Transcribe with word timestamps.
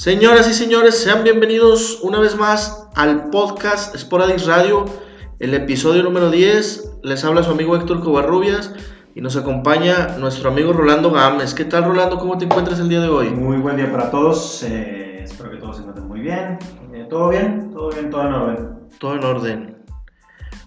Señoras 0.00 0.48
y 0.48 0.54
señores, 0.54 0.96
sean 0.96 1.24
bienvenidos 1.24 2.00
una 2.00 2.20
vez 2.20 2.34
más 2.34 2.88
al 2.94 3.28
podcast 3.28 3.94
Sporadix 3.94 4.46
Radio, 4.46 4.86
el 5.40 5.52
episodio 5.52 6.02
número 6.02 6.30
10. 6.30 7.00
Les 7.02 7.22
habla 7.22 7.42
su 7.42 7.50
amigo 7.50 7.76
Héctor 7.76 8.02
Covarrubias 8.02 8.72
y 9.14 9.20
nos 9.20 9.36
acompaña 9.36 10.16
nuestro 10.16 10.48
amigo 10.48 10.72
Rolando 10.72 11.10
Gámez. 11.10 11.52
¿Qué 11.52 11.66
tal, 11.66 11.84
Rolando? 11.84 12.18
¿Cómo 12.18 12.38
te 12.38 12.46
encuentras 12.46 12.80
el 12.80 12.88
día 12.88 13.02
de 13.02 13.10
hoy? 13.10 13.28
Muy 13.28 13.58
buen 13.58 13.76
día 13.76 13.92
para 13.92 14.10
todos. 14.10 14.62
eh, 14.62 15.20
espero 15.22 15.50
que 15.50 15.58
todos 15.58 15.76
se 15.76 15.82
encuentren 15.82 16.08
muy 16.08 16.20
bien. 16.20 16.58
Eh, 16.94 17.06
¿Todo 17.10 17.28
bien? 17.28 17.70
¿Todo 17.70 17.90
bien? 17.90 18.08
¿Todo 18.08 18.22
en 18.22 18.32
orden? 18.32 18.68
Todo 18.98 19.14
en 19.16 19.24
orden. 19.24 19.76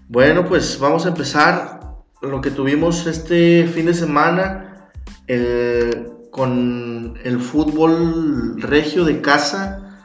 Bueno, 0.09 0.45
pues 0.45 0.77
vamos 0.79 1.07
a 1.07 1.09
empezar 1.09 1.79
lo 2.21 2.39
que 2.39 2.51
tuvimos 2.51 3.07
este 3.07 3.65
fin 3.65 3.87
de 3.87 3.95
semana 3.95 4.91
el- 5.25 6.12
con 6.33 7.13
el 7.23 7.39
fútbol 7.39 8.59
regio 8.59 9.05
de 9.05 9.21
casa. 9.21 9.99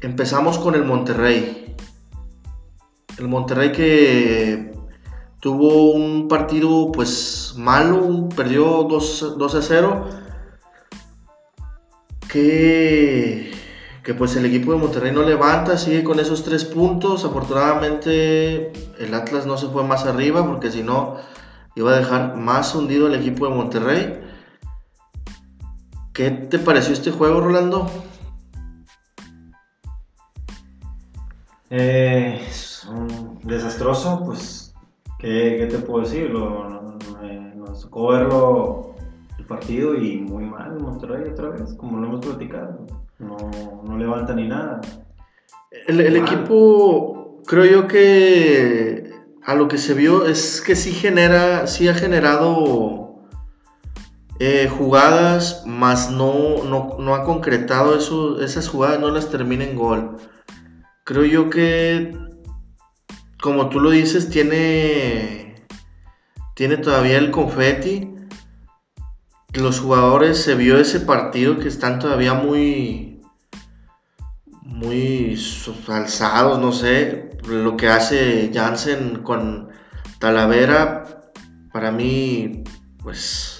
Empezamos 0.00 0.58
con 0.58 0.74
el 0.74 0.84
Monterrey. 0.84 1.76
El 3.18 3.28
Monterrey 3.28 3.70
que 3.70 4.72
tuvo 5.38 5.92
un 5.92 6.26
partido 6.26 6.90
pues 6.90 7.54
malo, 7.56 8.28
perdió 8.34 8.82
2, 8.82 9.36
2 9.38 9.54
a 9.54 9.62
0. 9.62 10.08
Que, 12.28 13.52
que 14.02 14.14
pues 14.14 14.34
el 14.34 14.44
equipo 14.44 14.72
de 14.72 14.78
Monterrey 14.78 15.12
no 15.12 15.22
levanta, 15.22 15.78
sigue 15.78 16.02
con 16.02 16.18
esos 16.18 16.42
tres 16.42 16.64
puntos. 16.64 17.24
Afortunadamente 17.24 18.72
el 18.98 19.14
Atlas 19.14 19.46
no 19.46 19.56
se 19.56 19.68
fue 19.68 19.84
más 19.84 20.04
arriba 20.04 20.44
porque 20.44 20.72
si 20.72 20.82
no 20.82 21.18
iba 21.76 21.92
a 21.92 21.98
dejar 21.98 22.36
más 22.36 22.74
hundido 22.74 23.06
el 23.06 23.14
equipo 23.14 23.46
de 23.46 23.54
Monterrey. 23.54 24.31
¿Qué 26.12 26.30
te 26.30 26.58
pareció 26.58 26.92
este 26.92 27.10
juego, 27.10 27.40
Rolando? 27.40 27.90
Eh, 31.70 32.38
es 32.48 32.84
un 32.84 33.38
desastroso, 33.44 34.22
pues, 34.26 34.74
¿qué, 35.18 35.56
qué 35.58 35.66
te 35.70 35.78
puedo 35.78 36.04
decir? 36.04 36.28
Lo- 36.30 36.68
no- 36.68 36.98
me- 37.22 37.54
nos 37.54 37.82
tocó 37.82 38.08
verlo 38.08 38.94
el 39.38 39.46
partido 39.46 39.94
y 39.94 40.18
muy 40.18 40.44
mal 40.44 40.78
Monterrey 40.78 41.30
otra 41.30 41.48
vez, 41.50 41.72
como 41.74 41.98
lo 41.98 42.06
hemos 42.08 42.26
platicado. 42.26 42.86
No, 43.18 43.36
no 43.84 43.96
levanta 43.96 44.34
ni 44.34 44.48
nada. 44.48 44.80
El, 45.86 46.00
el 46.00 46.16
equipo, 46.16 47.40
creo 47.46 47.64
yo 47.64 47.88
que 47.88 49.10
a 49.44 49.54
lo 49.54 49.66
que 49.68 49.78
se 49.78 49.94
vio 49.94 50.26
es 50.26 50.60
que 50.60 50.76
sí 50.76 50.92
genera, 50.92 51.66
sí 51.66 51.88
ha 51.88 51.94
generado 51.94 53.01
eh, 54.38 54.68
jugadas, 54.68 55.64
más 55.66 56.10
no, 56.10 56.64
no, 56.64 56.96
no 56.98 57.14
ha 57.14 57.24
concretado 57.24 57.96
esas 58.40 58.68
jugadas, 58.68 59.00
no 59.00 59.10
las 59.10 59.30
termina 59.30 59.64
en 59.64 59.76
gol. 59.76 60.16
Creo 61.04 61.24
yo 61.24 61.50
que, 61.50 62.16
como 63.40 63.68
tú 63.68 63.80
lo 63.80 63.90
dices, 63.90 64.30
tiene, 64.30 65.66
tiene 66.54 66.76
todavía 66.76 67.18
el 67.18 67.30
confeti. 67.30 68.08
Los 69.52 69.80
jugadores 69.80 70.42
se 70.42 70.54
vio 70.54 70.78
ese 70.78 71.00
partido 71.00 71.58
que 71.58 71.68
están 71.68 71.98
todavía 71.98 72.34
muy, 72.34 73.20
muy 74.62 75.38
alzados, 75.88 76.58
no 76.58 76.72
sé. 76.72 77.30
Lo 77.46 77.76
que 77.76 77.88
hace 77.88 78.50
Jansen 78.54 79.22
con 79.22 79.70
Talavera, 80.18 81.32
para 81.72 81.90
mí, 81.90 82.62
pues 83.02 83.51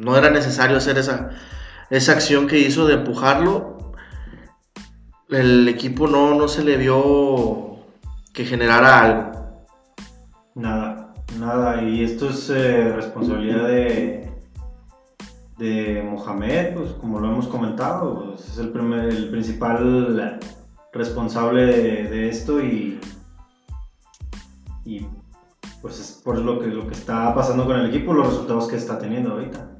no 0.00 0.16
era 0.16 0.30
necesario 0.30 0.76
hacer 0.76 0.98
esa, 0.98 1.30
esa 1.90 2.12
acción 2.12 2.46
que 2.46 2.58
hizo 2.58 2.86
de 2.86 2.94
empujarlo. 2.94 3.92
El 5.28 5.68
equipo 5.68 6.08
no, 6.08 6.34
no 6.34 6.48
se 6.48 6.64
le 6.64 6.76
vio 6.76 7.76
que 8.32 8.44
generara 8.44 9.00
algo. 9.00 9.64
Nada, 10.54 11.14
nada. 11.38 11.82
Y 11.82 12.02
esto 12.02 12.30
es 12.30 12.50
eh, 12.50 12.92
responsabilidad 12.94 13.68
de, 13.68 14.32
de 15.58 16.02
Mohamed, 16.02 16.74
pues 16.74 16.90
como 16.92 17.20
lo 17.20 17.28
hemos 17.30 17.46
comentado, 17.46 18.32
pues, 18.34 18.48
es 18.48 18.58
el, 18.58 18.70
primer- 18.70 19.08
el 19.08 19.30
principal 19.30 20.40
responsable 20.92 21.66
de, 21.66 22.28
esto 22.28 22.60
y, 22.60 22.98
y 24.84 25.06
pues 25.80 26.00
es 26.00 26.20
por 26.24 26.38
lo 26.38 26.58
que, 26.58 26.66
lo 26.66 26.88
que 26.88 26.94
está 26.94 27.32
pasando 27.34 27.64
con 27.66 27.78
el 27.78 27.90
equipo, 27.90 28.12
los 28.12 28.26
resultados 28.28 28.66
que 28.66 28.76
está 28.76 28.98
teniendo 28.98 29.30
ahorita. 29.32 29.76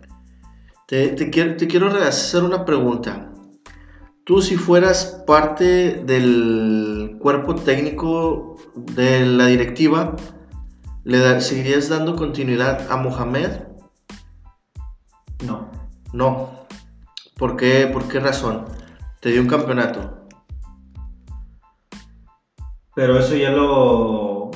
Te, 0.91 1.11
te 1.11 1.31
quiero, 1.31 1.57
te 1.57 1.69
quiero 1.69 1.87
hacer 2.03 2.43
una 2.43 2.65
pregunta. 2.65 3.33
Tú 4.25 4.43
si 4.43 4.57
fueras 4.57 5.23
parte 5.25 6.03
del 6.05 7.17
cuerpo 7.21 7.55
técnico 7.55 8.57
de 8.75 9.25
la 9.25 9.47
directiva, 9.47 10.17
¿le 11.05 11.19
da- 11.19 11.41
seguirías 11.41 11.89
dando 11.89 12.17
continuidad 12.17 12.91
a 12.91 12.97
Mohamed? 12.97 13.51
No, 15.47 15.71
No. 16.13 16.59
¿Por 17.39 17.57
qué, 17.57 17.89
¿Por 17.93 18.09
qué 18.09 18.19
razón? 18.19 18.65
Te 19.21 19.31
dio 19.31 19.41
un 19.43 19.47
campeonato. 19.49 20.17
pero 22.97 23.19
eso 23.21 23.37
ya 23.37 23.51
lo 23.51 24.51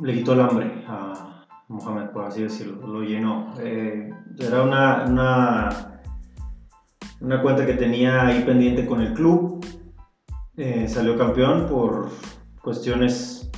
le 0.00 0.14
quitó 0.14 0.34
el 0.34 0.40
hambre 0.42 0.84
a 0.86 1.44
Mohamed, 1.68 2.10
por 2.10 2.26
así 2.26 2.42
decirlo, 2.42 2.86
lo 2.86 3.00
llenó. 3.02 3.54
Eh, 3.58 4.10
era 4.38 4.62
una, 4.62 5.04
una, 5.06 6.00
una 7.20 7.42
cuenta 7.42 7.64
que 7.66 7.74
tenía 7.74 8.26
ahí 8.26 8.42
pendiente 8.42 8.86
con 8.86 9.00
el 9.00 9.12
club. 9.14 9.64
Eh, 10.56 10.86
salió 10.88 11.16
campeón 11.18 11.66
por 11.68 12.08
cuestiones 12.62 13.50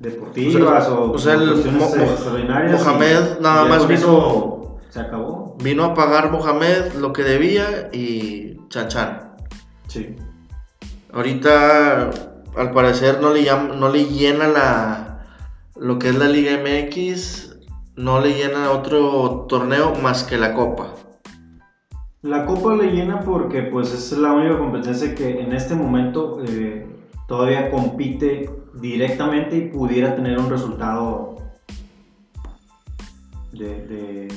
deportivas 0.00 0.88
o, 0.88 1.12
o 1.12 1.18
sea, 1.18 1.34
el 1.34 1.50
cuestiones 1.52 1.80
Mo- 1.80 1.88
Mo- 1.96 2.10
extraordinarias. 2.12 2.84
Mohamed 2.84 3.38
y 3.38 3.42
nada 3.42 3.64
más 3.66 3.86
vino- 3.86 4.78
Se 4.88 5.00
acabó. 5.00 5.56
Vino 5.62 5.84
a 5.84 5.94
pagar 5.94 6.32
Mohamed 6.32 6.94
lo 6.94 7.12
que 7.12 7.22
debía 7.22 7.90
y 7.92 8.58
chan. 8.88 9.34
Sí. 9.86 10.16
Ahorita, 11.12 12.10
al 12.56 12.70
parecer, 12.72 13.20
no 13.20 13.32
le, 13.32 13.44
llam- 13.44 13.74
no 13.76 13.88
le 13.88 14.04
llena 14.06 14.46
la, 14.48 15.24
lo 15.76 15.98
que 15.98 16.08
es 16.10 16.14
la 16.16 16.26
Liga 16.28 16.52
MX, 16.58 17.49
no 17.96 18.20
le 18.20 18.34
llena 18.34 18.70
otro 18.70 19.46
torneo 19.48 19.94
más 20.02 20.24
que 20.24 20.38
la 20.38 20.54
Copa. 20.54 20.94
La 22.22 22.44
Copa 22.44 22.74
le 22.74 22.92
llena 22.92 23.20
porque 23.20 23.62
pues 23.62 23.92
es 23.92 24.12
la 24.18 24.32
única 24.32 24.58
competencia 24.58 25.14
que 25.14 25.40
en 25.40 25.52
este 25.52 25.74
momento 25.74 26.42
eh, 26.46 26.86
todavía 27.26 27.70
compite 27.70 28.50
directamente 28.74 29.56
y 29.56 29.68
pudiera 29.68 30.14
tener 30.14 30.38
un 30.38 30.50
resultado 30.50 31.36
de, 33.52 34.28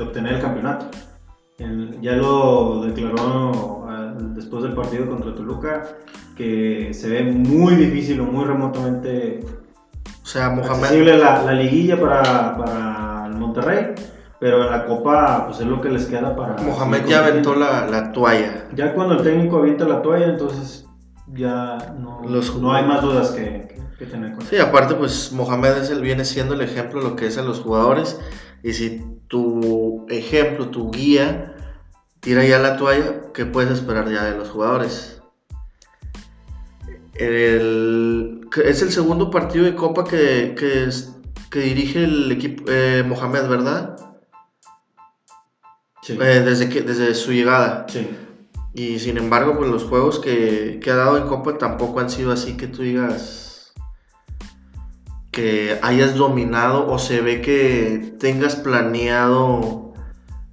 obtener 0.00 0.34
el 0.34 0.40
campeonato. 0.40 0.86
Ya 2.00 2.12
lo 2.12 2.82
declaró 2.82 3.86
ah, 3.88 4.14
después 4.34 4.62
del 4.62 4.74
partido 4.74 5.08
contra 5.08 5.34
Toluca 5.34 5.96
que 6.36 6.92
se 6.92 7.08
ve 7.08 7.22
muy 7.24 7.76
difícil 7.76 8.20
o 8.20 8.24
muy 8.24 8.44
remotamente 8.44 9.40
O 10.22 10.26
sea, 10.26 10.50
Mohamed, 10.50 10.70
accesible 10.84 11.18
la, 11.18 11.42
la 11.42 11.52
liguilla 11.52 12.00
para, 12.00 12.56
para 12.56 13.26
el 13.26 13.34
Monterrey, 13.34 13.94
pero 14.38 14.64
en 14.64 14.70
la 14.70 14.86
Copa 14.86 15.46
pues 15.48 15.60
es 15.60 15.66
lo 15.66 15.80
que 15.80 15.88
les 15.88 16.06
queda 16.06 16.34
para... 16.36 16.54
Mohamed 16.62 17.06
ya 17.06 17.18
aventó 17.26 17.54
la, 17.54 17.86
la 17.88 18.12
toalla. 18.12 18.66
Ya 18.74 18.94
cuando 18.94 19.14
el 19.14 19.22
técnico 19.22 19.58
avienta 19.58 19.84
la 19.84 20.00
toalla, 20.00 20.26
entonces 20.26 20.86
ya 21.34 21.94
no, 21.98 22.22
Los 22.28 22.56
no 22.56 22.72
hay 22.72 22.84
más 22.84 23.02
dudas 23.02 23.30
que, 23.30 23.42
que- 23.68 23.82
que 23.98 24.06
tener 24.06 24.32
con 24.32 24.42
Sí, 24.46 24.58
aparte, 24.58 24.94
pues 24.94 25.32
Mohamed 25.32 25.78
es 25.78 25.90
el, 25.90 26.00
viene 26.00 26.24
siendo 26.24 26.54
el 26.54 26.60
ejemplo 26.60 27.02
de 27.02 27.08
lo 27.10 27.16
que 27.16 27.26
es 27.26 27.36
a 27.38 27.42
los 27.42 27.60
jugadores. 27.60 28.18
Y 28.62 28.72
si 28.74 29.04
tu 29.28 30.06
ejemplo, 30.08 30.68
tu 30.68 30.90
guía, 30.90 31.54
tira 32.20 32.44
ya 32.44 32.58
la 32.60 32.76
toalla, 32.76 33.32
¿qué 33.34 33.44
puedes 33.46 33.70
esperar 33.72 34.08
ya 34.08 34.24
de 34.24 34.36
los 34.36 34.50
jugadores? 34.50 35.20
El- 37.14 38.41
que 38.52 38.68
es 38.68 38.82
el 38.82 38.92
segundo 38.92 39.30
partido 39.30 39.64
de 39.64 39.74
Copa 39.74 40.04
que, 40.04 40.54
que, 40.56 41.58
dirige 41.58 42.04
el 42.04 42.30
equipo 42.32 42.64
eh, 42.68 43.04
Mohamed, 43.06 43.48
¿verdad? 43.48 43.96
Sí, 46.02 46.18
Eh, 46.20 46.40
desde, 46.40 46.68
que, 46.68 46.82
desde 46.82 47.14
su 47.14 47.32
llegada. 47.32 47.86
sí. 47.88 48.08
Y 48.74 48.98
sin 49.00 49.18
embargo, 49.18 49.58
pues 49.58 49.70
los 49.70 49.84
juegos 49.84 50.18
que, 50.18 50.80
que 50.82 50.90
ha 50.90 50.96
dado 50.96 51.18
en 51.18 51.26
Copa 51.26 51.58
tampoco 51.58 52.00
han 52.00 52.08
sido 52.08 52.32
así 52.32 52.56
que 52.56 52.66
tú 52.66 52.82
digas 52.82 53.74
que 55.30 55.78
hayas 55.82 56.14
dominado 56.14 56.90
o 56.90 56.98
se 56.98 57.20
ve 57.20 57.42
que 57.42 58.14
tengas 58.18 58.56
planeado 58.56 59.92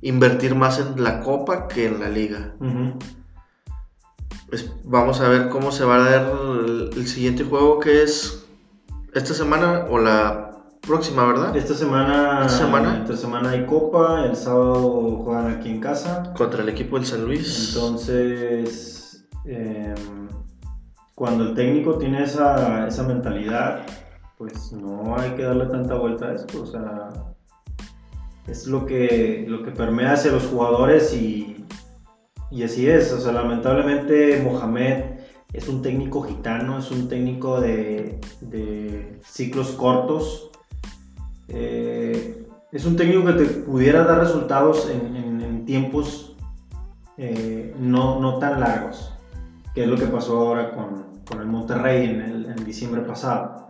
invertir 0.02 0.56
más 0.56 0.80
en 0.80 1.02
la 1.02 1.22
Copa 1.22 1.68
que 1.70 1.86
en 1.86 2.00
la 2.02 2.10
Liga. 2.10 2.56
Ujú. 2.60 3.00
Pues 4.50 4.72
vamos 4.84 5.22
a 5.22 5.30
ver 5.30 5.50
cómo 5.50 5.72
se 5.72 5.86
va 5.86 5.96
a 5.98 6.10
dar 6.10 6.32
el, 6.66 6.90
el 6.96 7.08
siguiente 7.08 7.44
juego 7.44 7.80
que 7.80 8.04
es 8.04 8.46
esta 9.14 9.34
semana 9.34 9.86
o 9.90 10.00
la 10.00 10.50
próxima, 10.82 11.26
¿verdad? 11.26 11.56
Esta 11.56 11.74
semana, 11.74 12.46
¿Esta 12.46 12.66
semana? 12.66 13.00
Esta 13.04 13.18
semana 13.18 13.50
hay 13.52 13.66
Copa, 13.66 14.26
el 14.26 14.36
sábado 14.36 15.22
juegan 15.24 15.52
aquí 15.52 15.70
en 15.70 15.80
casa. 15.80 16.34
Contra 16.36 16.64
el 16.64 16.70
equipo 16.70 16.98
del 16.98 17.06
San 17.06 17.26
Luis. 17.26 17.74
Entonces, 17.74 19.28
eh, 19.46 19.94
cuando 21.16 21.44
el 21.44 21.54
técnico 21.54 21.98
tiene 21.98 22.24
esa, 22.24 22.88
esa 22.88 23.04
mentalidad, 23.04 23.82
pues 24.38 24.72
no 24.72 25.16
hay 25.18 25.32
que 25.32 25.44
darle 25.44 25.66
tanta 25.66 25.96
vuelta 25.96 26.28
a 26.28 26.34
esto. 26.34 26.64
O 26.64 26.66
sea, 26.66 27.10
es 28.48 28.68
lo 28.68 28.86
que, 28.86 29.46
lo 29.48 29.64
que 29.64 29.72
permea 29.72 30.14
hacia 30.14 30.32
los 30.32 30.46
jugadores 30.46 31.14
y, 31.14 31.59
y 32.52 32.64
así 32.64 32.90
es. 32.90 33.12
O 33.14 33.20
sea, 33.20 33.32
lamentablemente 33.32 34.42
Mohamed 34.44 35.20
es 35.54 35.68
un 35.68 35.82
técnico 35.82 36.22
gitano, 36.22 36.80
es 36.80 36.92
un 36.92 37.08
técnico 37.08 37.60
de, 37.60 38.20
ciclos 39.24 39.72
cortos. 39.72 40.52
Eh, 41.48 42.48
es 42.72 42.86
un 42.86 42.96
técnico 42.96 43.26
que 43.26 43.34
te 43.34 43.46
pudiera 43.46 44.04
dar 44.04 44.20
resultados 44.20 44.90
en, 44.90 45.20
tiempos 45.66 46.36
eh, 47.18 47.76
no, 47.80 48.20
no 48.20 48.40
tan 48.40 48.60
largos, 48.60 49.14
que 49.76 49.84
es 49.84 49.88
lo 49.88 49.98
que 49.98 50.08
pasó 50.08 50.40
ahora 50.40 50.74
con, 50.74 51.06
con 51.28 51.42
el 51.42 51.46
Monterrey 51.46 52.06
en, 52.06 52.22
en 52.22 52.66
diciembre 52.66 53.02
pasado. 53.02 53.70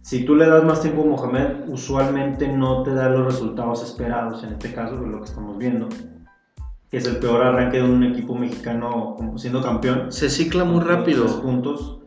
Si 0.00 0.24
tú 0.24 0.34
le 0.34 0.46
das 0.46 0.64
más 0.64 0.80
tiempo 0.80 1.02
a 1.02 1.06
Mohamed, 1.06 1.68
usualmente 1.68 2.48
no 2.48 2.82
te 2.82 2.94
da 2.94 3.10
los 3.10 3.26
resultados 3.26 3.82
esperados, 3.82 4.42
en 4.44 4.54
este 4.54 4.72
caso, 4.72 4.94
es 4.94 5.00
lo 5.02 5.18
que 5.18 5.24
estamos 5.26 5.58
viendo, 5.58 5.88
que 6.90 6.96
es 6.96 7.06
el 7.06 7.18
peor 7.18 7.42
arranque 7.42 7.78
de 7.78 7.84
un 7.84 8.02
equipo 8.02 8.34
mexicano 8.34 9.16
siendo 9.36 9.62
campeón. 9.62 10.10
Se 10.10 10.28
cicla 10.28 10.64
muy 10.64 10.80
rápido. 10.80 11.40
puntos. 11.40 11.98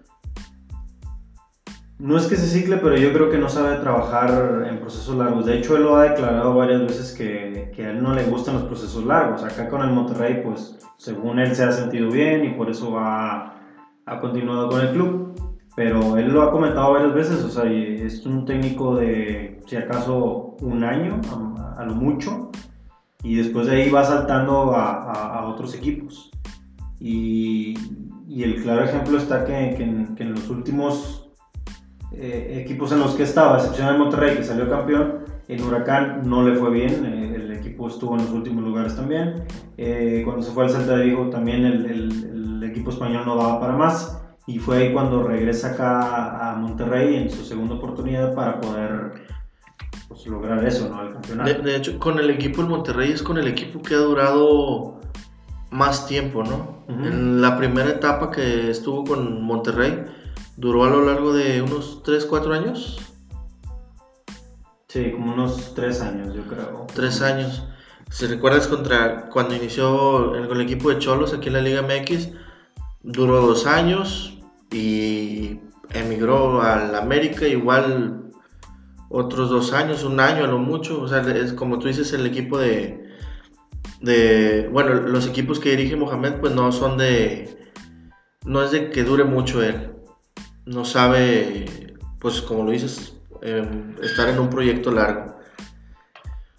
No 1.99 2.17
es 2.17 2.27
que 2.27 2.35
se 2.35 2.47
cicle, 2.47 2.77
pero 2.77 2.97
yo 2.97 3.13
creo 3.13 3.29
que 3.29 3.37
no 3.37 3.47
sabe 3.47 3.77
trabajar 3.77 4.67
en 4.69 4.79
procesos 4.79 5.15
largos. 5.15 5.45
De 5.45 5.57
hecho, 5.57 5.77
él 5.77 5.83
lo 5.83 5.95
ha 5.95 6.03
declarado 6.03 6.53
varias 6.53 6.81
veces 6.81 7.13
que, 7.13 7.71
que 7.73 7.85
a 7.85 7.91
él 7.91 8.03
no 8.03 8.13
le 8.13 8.25
gustan 8.25 8.55
los 8.55 8.63
procesos 8.63 9.05
largos. 9.05 9.41
Acá 9.41 9.69
con 9.69 9.81
el 9.83 9.91
Monterrey, 9.91 10.41
pues 10.43 10.77
según 10.97 11.39
él 11.39 11.55
se 11.55 11.63
ha 11.63 11.71
sentido 11.71 12.11
bien 12.11 12.43
y 12.43 12.49
por 12.49 12.69
eso 12.69 12.99
ha, 12.99 13.55
ha 14.05 14.19
continuado 14.19 14.67
con 14.67 14.81
el 14.81 14.91
club. 14.91 15.33
Pero 15.77 16.17
él 16.17 16.27
lo 16.27 16.41
ha 16.41 16.51
comentado 16.51 16.91
varias 16.91 17.13
veces, 17.13 17.43
o 17.43 17.49
sea, 17.49 17.71
es 17.71 18.25
un 18.25 18.45
técnico 18.45 18.97
de, 18.97 19.61
si 19.65 19.77
acaso, 19.77 20.57
un 20.61 20.83
año, 20.83 21.21
a, 21.57 21.81
a 21.81 21.85
lo 21.85 21.95
mucho, 21.95 22.51
y 23.23 23.35
después 23.35 23.67
de 23.67 23.81
ahí 23.81 23.89
va 23.89 24.03
saltando 24.03 24.73
a, 24.75 25.01
a- 25.11 25.39
a 25.39 25.45
otros 25.47 25.73
equipos. 25.75 26.29
Y, 26.99 27.73
y 28.27 28.43
el 28.43 28.61
claro 28.61 28.83
ejemplo 28.85 29.17
está 29.17 29.45
que, 29.45 29.73
que 29.77 29.83
en, 29.83 30.15
que 30.15 30.23
en 30.23 30.31
los 30.33 30.49
últimos 30.49 31.29
eh, 32.11 32.61
equipos 32.63 32.91
en 32.91 32.99
los 32.99 33.15
que 33.15 33.23
estaba, 33.23 33.57
excepción 33.57 33.87
del 33.87 33.97
Monterrey, 33.97 34.37
que 34.37 34.43
salió 34.43 34.69
campeón, 34.69 35.19
en 35.47 35.61
Huracán 35.63 36.21
no 36.25 36.47
le 36.47 36.55
fue 36.55 36.69
bien, 36.71 37.05
eh, 37.05 37.35
el 37.35 37.51
equipo 37.51 37.87
estuvo 37.87 38.13
en 38.15 38.21
los 38.23 38.31
últimos 38.31 38.63
lugares 38.63 38.95
también. 38.95 39.43
Eh, 39.77 40.21
cuando 40.23 40.41
se 40.41 40.51
fue 40.51 40.63
al 40.65 40.69
Celta 40.69 40.95
de 40.97 41.05
Vigo 41.05 41.29
también 41.29 41.65
el, 41.65 41.85
el- 41.85 42.29
el 42.63 42.63
equipo 42.63 42.91
español 42.91 43.23
no 43.25 43.35
daba 43.35 43.59
para 43.59 43.73
más. 43.75 44.19
Y 44.45 44.59
fue 44.59 44.77
ahí 44.77 44.93
cuando 44.93 45.23
regresa 45.23 45.71
acá 45.71 46.51
a 46.51 46.55
Monterrey 46.55 47.15
en 47.15 47.29
su 47.29 47.43
segunda 47.45 47.75
oportunidad 47.75 48.33
para 48.35 48.59
poder 48.59 49.13
pues, 50.07 50.25
lograr 50.27 50.65
eso, 50.65 50.89
¿no? 50.89 51.01
El 51.01 51.13
campeonato. 51.13 51.49
De, 51.49 51.59
de 51.59 51.75
hecho, 51.75 51.99
con 51.99 52.19
el 52.19 52.29
equipo 52.29 52.61
del 52.61 52.69
Monterrey 52.69 53.11
es 53.11 53.23
con 53.23 53.37
el 53.37 53.47
equipo 53.47 53.81
que 53.81 53.95
ha 53.95 53.99
durado 53.99 54.99
más 55.71 56.05
tiempo, 56.07 56.43
¿no? 56.43 56.83
En 56.89 57.41
la 57.41 57.57
primera 57.57 57.89
etapa 57.89 58.29
que 58.29 58.69
estuvo 58.69 59.03
con 59.05 59.41
Monterrey, 59.43 60.03
duró 60.57 60.83
a 60.85 60.89
lo 60.89 61.03
largo 61.05 61.33
de 61.33 61.61
unos 61.61 62.03
3, 62.03 62.25
4 62.25 62.53
años. 62.53 62.99
Sí, 64.87 65.11
como 65.11 65.33
unos 65.33 65.73
tres 65.73 66.01
años, 66.01 66.35
yo 66.35 66.43
creo. 66.43 66.85
Tres 66.93 67.21
años. 67.23 67.63
Si 68.11 68.27
recuerdas 68.27 68.67
contra 68.67 69.27
cuando 69.29 69.55
inició 69.55 70.35
el- 70.35 70.47
con 70.47 70.57
el 70.57 70.63
equipo 70.63 70.89
de 70.89 70.99
Cholos 70.99 71.33
aquí 71.33 71.47
en 71.47 71.53
la 71.53 71.61
Liga 71.61 71.81
MX, 71.81 72.29
duró 73.01 73.41
dos 73.41 73.65
años 73.65 74.37
y 74.71 75.59
emigró 75.91 76.61
al 76.61 76.93
América 76.93 77.47
igual 77.47 78.31
otros 79.13 79.49
dos 79.49 79.73
años, 79.73 80.03
un 80.03 80.19
año 80.19 80.43
a 80.43 80.47
lo 80.47 80.57
mucho. 80.57 80.99
O 80.99 81.07
sea, 81.07 81.21
es 81.21 81.53
como 81.53 81.79
tú 81.79 81.87
dices, 81.87 82.11
el 82.13 82.25
equipo 82.25 82.57
de, 82.57 83.07
de 84.01 84.67
bueno, 84.71 84.93
los 84.95 85.27
equipos 85.27 85.59
que 85.59 85.69
dirige 85.69 85.95
Mohamed 85.95 86.39
pues 86.41 86.53
no 86.53 86.71
son 86.71 86.97
de, 86.97 87.71
no 88.45 88.63
es 88.63 88.71
de 88.71 88.89
que 88.89 89.03
dure 89.03 89.23
mucho 89.23 89.63
él. 89.63 89.91
No 90.65 90.83
sabe, 90.83 91.93
pues 92.19 92.41
como 92.41 92.63
lo 92.63 92.71
dices, 92.71 93.15
em, 93.41 93.95
estar 94.01 94.27
en 94.29 94.39
un 94.39 94.49
proyecto 94.49 94.91
largo. 94.91 95.35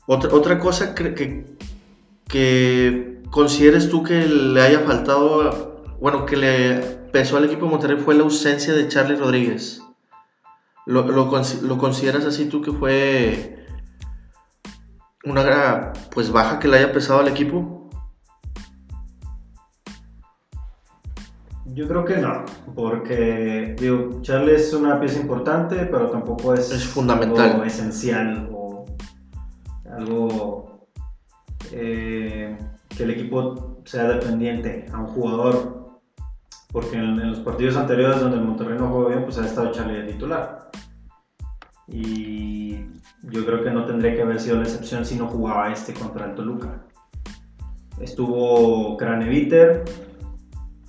Otra, 0.06 0.32
otra 0.32 0.58
cosa 0.58 0.94
que, 0.94 1.46
que, 2.28 3.22
consideres 3.30 3.88
tú 3.88 4.04
que 4.04 4.26
le 4.26 4.60
haya 4.60 4.80
faltado, 4.80 5.96
bueno, 6.00 6.24
que 6.24 6.36
le 6.36 6.80
pesó 7.10 7.36
al 7.36 7.46
equipo 7.46 7.64
de 7.64 7.70
Monterrey 7.72 7.96
fue 7.96 8.14
la 8.14 8.22
ausencia 8.22 8.74
de 8.74 8.86
Charlie 8.86 9.16
Rodríguez. 9.16 9.83
¿Lo, 10.86 11.02
lo, 11.06 11.30
lo 11.62 11.78
consideras 11.78 12.24
así 12.24 12.46
tú 12.48 12.60
que 12.60 12.72
fue 12.72 13.66
una 15.24 15.92
pues 16.12 16.30
baja 16.30 16.58
que 16.58 16.68
le 16.68 16.78
haya 16.78 16.92
pesado 16.92 17.20
al 17.20 17.28
equipo? 17.28 17.88
Yo 21.66 21.88
creo 21.88 22.04
que 22.04 22.18
no, 22.18 22.44
porque 22.74 23.74
digo, 23.78 24.20
Charlie 24.22 24.54
es 24.54 24.72
una 24.74 25.00
pieza 25.00 25.18
importante, 25.20 25.76
pero 25.86 26.10
tampoco 26.10 26.54
es, 26.54 26.70
Es 26.70 26.84
fundamental. 26.84 27.52
algo 27.52 27.64
esencial 27.64 28.48
o 28.52 28.84
algo 29.90 30.86
eh, 31.72 32.56
que 32.88 33.02
el 33.02 33.10
equipo 33.10 33.80
sea 33.84 34.04
dependiente 34.04 34.86
a 34.92 34.98
un 34.98 35.06
jugador. 35.06 36.00
Porque 36.70 36.96
en, 36.96 37.18
en 37.20 37.30
los 37.30 37.40
partidos 37.40 37.76
anteriores 37.76 38.20
donde 38.20 38.36
el 38.36 38.44
Monterrey 38.44 38.78
no 38.78 38.88
jugó 38.88 39.08
bien, 39.08 39.24
pues 39.24 39.38
ha 39.38 39.46
estado 39.46 39.72
Charlie 39.72 40.02
de 40.02 40.12
titular. 40.12 40.63
Y 41.86 42.76
yo 43.22 43.44
creo 43.44 43.62
que 43.62 43.70
no 43.70 43.84
tendría 43.84 44.14
que 44.14 44.22
haber 44.22 44.40
sido 44.40 44.56
la 44.56 44.62
excepción 44.62 45.04
si 45.04 45.16
no 45.16 45.28
jugaba 45.28 45.72
este 45.72 45.92
contra 45.92 46.26
el 46.26 46.34
Toluca. 46.34 46.82
Estuvo 48.00 48.96
Craneviter, 48.96 49.84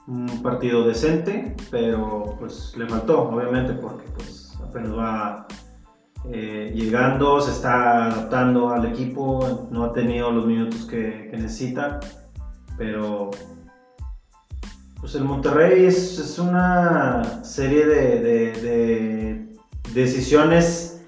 un 0.08 0.28
partido 0.42 0.88
decente, 0.88 1.56
pero 1.70 2.36
pues 2.40 2.76
le 2.78 2.88
faltó, 2.88 3.30
obviamente, 3.30 3.74
porque 3.74 4.06
pues 4.16 4.58
apenas 4.64 4.98
va 4.98 5.48
eh, 6.32 6.72
llegando, 6.74 7.40
se 7.42 7.52
está 7.52 8.06
adaptando 8.06 8.70
al 8.70 8.86
equipo, 8.86 9.68
no 9.72 9.86
ha 9.86 9.92
tenido 9.92 10.32
los 10.32 10.46
minutos 10.46 10.86
que, 10.86 11.30
necesita, 11.32 12.00
pero 12.78 13.30
pues 15.00 15.14
el 15.16 15.26
Monterrey 15.26 15.86
es, 15.86 16.40
una 16.40 17.44
serie 17.44 17.86
de 17.86 19.45
decisiones 19.96 21.02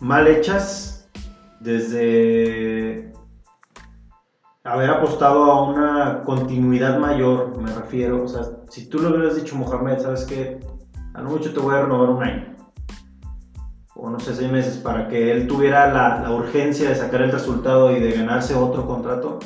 mal 0.00 0.26
hechas 0.26 1.08
desde 1.60 3.12
haber 4.64 4.90
apostado 4.90 5.44
a 5.44 5.62
una 5.68 6.22
continuidad 6.24 6.98
mayor, 6.98 7.60
me 7.60 7.70
refiero. 7.72 8.24
O 8.24 8.28
sea, 8.28 8.42
si 8.70 8.88
tú 8.88 8.98
le 9.00 9.08
hubieras 9.08 9.36
dicho, 9.36 9.56
Mohamed, 9.56 9.98
¿sabes 9.98 10.24
qué? 10.24 10.60
A 11.14 11.20
lo 11.22 11.30
mucho 11.30 11.52
te 11.52 11.60
voy 11.60 11.74
a 11.74 11.82
renovar 11.82 12.10
un 12.10 12.22
año. 12.22 12.54
O 13.96 14.10
no 14.10 14.18
sé, 14.20 14.34
seis 14.34 14.50
meses, 14.50 14.78
para 14.78 15.08
que 15.08 15.30
él 15.32 15.46
tuviera 15.46 15.92
la, 15.92 16.20
la 16.20 16.30
urgencia 16.32 16.88
de 16.88 16.94
sacar 16.96 17.22
el 17.22 17.32
resultado 17.32 17.96
y 17.96 18.00
de 18.00 18.12
ganarse 18.12 18.54
otro 18.54 18.86
contrato. 18.86 19.38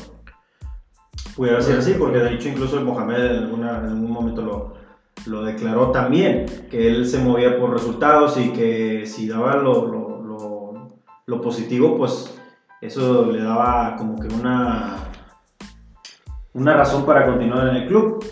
Pudiera 1.37 1.61
ser 1.61 1.79
así, 1.79 1.95
porque 1.95 2.19
de 2.19 2.35
hecho 2.35 2.49
incluso 2.49 2.79
el 2.79 2.85
Mohamed 2.85 3.25
en, 3.25 3.37
alguna- 3.45 3.79
en 3.79 3.85
algún 3.87 4.11
momento 4.11 4.43
lo, 4.43 4.75
lo 5.27 5.43
declaró 5.43 5.91
también, 5.91 6.47
que 6.71 6.89
él 6.89 7.07
se 7.07 7.19
movía 7.19 7.59
por 7.59 7.73
resultados 7.73 8.37
y 8.37 8.51
que 8.53 9.07
si 9.07 9.29
daba 9.29 9.57
lo, 9.57 9.99
positivo, 11.43 11.97
pues 11.97 12.37
eso 12.81 13.27
le 13.27 13.43
daba 13.43 13.97
como 13.97 14.19
que 14.19 14.27
una, 14.35 14.97
una 16.55 16.75
razón 16.75 17.07
para 17.07 17.27
continuar 17.27 17.69
en 17.69 17.77
el 17.77 17.89
club. 17.89 18.25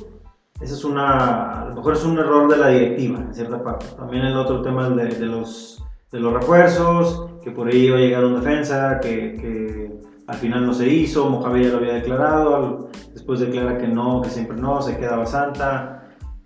Ese 0.61 0.75
es 0.75 0.85
una, 0.85 1.63
a 1.63 1.65
lo 1.67 1.75
mejor 1.75 1.93
es 1.95 2.05
un 2.05 2.19
error 2.19 2.51
de 2.51 2.57
la 2.57 2.69
directiva 2.69 3.21
en 3.21 3.35
cierta 3.35 3.63
parte. 3.63 3.87
También 3.97 4.25
el 4.25 4.37
otro 4.37 4.63
tema 4.63 4.89
de, 4.89 5.27
los, 5.27 5.85
de 6.11 6.21
los 6.21 6.33
refuerzos, 6.33 7.31
que 7.45 7.51
por 7.51 7.69
ahí 7.69 7.87
iba 7.87 7.97
a 7.97 8.01
llegar 8.01 8.25
un 8.25 8.37
defensa, 8.37 8.99
que, 9.01 9.35
que 9.35 10.01
al 10.27 10.37
final 10.37 10.67
no 10.67 10.75
se 10.75 10.89
hizo, 10.89 11.29
Mohamed 11.29 11.63
ya 11.63 11.71
lo 11.71 11.77
había 11.79 11.95
declarado, 11.95 12.89
después 13.13 13.41
declara 13.41 13.79
que 13.79 13.87
no, 13.87 14.23
que 14.23 14.31
siempre 14.31 14.57
no, 14.57 14.83
se 14.83 14.97
quedaba 14.97 15.27
Santa. 15.27 15.96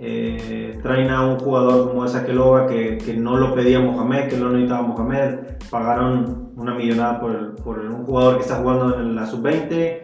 Eh, 0.02 0.78
traen 0.82 1.10
a 1.10 1.26
un 1.26 1.38
jugador 1.38 1.88
como 1.88 2.06
esa 2.06 2.24
Keloba 2.24 2.66
que, 2.66 2.96
que 2.96 3.12
no 3.12 3.36
lo 3.36 3.54
pedía 3.54 3.80
Mohamed, 3.80 4.28
que 4.28 4.38
lo 4.38 4.48
necesitaba 4.48 4.80
Mohamed, 4.80 5.40
pagaron 5.70 6.52
una 6.56 6.74
millonada 6.74 7.20
por, 7.20 7.78
un 7.78 8.04
jugador 8.06 8.36
que 8.36 8.42
está 8.42 8.56
jugando 8.56 8.98
en 8.98 9.14
la 9.14 9.26
sub-20. 9.26 10.00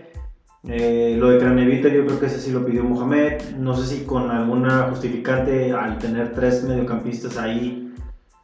Eh, 0.69 1.17
lo 1.19 1.31
de 1.31 1.39
Craneviter 1.39 1.95
yo 1.95 2.05
creo 2.05 2.21
que 2.21 2.27
ese 2.27 2.41
sí 2.41 2.53
lo 2.53 2.67
pidió 2.67 2.85
Mohamed, 2.85 3.57
no 3.57 3.75
sé 3.75 3.87
si 3.87 4.05
con 4.05 4.31
alguna 4.31 4.89
justificante 4.91 5.73
al 5.73 5.97
tener 5.99 6.33
tres 6.35 6.63
mediocampistas 6.65 7.39
ahí 7.39 7.95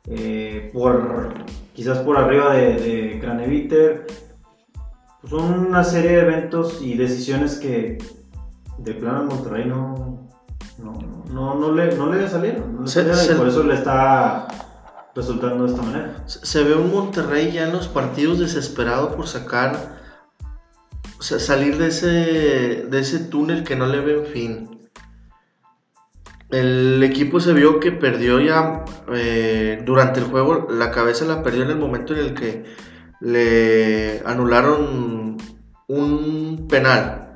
eh, 0.09 0.71
por, 0.73 1.35
quizás 1.75 1.99
por 1.99 2.17
arriba 2.17 2.55
de, 2.55 2.77
de. 2.77 4.07
Pues 5.21 5.31
son 5.31 5.67
una 5.67 5.85
serie 5.85 6.13
de 6.13 6.21
eventos 6.21 6.81
y 6.83 6.95
decisiones 6.95 7.59
que 7.59 7.99
de 8.79 8.95
plano 8.95 9.25
Monterrey 9.25 9.67
no, 9.67 10.29
no, 10.79 10.99
no, 11.31 11.55
no, 11.55 11.73
le, 11.73 11.97
no 11.97 12.13
le 12.13 12.29
salieron. 12.29 12.77
No 12.77 12.83
le 12.83 12.89
Se- 12.89 13.03
y 13.03 13.37
por 13.37 13.49
eso 13.49 13.63
le 13.63 13.75
está 13.75 14.49
resultando 15.15 15.65
de 15.65 15.71
esta 15.71 15.83
manera. 15.83 16.23
Se 16.27 16.45
se 16.47 16.65
ve 16.65 16.75
un 16.75 16.91
Monterrey 16.91 17.53
ya 17.53 17.65
en 17.67 17.73
los 17.73 17.89
partidos 17.89 18.39
desesperado 18.39 19.15
por 19.17 19.27
sacar, 19.29 20.01
o 21.19 21.23
sea, 21.23 21.39
salir 21.39 21.79
de 21.79 21.89
ese, 21.89 22.07
de 22.89 22.99
ese 22.99 23.19
túnel 23.21 23.65
que 23.65 23.77
no 23.77 23.87
le 23.87 24.01
ve 24.01 24.25
fin. 24.25 24.69
El 26.51 27.03
equipo 27.03 27.41
se 27.41 27.55
vio 27.55 27.81
que 27.81 27.93
perdió 27.93 28.39
ya 28.41 28.85
eh, 29.15 29.83
durante 29.87 30.21
el 30.21 30.27
juego, 30.27 30.69
la 30.71 30.91
cabeza 30.91 31.25
la 31.25 31.43
perdió 31.43 31.63
en 31.63 31.71
el 31.71 31.79
momento 31.79 32.13
en 32.13 32.21
el 32.21 32.35
que 32.35 32.65
le 33.21 34.23
anularon 34.27 35.39
un 35.89 36.67
penal. 36.69 37.33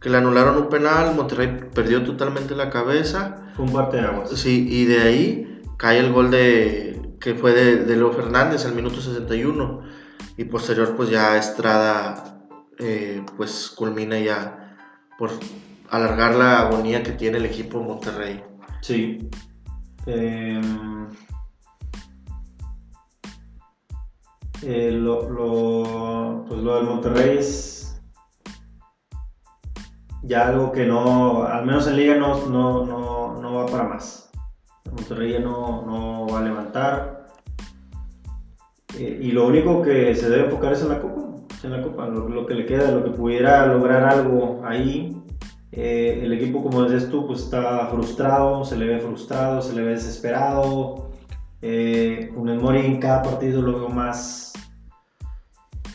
Que 0.00 0.10
le 0.10 0.18
anularon 0.18 0.56
un 0.56 0.68
penal, 0.68 1.14
Monterrey 1.14 1.70
perdió 1.74 2.04
totalmente 2.04 2.54
la 2.54 2.70
cabeza. 2.70 3.50
Fue 3.54 3.64
un 3.64 3.72
parte 3.72 3.96
de 3.96 4.04
aguas. 4.04 4.30
Sí, 4.30 4.66
y 4.68 4.84
de 4.84 5.00
ahí 5.00 5.62
cae 5.76 5.98
el 5.98 6.12
gol 6.12 6.30
de 6.30 7.00
que 7.20 7.34
fue 7.34 7.52
de, 7.52 7.84
de 7.84 7.96
Leo 7.96 8.12
Fernández 8.12 8.64
al 8.64 8.74
minuto 8.74 9.00
61 9.00 9.82
y 10.36 10.44
posterior 10.44 10.94
pues 10.96 11.10
ya 11.10 11.36
Estrada 11.36 12.38
eh, 12.78 13.24
pues 13.36 13.72
culmina 13.76 14.18
ya 14.20 14.76
por 15.18 15.30
alargar 15.90 16.36
la 16.36 16.60
agonía 16.60 17.02
que 17.02 17.12
tiene 17.12 17.38
el 17.38 17.46
equipo 17.46 17.82
Monterrey. 17.82 18.44
Sí. 18.80 19.28
Em, 20.06 21.08
eh, 24.62 24.90
lo, 24.92 25.28
lo, 25.28 26.44
pues 26.48 26.60
lo 26.60 26.76
del 26.76 26.84
Monterrey 26.84 27.38
es 27.38 27.77
ya 30.28 30.48
algo 30.48 30.70
que 30.72 30.86
no, 30.86 31.44
al 31.44 31.64
menos 31.64 31.88
en 31.88 31.96
liga 31.96 32.14
no, 32.14 32.46
no, 32.46 32.84
no, 32.84 33.40
no 33.40 33.54
va 33.54 33.66
para 33.66 33.84
más. 33.84 34.30
Monterrey 34.84 35.32
ya 35.32 35.40
no, 35.40 35.82
no 35.86 36.26
va 36.26 36.40
a 36.40 36.42
levantar. 36.42 37.26
Eh, 38.96 39.20
y 39.22 39.32
lo 39.32 39.46
único 39.46 39.82
que 39.82 40.14
se 40.14 40.28
debe 40.28 40.44
enfocar 40.44 40.74
es 40.74 40.82
en 40.82 40.90
la 40.90 41.00
Copa. 41.00 41.22
En 41.62 41.72
la 41.72 41.82
Copa, 41.82 42.06
lo, 42.06 42.46
que 42.46 42.54
le 42.54 42.66
queda, 42.66 42.90
lo 42.90 43.04
que 43.04 43.10
pudiera 43.10 43.66
lograr 43.66 44.04
algo 44.04 44.60
ahí. 44.64 45.16
Eh, 45.72 46.20
el 46.22 46.32
equipo, 46.32 46.62
como 46.62 46.84
dices 46.84 47.10
tú, 47.10 47.26
pues 47.26 47.40
está 47.40 47.86
frustrado, 47.86 48.64
se 48.64 48.76
le 48.76 48.86
ve 48.86 49.00
frustrado, 49.00 49.62
se 49.62 49.74
le 49.74 49.82
ve 49.82 49.90
desesperado. 49.92 51.10
Eh, 51.62 52.30
Funes 52.34 52.84
en 52.84 53.00
cada 53.00 53.22
partido 53.22 53.62
lo 53.62 53.78
veo 53.78 53.88
más, 53.88 54.47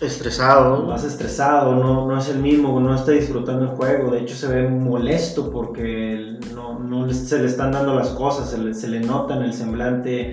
Estresado. 0.03 0.83
más 0.83 1.03
estresado, 1.03 1.75
no, 1.75 2.07
no 2.07 2.17
es 2.17 2.29
el 2.29 2.39
mismo, 2.39 2.79
no 2.79 2.93
está 2.93 3.11
disfrutando 3.11 3.63
el 3.63 3.69
juego. 3.69 4.11
De 4.11 4.19
hecho, 4.19 4.35
se 4.35 4.47
ve 4.47 4.67
molesto 4.67 5.49
porque 5.51 6.37
no, 6.53 6.79
no 6.79 7.11
se 7.11 7.39
le 7.39 7.45
están 7.45 7.71
dando 7.71 7.93
las 7.95 8.09
cosas, 8.09 8.49
se 8.49 8.57
le, 8.57 8.73
se 8.73 8.87
le 8.87 8.99
nota 8.99 9.35
en 9.35 9.43
el 9.43 9.53
semblante. 9.53 10.31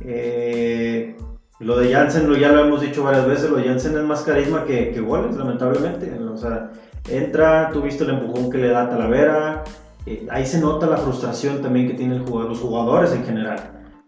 Eh, 0.00 1.16
lo 1.60 1.78
de 1.78 1.92
Jansen, 1.92 2.28
lo, 2.28 2.36
ya 2.36 2.50
lo 2.50 2.64
hemos 2.64 2.80
dicho 2.80 3.04
varias 3.04 3.26
veces, 3.26 3.50
lo 3.50 3.56
de 3.56 3.64
Jansen 3.64 3.96
es 3.96 4.04
más 4.04 4.22
carisma 4.22 4.64
que, 4.64 4.90
que 4.90 5.00
goles, 5.00 5.36
lamentablemente. 5.36 6.12
O 6.18 6.36
sea, 6.36 6.72
entra, 7.08 7.70
tú 7.72 7.82
viste 7.82 8.04
el 8.04 8.10
empujón 8.10 8.50
que 8.50 8.58
le 8.58 8.68
da 8.68 8.82
a 8.82 8.90
Talavera. 8.90 9.64
eh, 10.06 10.26
ahí 10.30 10.44
se 10.44 10.60
nota 10.60 10.86
la 10.86 10.96
frustración 10.96 11.62
también 11.62 11.88
que 11.88 11.94
tienen 11.94 12.24
los 12.24 12.58
jugadores 12.58 13.12
en 13.12 13.24
general. 13.24 13.58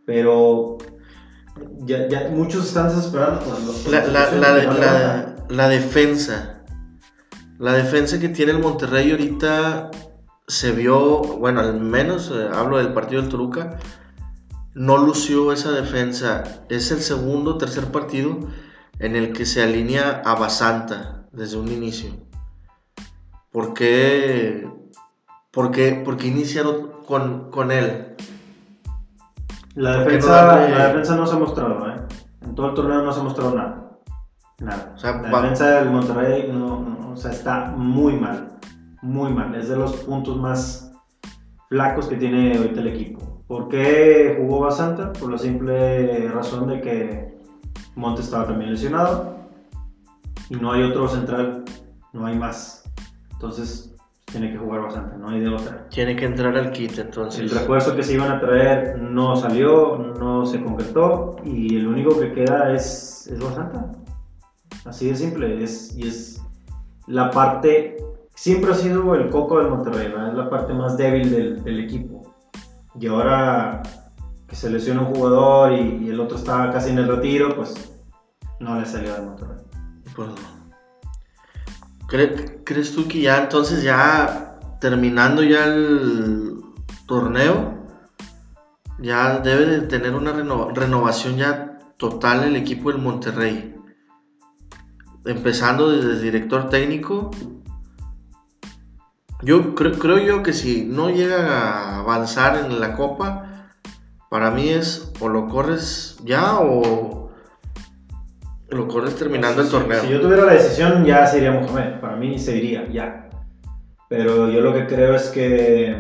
Pero 0.05 0.79
ya, 1.87 2.09
ya 2.09 2.29
muchos 2.31 2.67
están 2.67 2.91
por 2.91 3.41
por 3.43 3.91
La, 3.91 4.05
la- 4.07 4.31
la- 4.33 5.35
la- 5.49 5.69
defensa. 5.69 6.65
La 7.59 7.73
defensa 7.73 8.19
que 8.19 8.29
tiene 8.29 8.53
el 8.53 8.59
Monterrey 8.59 9.11
ahorita 9.13 9.91
se 10.49 10.73
vio, 10.73 11.19
bueno, 11.23 11.61
al 11.61 11.81
menos 11.81 12.31
eh, 12.35 12.49
hablo 12.53 12.79
del 12.79 12.93
partido 12.93 13.23
del 13.23 13.31
Toluca, 13.31 13.79
no 14.75 14.99
lució 14.99 15.53
esa 15.53 15.71
defensa. 15.71 16.43
Es 16.69 16.91
el 16.91 17.01
segundo 17.01 17.53
o 17.53 17.59
tercer 17.59 17.85
partido 17.87 18.39
en 18.99 19.15
el 19.17 19.33
que 19.33 19.47
se 19.47 19.63
alinea 19.63 20.23
a 20.25 20.35
Basanta 20.35 21.27
desde 21.33 21.57
un 21.57 21.69
inicio. 21.69 22.11
¿Por 23.53 23.73
qué, 23.73 24.69
por 25.53 25.71
qué, 25.71 26.03
por 26.05 26.17
qué 26.17 26.27
iniciaron 26.27 26.91
con, 27.07 27.51
con 27.53 27.71
él? 27.71 28.17
La 29.75 29.95
¿Por 29.97 29.99
qué 29.99 30.19
no 30.19 30.27
defensa, 30.27 30.69
la 30.69 30.87
defensa 30.89 31.17
no 31.17 31.27
se 31.27 31.35
ha 31.35 31.39
mostrado, 31.39 31.89
¿eh? 31.91 31.97
En 32.43 32.55
todo 32.55 32.69
el 32.69 32.75
torneo 32.75 33.03
no 33.03 33.13
se 33.13 33.21
ha 33.21 33.25
mostrado 33.25 33.55
nada. 33.55 33.91
Nada. 34.61 34.93
O 34.95 34.99
sea, 34.99 35.21
la 35.21 35.31
va- 35.31 35.41
defensa 35.43 35.69
del 35.81 35.91
Monterrey 35.91 36.51
no, 36.53 36.81
no, 36.81 37.11
o 37.13 37.17
sea, 37.17 37.33
está 37.33 37.73
muy 37.77 38.15
mal. 38.19 38.49
Muy 39.03 39.33
mal. 39.33 39.55
Es 39.55 39.69
de 39.69 39.77
los 39.77 39.93
puntos 39.97 40.37
más 40.37 40.93
flacos 41.69 42.07
que 42.07 42.17
tiene 42.17 42.57
ahorita 42.57 42.81
el 42.81 42.89
equipo. 42.89 43.43
¿Por 43.49 43.69
qué 43.69 44.39
jugó 44.41 44.61
Basanta? 44.61 45.13
Por 45.13 45.31
la 45.33 45.39
simple 45.39 46.29
razón 46.29 46.69
de 46.69 46.81
que 46.81 47.39
Monte 47.97 48.23
estaba 48.23 48.47
también 48.47 48.71
lesionado 48.71 49.35
y 50.49 50.55
no 50.57 50.73
hay 50.73 50.83
otro 50.85 51.09
central, 51.09 51.65
no 52.13 52.27
hay 52.27 52.39
más. 52.39 52.85
Entonces 53.33 53.94
tiene 54.35 54.51
que 54.51 54.59
jugar 54.59 54.83
Basanta, 54.83 55.17
no 55.17 55.29
hay 55.29 55.41
de 55.41 55.49
otra. 55.49 55.89
Tiene 55.91 56.17
que 56.17 56.25
entrar 56.25 56.57
al 56.57 56.73
kit 56.73 56.99
entonces. 56.99 57.41
El 57.41 57.51
refuerzo 57.51 57.95
que 57.95 58.03
se 58.03 58.15
iban 58.15 58.33
a 58.33 58.41
traer 58.41 59.01
no 59.01 59.37
salió, 59.37 59.97
no 60.19 60.45
se 60.45 60.61
concretó 60.61 61.37
y 61.45 61.77
el 61.77 61.87
único 61.87 62.19
que 62.19 62.33
queda 62.33 62.73
es, 62.73 63.29
es 63.31 63.39
Basanta. 63.39 63.93
Así 64.87 65.09
de 65.09 65.15
simple. 65.15 65.63
Es, 65.63 65.97
y 65.97 66.09
es 66.09 66.43
la 67.07 67.31
parte, 67.31 67.97
siempre 68.35 68.73
ha 68.73 68.75
sido 68.75 69.15
el 69.15 69.31
coco 69.31 69.61
del 69.61 69.69
Monterrey, 69.69 70.09
¿verdad? 70.09 70.31
es 70.31 70.35
la 70.35 70.51
parte 70.51 70.75
más 70.75 70.97
débil 70.97 71.31
del, 71.31 71.63
del 71.63 71.85
equipo. 71.85 72.35
Y 72.99 73.07
ahora 73.07 73.83
que 74.49 74.57
se 74.57 74.69
lesiona 74.69 75.03
un 75.03 75.15
jugador 75.15 75.75
y, 75.75 76.07
y 76.07 76.09
el 76.09 76.19
otro 76.19 76.37
está 76.37 76.73
casi 76.73 76.91
en 76.91 76.99
el 76.99 77.07
retiro, 77.07 77.55
pues 77.55 78.03
no 78.59 78.81
le 78.81 78.85
salió 78.85 79.15
al 79.15 79.27
Monterrey. 79.27 79.59
Pues 80.17 80.29
no. 80.29 80.64
¿Cre- 82.15 82.61
¿Crees 82.63 82.95
tú 82.95 83.09
que 83.09 83.21
ya 83.23 83.43
entonces 83.43 83.83
ya 83.83 84.61
terminando 84.81 85.43
ya 85.43 85.65
el 85.65 86.61
torneo 87.09 87.89
ya 89.01 89.41
debe 89.41 89.67
de 89.67 89.81
tener 89.89 90.15
una 90.15 90.33
reno- 90.33 90.71
renovación 90.73 91.37
ya 91.39 91.77
total 91.97 92.45
el 92.45 92.55
equipo 92.55 92.93
del 92.93 93.03
Monterrey? 93.03 93.75
Empezando 95.25 95.91
desde 95.91 96.13
el 96.13 96.23
director 96.23 96.69
técnico. 96.69 97.33
Yo 99.43 99.75
creo, 99.75 99.99
creo 99.99 100.19
yo 100.19 100.43
que 100.45 100.53
si 100.53 100.85
no 100.85 101.11
llega 101.11 101.49
a 101.49 101.99
avanzar 101.99 102.65
en 102.65 102.79
la 102.79 102.95
copa, 102.95 103.73
para 104.31 104.53
mí 104.53 104.69
es 104.69 105.11
o 105.19 105.29
lo 105.29 105.49
corres 105.49 106.17
ya 106.23 106.61
o 106.61 107.24
lo 108.75 108.89
corres 108.89 109.17
terminando 109.17 109.63
el 109.63 109.69
torneo. 109.69 110.01
Si 110.01 110.09
yo 110.09 110.21
tuviera 110.21 110.45
la 110.45 110.55
decisión, 110.55 111.05
ya 111.05 111.27
sería 111.27 111.53
Mohamed. 111.53 112.01
Para 112.01 112.17
mí 112.17 112.39
se 112.39 112.57
iría, 112.57 112.89
ya. 112.91 113.29
Pero 114.09 114.51
yo 114.51 114.61
lo 114.61 114.75
que 114.75 114.87
creo 114.87 115.15
es 115.15 115.29
que 115.31 115.97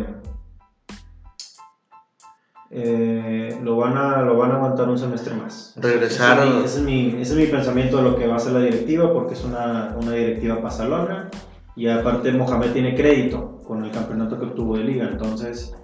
eh, 2.71 3.59
lo, 3.63 3.77
van 3.77 3.97
a, 3.97 4.23
lo 4.23 4.37
van 4.37 4.51
a 4.51 4.57
aguantar 4.57 4.89
un 4.89 4.99
semestre 4.99 5.35
más. 5.35 5.75
Regresar 5.77 6.47
Ese, 6.47 6.65
ese 6.65 6.79
es, 6.79 6.85
mi, 6.85 7.09
ese 7.21 7.33
es 7.33 7.39
mi 7.39 7.47
pensamiento 7.47 7.99
de 7.99 8.03
lo 8.03 8.17
que 8.17 8.27
va 8.27 8.35
a 8.35 8.37
hacer 8.37 8.53
la 8.53 8.61
directiva, 8.61 9.13
porque 9.13 9.35
es 9.35 9.45
una, 9.45 9.97
una 10.01 10.13
directiva 10.13 10.61
pasalona. 10.61 11.31
Y 11.77 11.89
aparte, 11.89 12.33
Mohamed 12.33 12.73
tiene 12.73 12.95
crédito 12.95 13.61
con 13.67 13.85
el 13.85 13.91
campeonato 13.91 14.39
que 14.39 14.47
obtuvo 14.47 14.77
de 14.77 14.85
liga. 14.85 15.09
Entonces, 15.11 15.75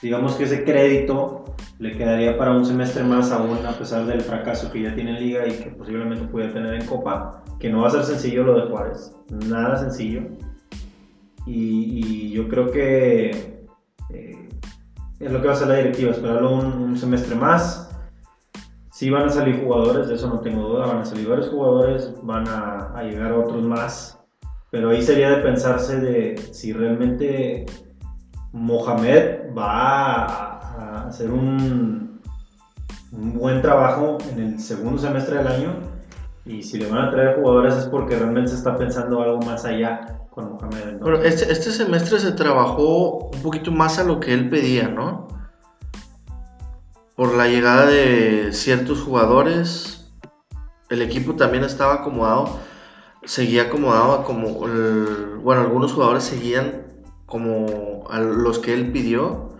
digamos 0.00 0.34
que 0.36 0.44
ese 0.44 0.64
crédito 0.64 1.44
le 1.78 1.96
quedaría 1.96 2.36
para 2.36 2.52
un 2.52 2.64
semestre 2.64 3.02
más 3.04 3.30
aún 3.30 3.64
a 3.66 3.72
pesar 3.72 4.06
del 4.06 4.20
fracaso 4.20 4.70
que 4.70 4.82
ya 4.82 4.94
tiene 4.94 5.16
en 5.16 5.24
liga 5.24 5.46
y 5.46 5.52
que 5.52 5.70
posiblemente 5.70 6.26
pudiera 6.26 6.52
tener 6.52 6.74
en 6.74 6.86
copa, 6.86 7.42
que 7.58 7.68
no 7.68 7.82
va 7.82 7.88
a 7.88 7.90
ser 7.90 8.04
sencillo 8.04 8.44
lo 8.44 8.60
de 8.60 8.70
Juárez, 8.70 9.12
nada 9.46 9.76
sencillo. 9.76 10.22
Y, 11.46 12.30
yo 12.30 12.46
creo 12.46 12.70
que 12.70 13.66
eh, 14.10 14.48
es 15.18 15.32
lo 15.32 15.40
que 15.40 15.46
va 15.46 15.54
a 15.54 15.56
hacer 15.56 15.68
la 15.68 15.76
directiva, 15.76 16.12
esperarlo 16.12 16.52
un, 16.52 16.96
semestre 16.96 17.34
más. 17.34 17.90
Sí 18.92 19.10
van 19.10 19.26
a 19.26 19.30
salir 19.30 19.62
jugadores, 19.62 20.08
de 20.08 20.16
eso 20.16 20.28
no 20.28 20.40
tengo 20.40 20.68
duda, 20.68 20.86
van 20.86 20.98
a 20.98 21.04
salir 21.04 21.28
varios 21.28 21.48
jugadores, 21.48 22.12
van 22.22 22.46
a, 22.48 22.92
a 22.94 23.02
llegar 23.04 23.32
otros 23.32 23.62
más, 23.62 24.20
pero 24.70 24.90
ahí 24.90 25.02
sería 25.02 25.30
de 25.30 25.42
pensarse 25.42 26.00
de 26.00 26.36
si 26.52 26.72
realmente 26.72 27.64
Mohamed 28.52 29.56
va 29.56 30.24
a, 30.24 31.08
hacer 31.08 31.30
un, 31.30 32.20
un 33.12 33.32
buen 33.34 33.62
trabajo 33.62 34.18
en 34.30 34.40
el 34.40 34.60
segundo 34.60 34.98
semestre 34.98 35.38
del 35.38 35.48
año 35.48 35.74
y 36.44 36.62
si 36.62 36.78
le 36.78 36.90
van 36.90 37.06
a 37.06 37.10
traer 37.10 37.36
jugadores 37.36 37.74
es 37.74 37.84
porque 37.86 38.16
realmente 38.16 38.50
se 38.50 38.56
está 38.56 38.76
pensando 38.76 39.22
algo 39.22 39.40
más 39.42 39.64
allá 39.64 40.18
con 40.30 40.52
Mohamed. 40.52 40.98
Bueno, 41.00 41.18
este, 41.22 41.50
este 41.50 41.70
semestre 41.70 42.18
se 42.20 42.32
trabajó 42.32 43.28
un 43.28 43.42
poquito 43.42 43.70
más 43.70 43.98
a 43.98 44.04
lo 44.04 44.20
que 44.20 44.32
él 44.32 44.48
pedía, 44.48 44.88
¿no? 44.88 45.28
por 47.18 47.34
la 47.34 47.48
llegada 47.48 47.86
de 47.86 48.52
ciertos 48.52 49.00
jugadores, 49.00 50.08
el 50.88 51.02
equipo 51.02 51.34
también 51.34 51.64
estaba 51.64 51.94
acomodado, 51.94 52.60
seguía 53.24 53.62
acomodado 53.62 54.22
como, 54.22 54.60
bueno, 55.42 55.62
algunos 55.62 55.94
jugadores 55.94 56.22
seguían 56.22 56.86
como 57.28 58.04
a 58.10 58.18
los 58.18 58.58
que 58.58 58.74
él 58.74 58.90
pidió. 58.90 59.50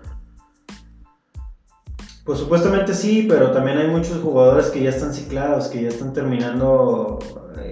Pues 2.25 2.41
supuestamente 2.41 2.93
sí, 2.93 3.27
pero 3.29 3.53
también 3.53 3.79
hay 3.79 3.89
muchos 3.89 4.21
jugadores 4.21 4.67
que 4.67 4.83
ya 4.83 4.91
están 4.91 5.15
ciclados, 5.15 5.69
que 5.69 5.83
ya 5.83 5.89
están 5.89 6.13
terminando, 6.13 7.19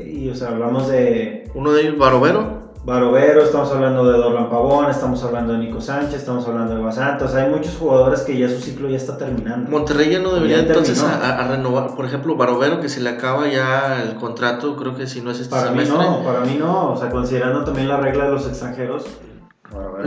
y 0.07 0.31
o 0.31 0.35
sea, 0.35 0.49
hablamos 0.49 0.89
de... 0.89 1.51
Uno 1.55 1.73
de 1.73 1.83
ellos, 1.83 1.99
Barovero. 1.99 2.57
Barovero, 2.85 3.43
estamos 3.43 3.71
hablando 3.73 4.11
de 4.11 4.17
Dorlan 4.17 4.49
Pavón, 4.49 4.89
estamos 4.89 5.23
hablando 5.25 5.55
de 5.55 5.59
Nico 5.59 5.81
Sánchez, 5.81 6.21
estamos 6.21 6.47
hablando 6.47 6.77
de 6.77 6.81
Basantos. 6.81 7.35
Hay 7.35 7.51
muchos 7.51 7.75
jugadores 7.77 8.21
que 8.21 8.39
ya 8.39 8.49
su 8.49 8.61
ciclo 8.61 8.89
ya 8.89 8.97
está 8.97 9.19
terminando. 9.19 9.69
Monterrey 9.69 10.09
ya 10.09 10.21
no 10.21 10.33
debería 10.33 10.61
entonces 10.61 11.03
a, 11.03 11.49
renovar, 11.49 11.97
por 11.97 12.05
ejemplo, 12.05 12.37
Barovero, 12.37 12.81
que 12.81 12.89
se 12.89 13.01
le 13.01 13.11
acaba 13.11 13.49
ya 13.49 14.03
el 14.03 14.15
contrato, 14.15 14.77
creo 14.77 14.95
que 14.95 15.09
si 15.09 15.21
no 15.21 15.33
es 15.33 15.41
este 15.41 15.51
para 15.51 15.69
semestre. 15.69 15.99
Mí 15.99 16.05
no, 16.05 16.23
para 16.23 16.41
mí 16.43 16.57
no, 16.59 16.93
o 16.93 16.97
sea, 16.97 17.11
considerando 17.11 17.65
también 17.65 17.89
la 17.89 17.97
regla 17.97 18.27
de 18.27 18.31
los 18.31 18.47
extranjeros. 18.47 19.05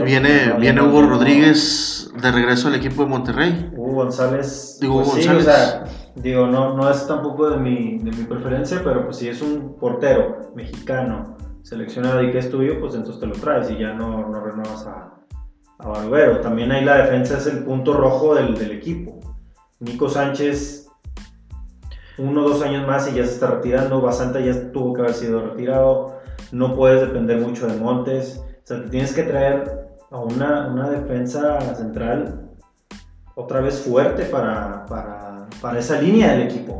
Viene 0.04 0.54
viene 0.58 0.82
Hugo 0.82 1.02
Rodríguez 1.02 2.10
de 2.20 2.32
regreso 2.32 2.68
al 2.68 2.74
equipo 2.74 3.02
de 3.02 3.08
Monterrey. 3.08 3.70
Hugo 3.76 3.92
González. 3.92 4.78
Digo, 4.80 5.02
pues 5.02 5.08
González. 5.08 5.42
o 5.42 5.50
sea, 5.50 5.84
digo, 6.16 6.46
no, 6.46 6.76
no 6.76 6.90
es 6.90 7.06
tampoco 7.06 7.50
de 7.50 7.58
mi, 7.58 7.98
de 7.98 8.10
mi 8.10 8.24
preferencia, 8.24 8.80
pero 8.84 9.04
pues 9.04 9.16
si 9.16 9.28
es 9.28 9.42
un 9.42 9.76
portero 9.78 10.52
mexicano 10.54 11.36
seleccionado 11.62 12.22
y 12.22 12.30
que 12.32 12.38
es 12.38 12.50
tuyo, 12.50 12.80
pues 12.80 12.94
entonces 12.94 13.20
te 13.20 13.26
lo 13.26 13.34
traes 13.34 13.70
y 13.70 13.78
ya 13.78 13.92
no, 13.92 14.28
no 14.28 14.40
renuevas 14.40 14.86
a, 14.86 15.14
a 15.78 15.88
Barbero. 15.88 16.40
También 16.40 16.72
ahí 16.72 16.84
la 16.84 16.98
defensa 16.98 17.38
es 17.38 17.46
el 17.46 17.64
punto 17.64 17.94
rojo 17.94 18.34
del, 18.34 18.56
del 18.56 18.72
equipo. 18.72 19.20
Nico 19.78 20.08
Sánchez, 20.08 20.88
uno 22.18 22.44
o 22.44 22.48
dos 22.48 22.62
años 22.62 22.86
más 22.86 23.10
y 23.10 23.16
ya 23.16 23.24
se 23.24 23.32
está 23.32 23.46
retirando. 23.48 24.00
Basanta 24.00 24.40
ya 24.40 24.72
tuvo 24.72 24.92
que 24.92 25.02
haber 25.02 25.14
sido 25.14 25.40
retirado. 25.40 26.20
No 26.52 26.74
puedes 26.74 27.00
depender 27.00 27.40
mucho 27.40 27.66
de 27.66 27.78
Montes. 27.78 28.42
O 28.70 28.72
sea, 28.72 28.84
te 28.84 28.90
tienes 28.90 29.12
que 29.12 29.24
traer 29.24 29.88
a 30.12 30.18
una, 30.20 30.68
una 30.68 30.90
defensa 30.90 31.60
central 31.74 32.50
otra 33.34 33.60
vez 33.60 33.80
fuerte 33.80 34.26
para, 34.26 34.86
para, 34.86 35.48
para 35.60 35.80
esa 35.80 36.00
línea 36.00 36.34
del 36.34 36.42
equipo. 36.42 36.78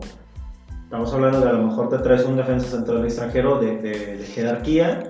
Estamos 0.85 1.13
hablando 1.13 1.41
de 1.41 1.49
a 1.49 1.53
lo 1.55 1.65
mejor 1.65 1.89
te 1.89 1.99
traes 1.99 2.25
un 2.27 2.37
defensa 2.37 2.77
central 2.77 3.05
extranjero 3.05 3.59
de, 3.59 3.79
de, 3.79 4.25
jerarquía 4.25 5.03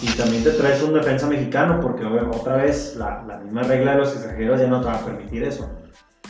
y 0.00 0.16
también 0.16 0.44
te 0.44 0.52
traes 0.52 0.80
un 0.84 0.94
defensa 0.94 1.26
mexicano 1.26 1.80
porque 1.80 2.04
otra 2.04 2.54
vez 2.54 2.94
la, 2.94 3.24
la, 3.26 3.38
misma 3.38 3.64
regla 3.64 3.94
de 3.94 3.98
los 3.98 4.12
extranjeros 4.12 4.60
ya 4.60 4.68
no 4.68 4.78
te 4.78 4.86
va 4.86 4.94
a 4.94 5.04
permitir 5.04 5.42
eso. 5.42 5.68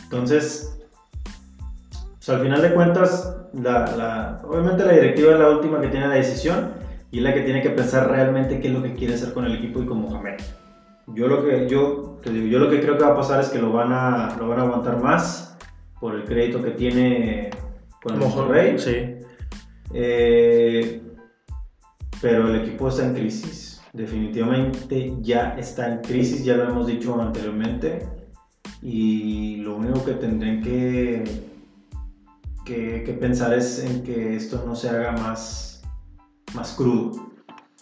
Entonces, 0.05 0.75
pues 2.15 2.29
al 2.29 2.41
final 2.41 2.63
de 2.63 2.73
cuentas, 2.73 3.37
la, 3.53 3.95
la, 3.95 4.41
obviamente 4.43 4.83
la 4.85 4.93
directiva 4.93 5.33
es 5.33 5.39
la 5.39 5.51
última 5.51 5.79
que 5.79 5.89
tiene 5.89 6.07
la 6.07 6.15
decisión 6.15 6.78
y 7.11 7.17
es 7.17 7.23
la 7.23 7.33
que 7.33 7.41
tiene 7.41 7.61
que 7.61 7.71
pensar 7.71 8.09
realmente 8.09 8.59
qué 8.59 8.67
es 8.67 8.73
lo 8.73 8.83
que 8.83 8.93
quiere 8.93 9.15
hacer 9.15 9.33
con 9.33 9.45
el 9.45 9.55
equipo 9.55 9.81
y 9.81 9.85
con 9.85 10.01
Mohamed. 10.01 10.39
Yo 11.07 11.27
lo 11.27 11.43
que, 11.43 11.67
yo, 11.67 12.19
digo, 12.23 12.47
yo 12.47 12.59
lo 12.59 12.69
que 12.69 12.81
creo 12.81 12.97
que 12.97 13.03
va 13.03 13.13
a 13.13 13.15
pasar 13.15 13.41
es 13.41 13.49
que 13.49 13.59
lo 13.59 13.71
van 13.71 13.91
a, 13.91 14.35
lo 14.37 14.47
van 14.47 14.59
a 14.59 14.63
aguantar 14.63 15.01
más 15.01 15.57
por 15.99 16.15
el 16.15 16.23
crédito 16.23 16.61
que 16.61 16.71
tiene 16.71 17.49
con 18.01 18.21
el 18.21 18.79
Sí. 18.79 19.15
Eh, 19.93 21.01
pero 22.21 22.49
el 22.49 22.61
equipo 22.61 22.89
está 22.89 23.05
en 23.05 23.13
crisis. 23.13 23.81
Definitivamente 23.93 25.15
ya 25.21 25.55
está 25.57 25.91
en 25.91 26.01
crisis, 26.01 26.43
ya 26.43 26.55
lo 26.55 26.69
hemos 26.69 26.87
dicho 26.87 27.19
anteriormente. 27.19 28.07
Y 28.81 29.57
lo 29.57 29.77
único 29.77 30.05
que 30.05 30.13
tendrán 30.13 30.61
que, 30.61 31.23
que, 32.65 33.17
pensar 33.19 33.53
es 33.53 33.83
en 33.83 34.03
que 34.03 34.35
esto 34.35 34.63
no 34.65 34.75
se 34.75 34.89
haga 34.89 35.11
más, 35.13 35.68
más 36.53 36.73
crudo. 36.73 37.11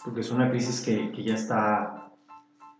Porque 0.04 0.20
es 0.20 0.30
una 0.30 0.50
crisis 0.50 0.80
que, 0.80 1.12
que 1.12 1.22
ya 1.24 1.34
está. 1.34 2.10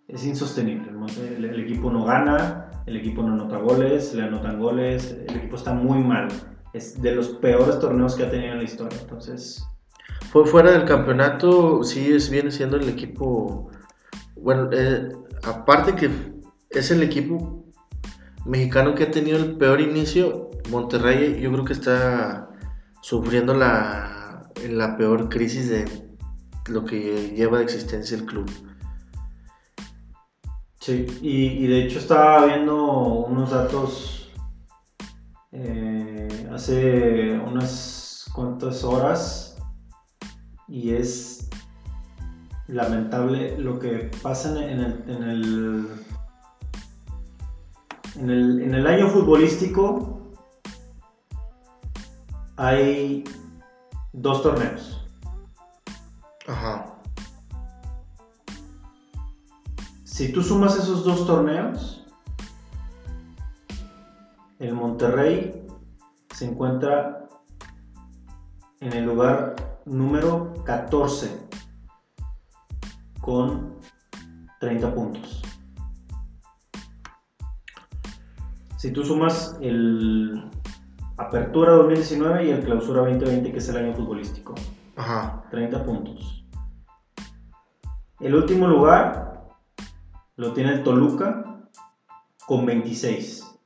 Es 0.07 0.25
insostenible. 0.25 0.91
El, 1.19 1.45
el 1.45 1.61
equipo 1.61 1.91
no 1.91 2.05
gana, 2.05 2.71
el 2.87 2.97
equipo 2.97 3.23
no 3.23 3.35
anota 3.35 3.59
goles, 3.59 4.15
le 4.15 4.23
anotan 4.23 4.59
goles, 4.59 5.19
el 5.29 5.37
equipo 5.37 5.57
está 5.57 5.75
muy 5.75 5.99
mal 5.99 6.29
es 6.73 7.01
de 7.01 7.15
los 7.15 7.29
peores 7.29 7.79
torneos 7.79 8.15
que 8.15 8.25
ha 8.25 8.31
tenido 8.31 8.53
en 8.53 8.59
la 8.59 8.65
historia. 8.65 8.99
Entonces. 9.01 9.65
Fue 10.31 10.47
fuera 10.47 10.73
del 10.73 10.85
campeonato, 10.85 11.83
sí 11.83 12.13
es, 12.13 12.31
viene 12.31 12.51
siendo 12.51 12.77
el 12.77 12.89
equipo. 12.89 13.71
Bueno, 14.37 14.69
eh, 14.73 15.11
aparte 15.43 15.95
que 15.95 16.11
es 16.71 16.91
el 16.91 17.03
equipo 17.03 17.65
mexicano 18.45 18.95
que 18.95 19.05
ha 19.05 19.11
tenido 19.11 19.39
el 19.39 19.57
peor 19.57 19.81
inicio, 19.81 20.51
Monterrey 20.71 21.41
yo 21.41 21.51
creo 21.53 21.65
que 21.65 21.73
está 21.73 22.51
sufriendo 23.01 23.55
la, 23.55 24.18
la 24.69 24.97
peor 24.97 25.29
crisis 25.29 25.69
de 25.69 26.09
lo 26.69 26.85
que 26.85 27.33
lleva 27.35 27.59
de 27.59 27.65
existencia 27.65 28.17
el 28.17 28.25
club. 28.25 28.51
Sí, 30.81 31.07
y, 31.21 31.65
y 31.65 31.67
de 31.67 31.85
hecho 31.85 31.99
estaba 31.99 32.47
viendo 32.47 32.93
unos 33.27 33.51
datos 33.51 34.31
eh, 35.53 36.49
hace 36.53 37.39
unas 37.39 38.27
cuantas 38.35 38.85
horas 38.85 39.57
y 40.69 40.91
es 40.91 41.49
lamentable 42.69 43.59
lo 43.59 43.79
que 43.79 44.11
pasa 44.23 44.51
en 44.51 44.81
el, 44.81 45.05
en 45.09 45.23
el, 45.23 45.89
en 48.17 48.31
el, 48.31 48.63
en 48.63 48.75
el 48.75 48.87
año 48.87 49.09
futbolístico. 49.09 50.21
Hay 52.57 53.25
dos 54.21 54.43
torneos. 54.43 55.07
Ajá. 56.47 56.95
Si 60.05 60.33
tú 60.33 60.43
sumas 60.43 60.77
esos 60.77 61.05
dos 61.05 61.27
torneos, 61.27 62.05
el 64.59 64.75
Monterrey 64.75 65.67
se 66.35 66.47
encuentra 66.47 67.29
en 68.81 68.93
el 68.93 69.05
lugar 69.05 69.55
número 69.85 70.55
14 70.65 71.49
con 73.21 73.77
30 74.61 74.95
puntos. 74.95 75.43
Si 78.77 78.93
tú 78.93 79.05
sumas 79.05 79.57
el 79.61 80.49
Apertura 81.19 81.73
2019 81.73 82.45
y 82.45 82.51
el 82.51 82.61
Clausura 82.61 83.01
2020, 83.01 83.51
que 83.51 83.59
es 83.59 83.69
el 83.69 83.77
año 83.77 83.93
futbolístico, 83.93 84.55
30 85.51 85.85
puntos. 85.85 86.47
El 88.21 88.37
último 88.37 88.69
lugar 88.69 89.49
lo 90.37 90.53
tiene 90.53 90.75
el 90.75 90.85
Toluca 90.85 91.67
con 92.47 92.65
26 92.65 93.59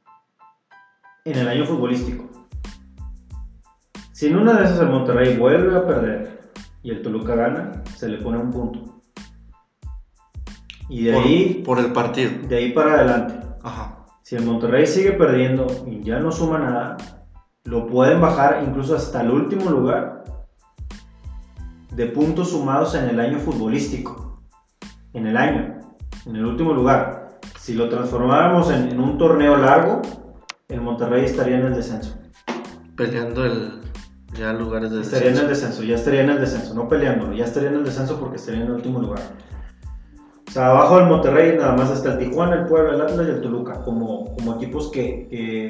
en 1.27 1.39
el 1.39 1.47
año 1.47 1.67
futbolístico. 1.67 2.25
Si 4.13 4.29
en 4.29 4.37
una 4.37 4.55
de 4.55 4.65
esas 4.65 4.81
el 4.81 4.89
Monterrey 4.89 5.37
vuelve 5.37 5.77
a 5.77 5.87
perder 5.87 6.53
y 6.83 6.91
el 6.91 7.03
Toluca 7.03 7.35
gana, 7.35 7.83
se 7.95 8.09
le 8.09 8.17
pone 8.17 8.39
un 8.39 8.51
punto. 8.51 9.03
Y 10.89 11.05
de 11.05 11.19
ahí. 11.19 11.63
Por 11.67 11.79
el 11.79 11.93
partido. 11.93 12.31
De 12.49 12.57
ahí 12.57 12.73
para 12.73 12.95
adelante. 12.95 13.47
Ajá. 13.63 14.07
Si 14.23 14.37
el 14.37 14.45
Monterrey 14.45 14.87
sigue 14.87 15.13
perdiendo 15.13 15.67
y 15.87 16.03
ya 16.03 16.19
no 16.19 16.33
suma 16.33 16.59
nada, 16.59 16.97
lo 17.65 17.87
pueden 17.87 18.21
bajar 18.21 18.65
incluso 18.67 18.97
hasta 18.97 19.23
el 19.23 19.31
último 19.31 19.71
lugar 19.71 20.25
de 21.91 22.07
puntos 22.07 22.51
sumados 22.51 22.95
en 22.95 23.09
el 23.09 23.21
año 23.21 23.39
futbolístico. 23.39 24.41
En 25.13 25.27
el 25.27 25.37
año. 25.37 25.79
En 26.27 26.37
el 26.37 26.47
último 26.47 26.73
lugar. 26.73 27.39
Si 27.59 27.75
lo 27.75 27.89
transformáramos 27.89 28.71
en, 28.71 28.89
en 28.89 29.01
un 29.01 29.19
torneo 29.19 29.57
largo, 29.57 30.03
el 30.69 30.81
Monterrey 30.81 31.25
estaría 31.25 31.59
en 31.59 31.67
el 31.67 31.75
descenso. 31.75 32.19
Peleando 32.97 33.45
el 33.45 33.83
ya 34.39 34.53
lugares 34.53 34.91
de 34.91 35.03
Estaría 35.03 35.31
en 35.31 35.37
el 35.37 35.49
descenso, 35.49 35.83
ya 35.83 35.95
estaría 35.95 36.23
en 36.23 36.31
el 36.31 36.41
descenso, 36.41 36.75
no 36.75 36.89
peleándolo, 36.89 37.35
ya 37.35 37.45
estaría 37.45 37.69
en 37.69 37.77
el 37.77 37.85
descenso 37.85 38.19
porque 38.19 38.37
estaría 38.37 38.63
en 38.63 38.69
el 38.69 38.73
último 38.73 38.99
lugar. 38.99 39.21
O 40.49 40.51
sea, 40.51 40.69
abajo 40.69 40.99
del 40.99 41.07
Monterrey 41.07 41.57
nada 41.57 41.77
más 41.77 41.91
está 41.91 42.15
el 42.15 42.19
Tijuana, 42.19 42.57
el 42.57 42.67
Puebla, 42.67 42.95
el 42.95 43.01
Atlas 43.03 43.27
y 43.27 43.31
el 43.31 43.41
Toluca, 43.41 43.81
como, 43.85 44.35
como 44.35 44.57
equipos 44.57 44.91
que, 44.91 45.29
que, 45.31 45.67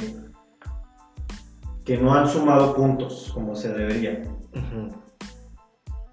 no 2.00 2.14
han 2.14 2.28
sumado 2.28 2.74
puntos 2.74 3.30
como 3.34 3.54
se 3.54 3.72
debería. 3.72 4.22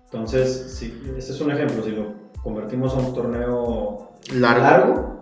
Entonces, 0.06 0.74
sí, 0.76 1.02
este 1.18 1.32
es 1.32 1.42
un 1.42 1.52
ejemplo, 1.52 1.84
si 1.84 1.92
lo 1.92 2.14
convertimos 2.42 2.96
a 2.96 3.00
un 3.00 3.14
torneo 3.14 4.12
largo 4.34 5.20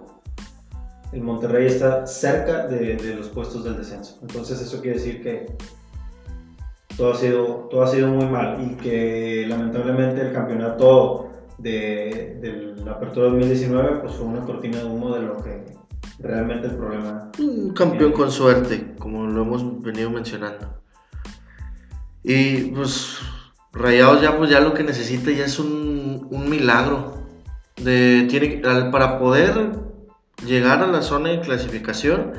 el 1.12 1.22
Monterrey 1.22 1.68
está 1.68 2.06
cerca 2.06 2.68
de, 2.68 3.16
los 3.16 3.30
puestos 3.30 3.64
del 3.64 3.78
descenso. 3.78 4.20
Entonces 4.22 4.62
eso 4.62 4.82
quiere 4.82 4.98
decir 4.98 5.22
que 5.22 5.46
todo 6.98 7.14
ha, 7.14 7.16
sido, 7.16 7.68
todo 7.70 7.84
ha 7.84 7.88
sido 7.88 8.10
muy 8.10 8.26
mal 8.26 8.58
y 8.62 8.76
que 8.76 9.46
lamentablemente 9.48 10.22
el 10.22 10.34
campeonato 10.34 11.30
de, 11.58 12.76
la 12.84 12.94
Apertura 12.94 13.28
2019 13.28 14.00
pues 14.02 14.14
fue 14.14 14.26
una 14.26 14.42
cortina 14.42 14.80
de 14.80 14.86
humo 14.86 15.16
de 15.16 15.22
lo 15.22 15.38
que, 15.38 15.64
realmente 16.20 16.68
el 16.68 16.76
problema. 16.76 17.32
Un 17.40 17.74
campeón 17.74 18.12
con 18.12 18.32
suerte, 18.32 18.96
como 18.98 19.28
lo 19.28 19.42
hemos 19.44 19.82
venido 19.82 20.10
mencionando. 20.10 20.82
Y 22.24 22.72
pues 22.72 23.20
Rayados 23.74 24.22
ya, 24.22 24.38
pues 24.38 24.50
ya 24.50 24.60
lo 24.60 24.74
que 24.74 24.84
necesita 24.84 25.32
ya 25.32 25.46
es 25.46 25.60
un, 25.60 26.28
un 26.32 26.50
milagro. 26.50 27.26
De, 27.78 28.26
tiene, 28.28 28.62
para 28.92 29.20
poder 29.20 29.72
llegar 30.46 30.82
a 30.82 30.88
la 30.88 31.04
zona 31.04 31.30
de 31.30 31.42
clasificación, 31.42 32.34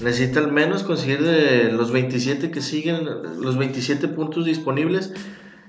necesita 0.00 0.40
al 0.40 0.50
menos 0.50 0.82
conseguir 0.82 1.22
de 1.22 1.70
los 1.72 1.92
27 1.92 2.50
que 2.50 2.62
siguen, 2.62 3.04
los 3.04 3.58
27 3.58 4.08
puntos 4.08 4.46
disponibles, 4.46 5.12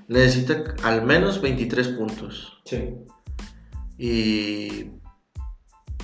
necesita 0.08 0.74
al 0.82 1.04
menos 1.04 1.42
23 1.42 1.88
puntos. 1.88 2.62
Sí. 2.64 2.94
Y 3.98 4.86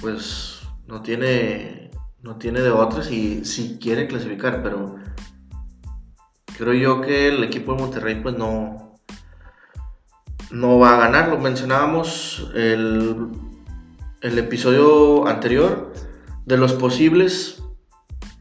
pues 0.01 0.60
no 0.91 1.03
tiene 1.03 1.91
no 2.23 2.37
tiene 2.37 2.61
de 2.61 2.71
otras 2.71 3.11
y 3.11 3.45
si 3.45 3.79
quiere 3.79 4.07
clasificar, 4.07 4.63
pero 4.63 4.97
creo 6.59 6.75
yo 6.75 7.01
que 7.01 7.29
el 7.29 7.43
equipo 7.45 7.73
de 7.73 7.81
Monterrey 7.81 8.21
pues 8.21 8.37
no 8.37 8.95
no 10.51 10.79
va 10.79 10.97
a 10.97 10.99
ganar, 10.99 11.29
lo 11.29 11.39
mencionábamos 11.39 12.51
el, 12.55 13.29
el 14.21 14.39
episodio 14.39 15.29
anterior 15.29 15.93
de 16.45 16.57
los 16.57 16.73
posibles. 16.73 17.63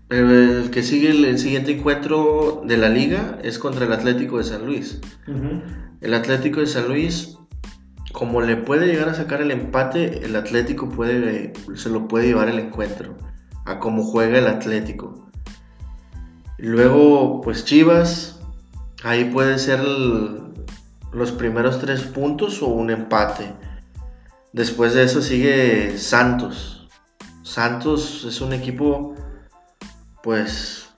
El 0.09 0.71
que 0.71 0.81
sigue 0.81 1.11
el, 1.11 1.37
siguiente 1.37 1.71
encuentro 1.77 2.63
de 2.65 2.77
la 2.77 2.89
liga 2.89 3.37
es 3.43 3.59
contra 3.59 3.85
el 3.85 3.93
Atlético 3.93 4.39
de 4.39 4.43
San 4.43 4.65
Luis. 4.65 4.99
El 6.01 6.13
Atlético 6.15 6.61
de 6.61 6.65
San 6.65 6.87
Luis 6.87 7.38
como 8.11 8.41
le 8.41 8.57
puede 8.57 8.87
llegar 8.87 9.09
a 9.09 9.13
sacar 9.13 9.41
el 9.41 9.51
empate, 9.51 10.25
el 10.25 10.35
Atlético 10.35 10.89
puede, 10.89 11.53
se 11.75 11.89
lo 11.89 12.07
puede 12.07 12.27
llevar 12.27 12.49
el 12.49 12.59
encuentro, 12.59 13.15
a 13.65 13.79
cómo 13.79 14.03
juega 14.03 14.39
el 14.39 14.47
Atlético. 14.47 15.29
Luego, 16.57 17.41
pues 17.41 17.65
Chivas, 17.65 18.39
ahí 19.03 19.25
puede 19.25 19.59
ser 19.59 19.81
los 21.11 21.31
primeros 21.31 21.79
tres 21.79 22.01
puntos 22.01 22.61
o 22.61 22.67
un 22.67 22.89
empate. 22.89 23.53
Después 24.51 24.93
de 24.93 25.03
eso 25.03 25.21
sigue 25.21 25.97
Santos. 25.97 26.87
Santos 27.43 28.25
es 28.27 28.41
un 28.41 28.53
equipo, 28.53 29.15
pues, 30.23 30.89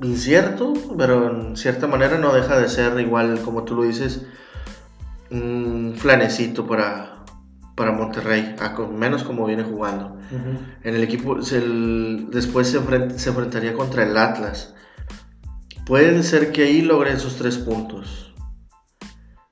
incierto, 0.00 0.74
pero 0.98 1.30
en 1.30 1.56
cierta 1.56 1.86
manera 1.86 2.18
no 2.18 2.32
deja 2.32 2.58
de 2.58 2.68
ser 2.68 2.98
igual, 3.00 3.40
como 3.42 3.64
tú 3.64 3.76
lo 3.76 3.84
dices, 3.84 4.26
un 5.32 5.94
flanecito 5.96 6.66
para, 6.66 7.24
para 7.74 7.92
Monterrey, 7.92 8.54
a 8.60 8.78
menos 8.86 9.24
como 9.24 9.46
viene 9.46 9.64
jugando. 9.64 10.18
En 10.82 10.94
el 10.94 11.02
equipo, 11.02 11.36
después 11.36 12.68
se, 12.68 12.78
enfrentaría 13.28 13.74
contra 13.74 14.04
el 14.04 14.16
Atlas. 14.16 14.74
Puede 15.86 16.22
ser 16.22 16.52
que 16.52 16.64
ahí 16.64 16.82
logren 16.82 17.18
sus 17.18 17.36
tres 17.36 17.58
puntos. 17.58 18.34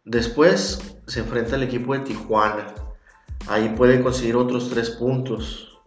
Después 0.05 0.97
se 1.07 1.21
enfrenta 1.21 1.57
al 1.57 1.63
equipo 1.63 1.95
de 1.95 2.01
Tijuana. 2.01 2.75
Ahí 3.49 3.75
puede 3.77 4.03
conseguir 4.03 4.37
otros 4.37 4.71
tres 4.71 4.91
puntos. 4.91 5.81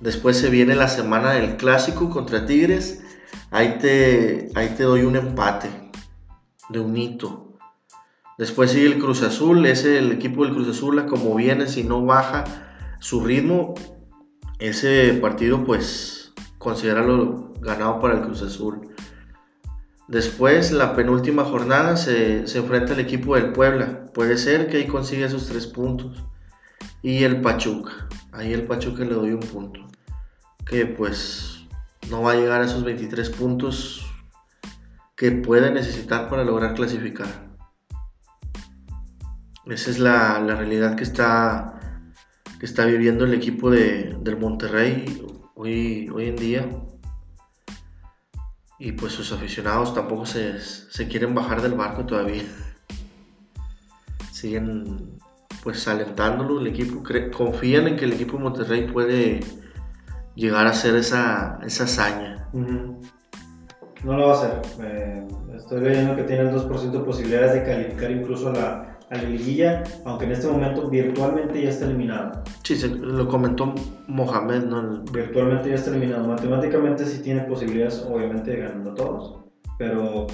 Después 0.00 0.38
se 0.38 0.50
viene 0.50 0.74
la 0.74 0.88
semana 0.88 1.32
del 1.32 1.56
clásico 1.56 2.10
contra 2.10 2.46
Tigres. 2.46 3.02
Ahí 3.50 3.78
te, 3.78 4.48
ahí 4.54 4.74
te 4.76 4.84
doy 4.84 5.02
un 5.02 5.16
empate 5.16 5.68
de 6.68 6.80
un 6.80 6.96
hito. 6.96 7.49
Después 8.40 8.70
sigue 8.70 8.86
el 8.86 8.98
Cruz 8.98 9.20
Azul, 9.22 9.66
es 9.66 9.84
el 9.84 10.12
equipo 10.12 10.46
del 10.46 10.54
Cruz 10.54 10.66
Azul, 10.66 11.04
como 11.04 11.34
viene, 11.34 11.66
si 11.66 11.84
no 11.84 12.06
baja 12.06 12.44
su 12.98 13.22
ritmo, 13.22 13.74
ese 14.58 15.12
partido 15.20 15.62
pues 15.62 16.32
considerarlo 16.56 17.52
ganado 17.60 18.00
para 18.00 18.14
el 18.14 18.22
Cruz 18.22 18.40
Azul. 18.40 18.94
Después, 20.08 20.72
la 20.72 20.96
penúltima 20.96 21.44
jornada, 21.44 21.98
se, 21.98 22.46
se, 22.46 22.60
enfrenta 22.60 22.94
el 22.94 23.00
equipo 23.00 23.34
del 23.34 23.52
Puebla. 23.52 24.06
Puede 24.14 24.38
ser 24.38 24.68
que 24.68 24.78
ahí 24.78 24.86
consiga 24.86 25.26
esos 25.26 25.46
tres 25.46 25.66
puntos. 25.66 26.24
Y 27.02 27.24
el 27.24 27.42
Pachuca. 27.42 28.08
Ahí 28.32 28.54
el 28.54 28.62
Pachuca 28.62 29.04
le 29.04 29.16
doy 29.16 29.32
un 29.32 29.40
punto. 29.40 29.86
Que 30.64 30.86
pues 30.86 31.66
no 32.10 32.22
va 32.22 32.32
a 32.32 32.36
llegar 32.36 32.62
a 32.62 32.64
esos 32.64 32.84
23 32.84 33.28
puntos 33.28 34.06
que 35.14 35.30
puede 35.30 35.70
necesitar 35.70 36.30
para 36.30 36.42
lograr 36.42 36.72
clasificar. 36.72 37.49
Esa 39.70 39.90
es 39.90 40.00
la, 40.00 40.40
realidad 40.40 40.96
que 40.96 41.04
está, 41.04 41.78
que 42.58 42.66
está 42.66 42.86
viviendo 42.86 43.24
el 43.24 43.34
equipo 43.34 43.70
de, 43.70 44.16
del 44.20 44.36
Monterrey 44.36 45.24
hoy, 45.54 46.10
hoy 46.12 46.26
en 46.26 46.36
día. 46.36 46.68
Y 48.80 48.92
pues 48.92 49.12
sus 49.12 49.30
aficionados 49.30 49.94
tampoco 49.94 50.26
se, 50.26 50.58
quieren 51.08 51.36
bajar 51.36 51.62
del 51.62 51.74
barco 51.74 52.04
todavía. 52.04 52.42
Siguen 54.32 55.20
pues 55.62 55.86
alentándolo 55.86 56.60
el 56.60 56.66
equipo, 56.66 57.04
confían 57.36 57.86
en 57.86 57.96
que 57.96 58.06
el 58.06 58.14
equipo 58.14 58.38
de 58.38 58.42
Monterrey 58.42 58.88
puede 58.90 59.38
llegar 60.34 60.66
a 60.66 60.70
hacer 60.70 60.96
esa, 60.96 61.60
esa 61.64 61.84
hazaña. 61.84 62.48
No 62.52 64.16
lo 64.16 64.26
va 64.26 64.32
a 64.32 64.36
hacer. 64.36 64.62
Eh, 64.82 65.28
estoy 65.56 65.82
leyendo 65.82 66.16
que 66.16 66.24
tiene 66.24 66.48
el 66.48 66.56
2% 66.56 66.90
de 66.90 66.98
posibilidades 67.00 67.52
de 67.52 67.62
calificar 67.62 68.10
incluso 68.10 68.48
a 68.48 68.52
la, 68.52 68.89
a 69.10 69.16
la 69.16 69.24
liguilla, 69.24 69.82
aunque 70.04 70.24
en 70.24 70.32
este 70.32 70.46
momento 70.46 70.88
virtualmente 70.88 71.60
ya 71.60 71.70
está 71.70 71.84
eliminado. 71.86 72.42
Sí, 72.62 72.76
se, 72.76 72.88
lo 72.88 73.26
comentó 73.26 73.74
Mohamed, 74.06 74.64
¿no? 74.64 75.02
Virtualmente 75.12 75.68
ya 75.68 75.74
está 75.74 75.90
eliminado. 75.90 76.28
Matemáticamente 76.28 77.04
sí 77.04 77.20
tiene 77.20 77.40
posibilidades, 77.42 78.06
obviamente, 78.08 78.52
de 78.52 78.58
ganando 78.58 78.94
todos, 78.94 79.40
pero 79.78 80.28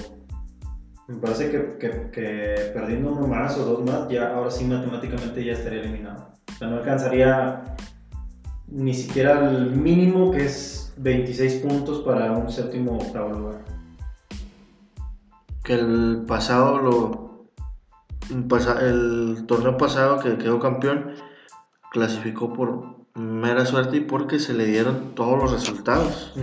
me 1.07 1.15
parece 1.15 1.49
que, 1.49 1.77
que, 2.11 2.71
perdiendo 2.71 3.13
uno 3.13 3.27
más 3.27 3.57
o 3.57 3.65
dos 3.65 3.83
más, 3.83 4.07
ya 4.09 4.35
ahora 4.35 4.51
sí 4.51 4.63
matemáticamente 4.65 5.43
ya 5.43 5.53
estaría 5.53 5.81
eliminado. 5.81 6.33
O 6.47 6.57
sea, 6.57 6.67
no 6.67 6.77
alcanzaría 6.77 7.75
ni 8.67 8.93
siquiera 8.93 9.49
el 9.49 9.71
mínimo 9.71 10.31
que 10.31 10.45
es 10.45 10.93
26 10.97 11.55
puntos 11.65 12.01
para 12.01 12.31
un 12.31 12.51
séptimo 12.51 12.91
o 12.91 12.97
octavo 12.97 13.29
lugar. 13.29 13.65
Que 15.63 15.73
el 15.73 16.25
pasado 16.27 16.77
lo 16.77 17.26
el 18.29 19.45
torneo 19.47 19.77
pasado 19.77 20.19
que 20.19 20.37
quedó 20.37 20.59
campeón 20.59 21.13
clasificó 21.91 22.53
por 22.53 22.97
mera 23.15 23.65
suerte 23.65 23.97
y 23.97 24.01
porque 24.01 24.39
se 24.39 24.53
le 24.53 24.65
dieron 24.65 25.15
todos 25.15 25.41
los 25.41 25.51
resultados. 25.51 26.33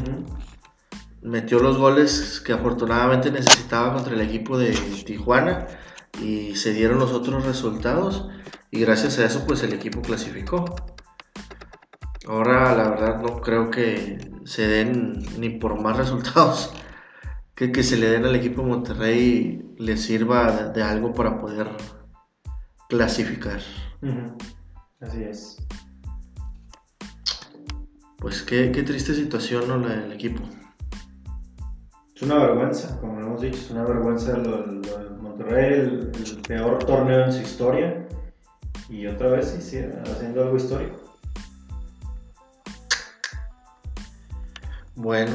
Metió 1.22 1.58
los 1.58 1.78
goles 1.78 2.42
que 2.44 2.52
afortunadamente 2.52 3.30
necesitaba 3.30 3.94
contra 3.94 4.14
el 4.14 4.20
equipo 4.20 4.58
de 4.58 4.72
Tijuana 5.06 5.66
y 6.20 6.54
se 6.56 6.72
dieron 6.72 6.98
los 6.98 7.12
otros 7.12 7.44
resultados 7.44 8.28
y 8.70 8.80
gracias 8.80 9.18
a 9.18 9.24
eso 9.24 9.44
pues 9.46 9.62
el 9.62 9.72
equipo 9.72 10.02
clasificó. 10.02 10.64
Ahora 12.26 12.74
la 12.74 12.88
verdad 12.90 13.22
no 13.22 13.40
creo 13.40 13.70
que 13.70 14.18
se 14.44 14.66
den 14.66 15.24
ni 15.38 15.50
por 15.50 15.80
más 15.80 15.96
resultados 15.96 16.72
que, 17.54 17.72
que 17.72 17.82
se 17.82 17.96
le 17.96 18.10
den 18.10 18.24
al 18.24 18.34
equipo 18.34 18.62
de 18.62 18.68
Monterrey 18.68 19.74
le 19.78 19.96
sirva 19.96 20.70
de, 20.72 20.82
algo 20.82 21.12
para 21.12 21.38
poder 21.40 21.68
clasificar. 22.88 23.60
Así 25.00 25.22
es. 25.22 25.56
Pues 28.18 28.42
qué, 28.42 28.70
triste 28.70 29.14
situación 29.14 29.68
¿no? 29.68 29.76
la 29.78 29.96
del 29.96 30.12
equipo. 30.12 30.42
Es 32.14 32.22
una 32.22 32.38
vergüenza, 32.38 32.98
como 33.00 33.20
lo 33.20 33.26
hemos 33.26 33.40
dicho, 33.40 33.58
es 33.58 33.70
una 33.70 33.84
vergüenza 33.84 34.36
lo, 34.38 34.62
de 34.62 35.10
Monterrey, 35.20 35.74
el, 35.74 36.12
peor 36.46 36.78
torneo 36.84 37.24
en 37.24 37.32
su 37.32 37.42
historia. 37.42 38.08
Y 38.88 39.06
otra 39.06 39.30
vez 39.30 39.56
sí, 39.60 39.78
haciendo 39.78 40.42
algo 40.42 40.56
histórico. 40.56 40.96
Bueno, 44.94 45.32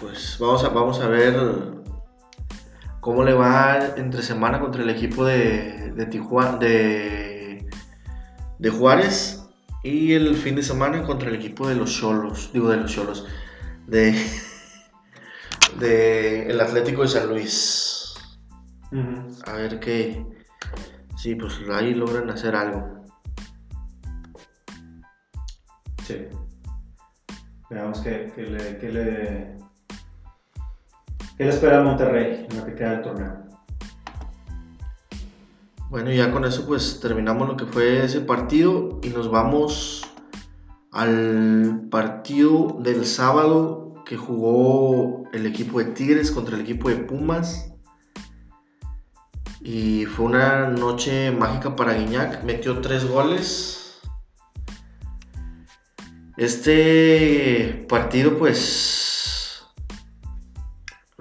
pues 0.00 0.36
vamos 0.38 0.64
a, 0.64 0.68
vamos 0.68 1.00
a 1.00 1.08
ver 1.08 1.34
cómo 3.00 3.24
le 3.24 3.32
va 3.32 3.94
entre 3.96 4.22
semana 4.22 4.60
contra 4.60 4.82
el 4.82 4.90
equipo 4.90 5.24
de, 5.24 5.92
de 5.92 6.06
Tijuana, 6.06 6.58
de, 6.58 7.68
de 8.58 8.70
Juárez 8.70 9.44
y 9.82 10.14
el 10.14 10.34
fin 10.34 10.56
de 10.56 10.62
semana 10.62 11.02
contra 11.04 11.28
el 11.28 11.36
equipo 11.36 11.68
de 11.68 11.76
los 11.76 11.92
Cholos, 11.92 12.50
digo 12.52 12.68
de 12.70 12.78
los 12.78 12.92
Cholos, 12.92 13.26
de, 13.86 14.14
de 15.78 16.50
el 16.50 16.60
Atlético 16.60 17.02
de 17.02 17.08
San 17.08 17.28
Luis. 17.28 18.14
A 19.46 19.52
ver 19.52 19.78
qué, 19.80 20.24
sí, 21.16 21.34
pues 21.34 21.60
ahí 21.72 21.94
logran 21.94 22.30
hacer 22.30 22.54
algo. 22.54 23.04
Sí. 26.04 26.26
Veamos 27.68 28.00
qué, 28.00 28.32
le, 28.36 28.78
qué 28.78 28.92
le 28.92 29.56
¿Qué 31.36 31.44
le 31.44 31.50
espera 31.50 31.80
a 31.80 31.82
Monterrey 31.82 32.46
en 32.48 32.56
lo 32.56 32.64
que 32.64 32.74
queda 32.74 32.92
del 32.92 33.02
torneo? 33.02 33.46
Bueno, 35.90 36.10
ya 36.10 36.32
con 36.32 36.46
eso 36.46 36.66
pues 36.66 36.98
terminamos 36.98 37.46
lo 37.46 37.56
que 37.58 37.66
fue 37.66 38.04
ese 38.04 38.20
partido 38.20 38.98
y 39.02 39.10
nos 39.10 39.30
vamos 39.30 40.10
al 40.92 41.88
partido 41.90 42.78
del 42.80 43.04
sábado 43.04 44.02
que 44.06 44.16
jugó 44.16 45.24
el 45.32 45.44
equipo 45.44 45.78
de 45.78 45.86
Tigres 45.86 46.30
contra 46.30 46.56
el 46.56 46.62
equipo 46.62 46.88
de 46.88 46.96
Pumas. 46.96 47.70
Y 49.60 50.06
fue 50.06 50.24
una 50.24 50.68
noche 50.68 51.32
mágica 51.32 51.76
para 51.76 51.94
Guiñac. 51.94 52.44
Metió 52.44 52.80
tres 52.80 53.06
goles. 53.06 54.00
Este 56.38 57.84
partido 57.88 58.38
pues 58.38 59.15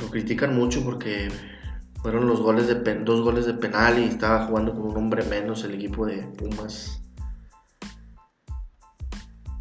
lo 0.06 0.12
critican 0.12 0.56
mucho 0.56 0.84
porque 0.84 1.30
fueron 2.02 2.28
los 2.28 2.39
goles 2.39 2.68
de 2.68 2.76
dos 3.04 3.22
goles 3.22 3.46
de 3.46 3.56
penal 3.56 3.98
y 3.98 4.04
estaba 4.04 4.46
jugando 4.46 4.74
con 4.74 4.84
un 4.84 4.98
hombre 4.98 5.24
menos 5.24 5.63
el 5.63 5.74
equipo 5.74 6.06
de 6.06 6.22
Pumas. 6.24 7.02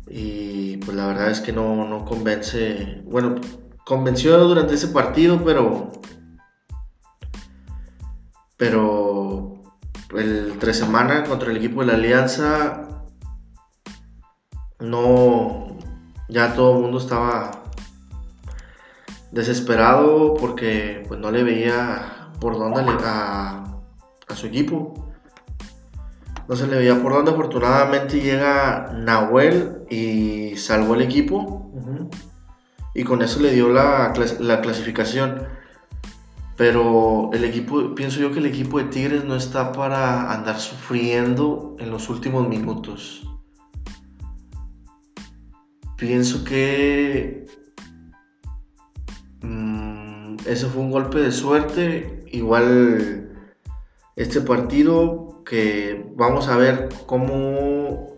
Y 0.06 0.76
pues 0.78 0.96
la 0.96 1.06
verdad 1.06 1.30
es 1.30 1.40
que 1.40 1.52
no, 1.52 1.88
no 1.88 2.04
convence. 2.04 3.02
Bueno, 3.04 3.36
convenció 3.86 4.38
durante 4.38 4.74
ese 4.74 4.88
partido, 4.88 5.42
pero. 5.42 5.90
Pero. 8.56 9.62
El 10.14 10.58
tres 10.60 10.76
semanas 10.76 11.28
contra 11.28 11.50
el 11.50 11.56
equipo 11.56 11.80
de 11.80 11.86
la 11.86 11.94
Alianza. 11.94 13.06
No. 14.78 15.78
Ya 16.28 16.54
todo 16.54 16.76
el 16.76 16.82
mundo 16.82 16.98
estaba 16.98 17.63
desesperado 19.34 20.34
porque 20.34 21.04
pues 21.06 21.20
no 21.20 21.30
le 21.30 21.42
veía 21.42 22.30
por 22.40 22.58
dónde 22.58 22.82
le, 22.82 22.92
a, 23.04 23.64
a 24.28 24.36
su 24.36 24.46
equipo 24.46 25.04
no 26.48 26.56
se 26.56 26.66
le 26.66 26.76
veía 26.76 27.00
por 27.02 27.12
dónde. 27.12 27.30
Afortunadamente 27.30 28.20
llega 28.20 28.92
Nahuel 28.92 29.84
y 29.90 30.56
salvó 30.56 30.94
el 30.94 31.02
equipo. 31.02 31.70
Y 32.94 33.04
con 33.04 33.22
eso 33.22 33.40
le 33.40 33.52
dio 33.52 33.68
la, 33.68 34.12
clasificación. 34.12 35.46
Pero 36.56 37.30
el 37.32 37.42
equipo, 37.44 37.94
pienso 37.96 38.20
yo 38.20 38.30
que 38.30 38.38
el 38.38 38.46
equipo 38.46 38.78
de 38.78 38.84
Tigres 38.84 39.24
no 39.24 39.34
está 39.34 39.72
para 39.72 40.32
andar 40.32 40.60
sufriendo 40.60 41.76
en 41.80 41.90
los 41.90 42.08
últimos 42.08 42.48
minutos. 42.48 43.28
Pienso 45.96 46.44
que 46.44 47.43
mm, 49.44 50.36
ese 50.46 50.66
fue 50.66 50.82
un 50.82 50.90
golpe 50.90 51.18
de 51.18 51.32
suerte. 51.32 52.24
Igual 52.32 53.30
este 54.16 54.40
partido 54.40 55.42
que 55.44 56.10
vamos 56.16 56.48
a 56.48 56.56
ver 56.56 56.88
cómo, 57.06 58.16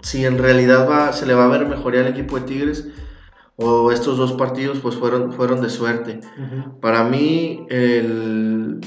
si 0.00 0.24
en 0.24 0.38
realidad 0.38 0.88
va, 0.88 1.12
se 1.12 1.26
le 1.26 1.34
va 1.34 1.44
a 1.44 1.48
ver 1.48 1.66
mejoría 1.66 2.00
al 2.00 2.08
equipo 2.08 2.38
de 2.38 2.46
Tigres 2.46 2.88
o 3.56 3.92
estos 3.92 4.16
dos 4.16 4.32
partidos 4.32 4.80
pues 4.80 4.96
fueron, 4.96 5.32
fueron 5.32 5.60
de 5.60 5.70
suerte. 5.70 6.20
Para 6.80 7.04
mí 7.04 7.66
el, 7.68 8.80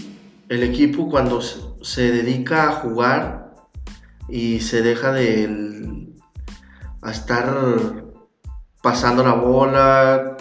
equipo 0.50 1.10
cuando 1.10 1.42
se 1.42 2.12
dedica 2.12 2.70
a 2.70 2.72
jugar 2.74 3.54
y 4.28 4.60
se 4.60 4.82
deja 4.82 5.12
de 5.12 6.10
a 7.02 7.12
estar 7.12 8.04
pasando 8.82 9.24
la 9.24 9.34
bola 9.34 10.38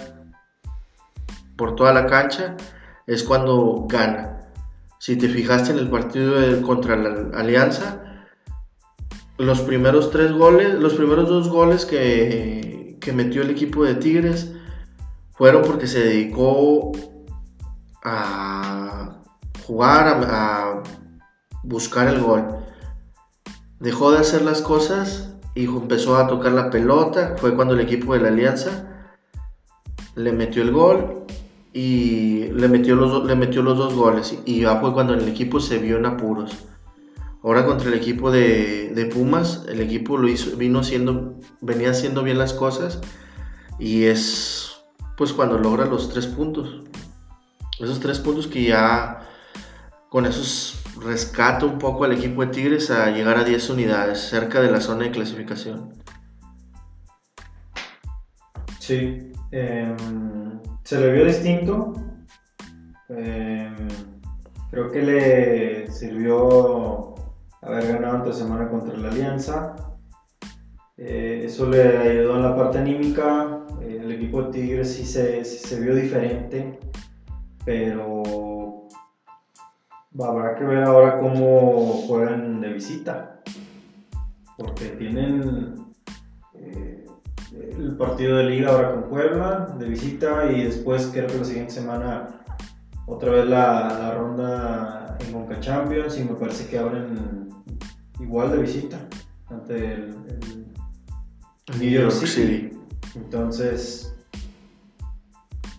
por 1.57 1.77
toda 1.77 1.93
la 1.93 2.07
cancha 2.07 2.57
es 3.07 3.23
cuando 3.23 3.87
gana. 3.89 4.41
Si 4.99 5.17
te 5.17 5.29
fijaste 5.29 5.73
en 5.73 5.79
el 5.79 5.91
partido 5.91 6.63
contra 6.63 6.97
la 6.97 7.39
Alianza, 7.39 8.03
los 9.37 9.61
primeros 9.61 10.11
tres 10.11 10.33
goles, 10.33 10.75
los 10.75 10.95
primeros 10.95 11.29
dos 11.29 11.49
goles 11.49 11.85
que, 11.85 12.99
metió 13.13 13.43
el 13.43 13.51
equipo 13.51 13.85
de 13.85 13.97
Tigres 13.97 14.53
fueron 15.35 15.63
porque 15.63 15.87
se 15.87 16.01
dedicó 16.01 16.93
a 18.03 19.21
jugar, 19.67 20.25
a, 20.27 20.83
buscar 21.63 22.09
el 22.09 22.21
gol. 22.23 22.47
Dejó 23.79 24.13
de 24.13 24.19
hacer 24.19 24.41
las 24.41 24.63
cosas 24.63 25.35
y 25.55 25.67
empezó 25.67 26.17
a 26.17 26.29
tocar 26.29 26.53
la 26.53 26.71
pelota. 26.71 27.35
Fue 27.37 27.55
cuando 27.55 27.75
el 27.75 27.81
equipo 27.81 28.15
de 28.15 28.21
la 28.21 28.29
Alianza 28.29 28.89
le 30.15 30.33
metió 30.33 30.63
el 30.63 30.73
gol 30.73 31.25
y 31.75 32.53
le 32.53 32.69
metió 32.69 32.95
los, 32.95 33.27
le 33.27 33.35
metió 33.35 33.61
los 33.63 33.77
dos 33.77 33.95
goles 33.95 34.39
y 34.47 34.61
ya 34.61 34.81
fue 34.81 34.93
cuando 34.95 35.13
el 35.13 35.29
equipo 35.29 35.59
se 35.59 35.79
vio 35.79 35.99
en 35.99 36.07
apuros. 36.07 36.53
Ahora 37.43 37.67
contra 37.67 37.89
el 37.89 37.95
equipo 37.95 38.31
de, 38.31 39.11
Pumas, 39.13 39.67
el 39.69 39.81
equipo 39.81 40.17
lo 40.17 40.29
hizo, 40.29 40.57
vino 40.57 40.79
haciendo, 40.79 41.35
venía 41.61 41.91
haciendo 41.91 42.23
bien 42.23 42.39
las 42.39 42.55
cosas 42.55 43.01
y 43.79 44.05
es 44.05 44.77
pues 45.17 45.33
cuando 45.33 45.59
logra 45.59 45.85
los 45.85 46.09
tres 46.09 46.27
puntos. 46.29 46.85
Esos 47.81 47.99
tres 47.99 48.21
puntos 48.21 48.47
que 48.47 48.63
ya 48.63 49.29
con 50.09 50.27
esos 50.27 50.81
rescata 51.03 51.67
un 51.67 51.79
poco 51.79 52.05
al 52.05 52.13
equipo 52.13 52.47
de 52.47 52.53
Tigres 52.53 52.93
a 52.93 53.11
llegar 53.11 53.37
a 53.37 53.43
10 53.43 53.71
unidades, 53.71 54.21
cerca 54.21 54.61
de 54.61 54.71
la 54.71 54.81
zona 54.81 55.05
de 55.05 55.11
clasificación. 55.11 55.93
Sí. 58.79 59.33
Em, 59.51 60.61
se 60.85 61.01
le 61.01 61.13
vio 61.13 61.25
distinto. 61.25 61.95
Em, 63.09 63.89
creo 64.71 64.91
que 64.91 65.03
le 65.03 65.91
sirvió 65.91 67.15
haber 67.63 67.89
ganado 67.89 68.19
ante 68.19 68.33
semana 68.33 68.69
contra 68.69 68.97
la 68.97 69.09
Alianza. 69.09 69.75
Eh, 70.97 71.43
eso 71.45 71.69
le 71.69 71.99
ayudó 71.99 72.37
en 72.37 72.43
la 72.43 72.57
parte 72.57 72.79
anímica. 72.79 73.61
Eh, 73.83 74.01
el 74.03 74.13
equipo 74.13 74.43
de 74.43 74.53
Tigres 74.53 74.93
sí 74.93 75.05
se, 75.05 75.45
se 75.45 75.81
vio 75.81 75.95
diferente, 75.95 76.79
pero 77.65 78.89
habrá 80.23 80.55
que 80.55 80.65
ver 80.65 80.85
ahora 80.85 81.19
cómo 81.19 82.05
juegan 82.07 82.61
de 82.61 82.73
visita. 82.75 83.41
Porque 84.57 84.91
tienen 84.91 85.84
el 87.61 87.97
partido 87.97 88.37
de 88.37 88.45
liga 88.45 88.71
ahora 88.71 88.93
con 88.93 89.09
Puebla 89.09 89.75
de 89.79 89.89
visita 89.89 90.51
y 90.51 90.65
después 90.65 91.11
creo 91.13 91.27
que 91.27 91.39
la 91.39 91.45
siguiente 91.45 91.73
semana 91.73 92.41
otra 93.07 93.33
vez 93.33 93.47
la, 93.47 94.15
ronda 94.15 95.17
en 95.21 95.33
Conca 95.33 95.61
Champions 95.61 96.19
y 96.19 96.25
me 96.25 96.35
parece 96.35 96.67
que 96.69 96.79
abren 96.79 97.49
igual 98.21 98.53
de 98.53 98.59
visita 98.59 98.99
ante 99.49 99.95
el, 99.95 100.17
New 101.79 101.91
York 101.91 102.13
City. 102.13 102.71
Entonces, 103.17 104.15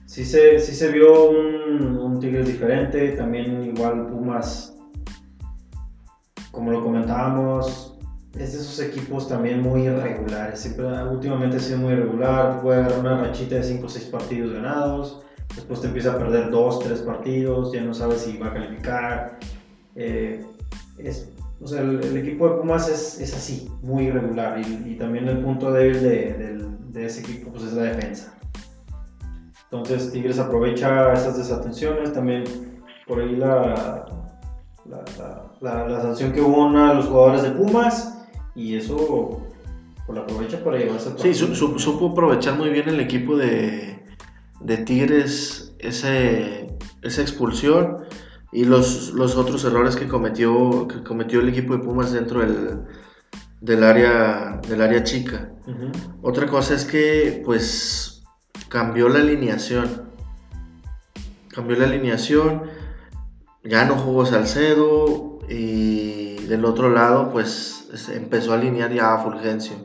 sí 0.05 0.25
se, 0.25 0.59
sí 0.59 0.73
se 0.73 0.91
vio 0.91 1.29
un, 1.29 1.97
un 1.97 2.19
Tigres 2.19 2.47
diferente, 2.47 3.09
también 3.09 3.63
igual 3.63 4.07
Pumas, 4.07 4.75
como 6.51 6.71
lo 6.71 6.83
comentábamos, 6.83 7.94
es 8.37 8.53
de 8.53 8.59
esos 8.59 8.79
equipos 8.79 9.29
también 9.29 9.61
muy 9.61 9.83
irregulares. 9.83 10.59
Siempre, 10.59 10.85
últimamente 11.03 11.57
ha 11.57 11.59
sido 11.59 11.79
muy 11.79 11.93
irregular. 11.93 12.61
Puede 12.61 12.79
agarrar 12.79 12.99
una 12.99 13.17
rachita 13.21 13.55
de 13.55 13.63
5 13.63 13.85
o 13.85 13.89
6 13.89 14.05
partidos 14.05 14.53
ganados. 14.53 15.21
Después 15.55 15.79
te 15.79 15.87
empieza 15.87 16.13
a 16.13 16.17
perder 16.17 16.51
2, 16.51 16.79
3 16.79 16.99
partidos. 17.01 17.71
Ya 17.71 17.81
no 17.81 17.93
sabes 17.93 18.21
si 18.21 18.37
va 18.37 18.47
a 18.47 18.53
calificar. 18.53 19.39
Eh, 19.95 20.45
es, 20.97 21.31
o 21.61 21.67
sea, 21.67 21.81
el, 21.81 22.17
equipo 22.17 22.49
de 22.49 22.55
Pumas 22.57 22.89
es, 22.89 23.21
es 23.21 23.33
así, 23.33 23.71
muy 23.81 24.07
irregular. 24.07 24.59
Y, 24.59 24.95
también 24.95 25.29
el 25.29 25.39
punto 25.39 25.71
débil 25.71 26.01
de, 26.01 26.65
de, 26.89 27.05
ese 27.05 27.21
equipo 27.21 27.51
pues, 27.51 27.63
es 27.63 27.73
la 27.73 27.83
defensa. 27.83 28.33
Entonces 29.71 30.11
Tigres 30.11 30.39
aprovecha 30.39 31.13
esas 31.13 31.37
desatenciones. 31.37 32.11
También 32.11 32.43
por 33.07 33.21
ahí 33.21 33.37
la, 33.37 34.05
la, 35.61 35.87
la 35.87 36.01
sanción 36.01 36.33
que 36.33 36.41
hubo 36.41 36.65
a 36.77 36.93
los 36.93 37.05
jugadores 37.05 37.43
de 37.43 37.51
Pumas 37.51 38.14
y 38.55 38.75
eso 38.75 39.45
pues, 40.05 40.15
lo 40.15 40.23
aprovecha 40.23 40.63
para 40.63 40.77
llevarse 40.77 41.11
Sí, 41.17 41.33
supo 41.33 42.09
aprovechar 42.09 42.57
muy 42.57 42.69
bien 42.69 42.89
el 42.89 42.99
equipo 42.99 43.35
de, 43.37 44.03
de 44.61 44.77
Tigres 44.77 45.75
ese, 45.79 46.77
esa 47.01 47.21
expulsión 47.21 48.05
y 48.51 48.63
los, 48.63 49.13
los 49.13 49.35
otros 49.35 49.65
errores 49.65 49.95
que 49.95 50.07
cometió, 50.07 50.87
que 50.87 51.03
cometió 51.03 51.41
el 51.41 51.49
equipo 51.49 51.75
de 51.75 51.83
Pumas 51.83 52.13
dentro 52.13 52.39
del, 52.39 52.85
del 53.59 53.83
área, 53.83 54.61
del 54.67 54.81
área 54.81 55.03
chica. 55.03 55.51
Otra 56.21 56.47
cosa 56.47 56.75
es 56.75 56.85
que 56.85 57.41
pues 57.43 58.23
cambió 58.69 59.09
la 59.09 59.19
alineación. 59.19 60.05
Cambió 61.49 61.77
la 61.77 61.85
alineación, 61.85 62.63
ya 63.63 63.85
no 63.85 63.95
jugó 63.95 64.25
Salcedo 64.25 65.39
y 65.49 66.35
del 66.47 66.65
otro 66.65 66.89
lado 66.89 67.31
pues 67.31 67.74
empezó 68.09 68.51
a 68.53 68.55
alinear 68.55 68.91
ya 68.91 69.13
a 69.13 69.17
Fulgencio. 69.23 69.75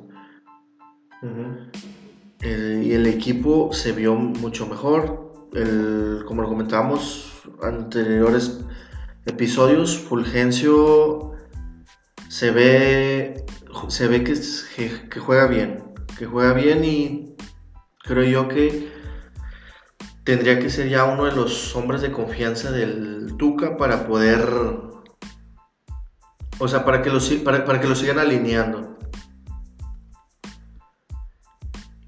y 2.43 2.93
el 2.93 3.07
equipo 3.07 3.73
se 3.73 3.93
vio 3.93 4.15
mucho 4.15 4.67
mejor. 4.67 5.29
como 6.27 6.43
lo 6.43 6.49
comentábamos 6.49 7.43
anteriores 7.63 8.61
episodios, 9.27 9.99
Fulgencio 9.99 11.33
se 12.29 12.51
ve 12.53 13.45
se 13.89 14.07
ve 14.09 14.23
que- 14.25 15.09
que 15.11 15.21
juega 15.21 15.47
bien. 15.49 15.83
Que 16.19 16.27
juega 16.27 16.53
bien 16.53 16.85
y 16.85 17.35
creo 18.05 18.25
yo 18.25 18.49
que 18.49 18.89
tendría 20.25 20.59
que 20.61 20.71
ser 20.71 20.89
ya 20.89 21.05
uno 21.05 21.25
de 21.25 21.33
los 21.33 21.75
hombres 21.77 22.01
de 22.03 22.13
confianza 22.13 22.71
del 22.71 23.35
Tuca 23.37 23.77
para 23.77 24.07
poder. 24.07 24.41
O 26.61 26.69
sea, 26.69 26.85
para 26.85 27.03
que 27.03 27.11
lo, 27.11 27.19
para, 27.43 27.65
para 27.65 27.81
que 27.81 27.89
lo 27.89 27.95
sigan 27.97 28.19
alineando. 28.19 28.97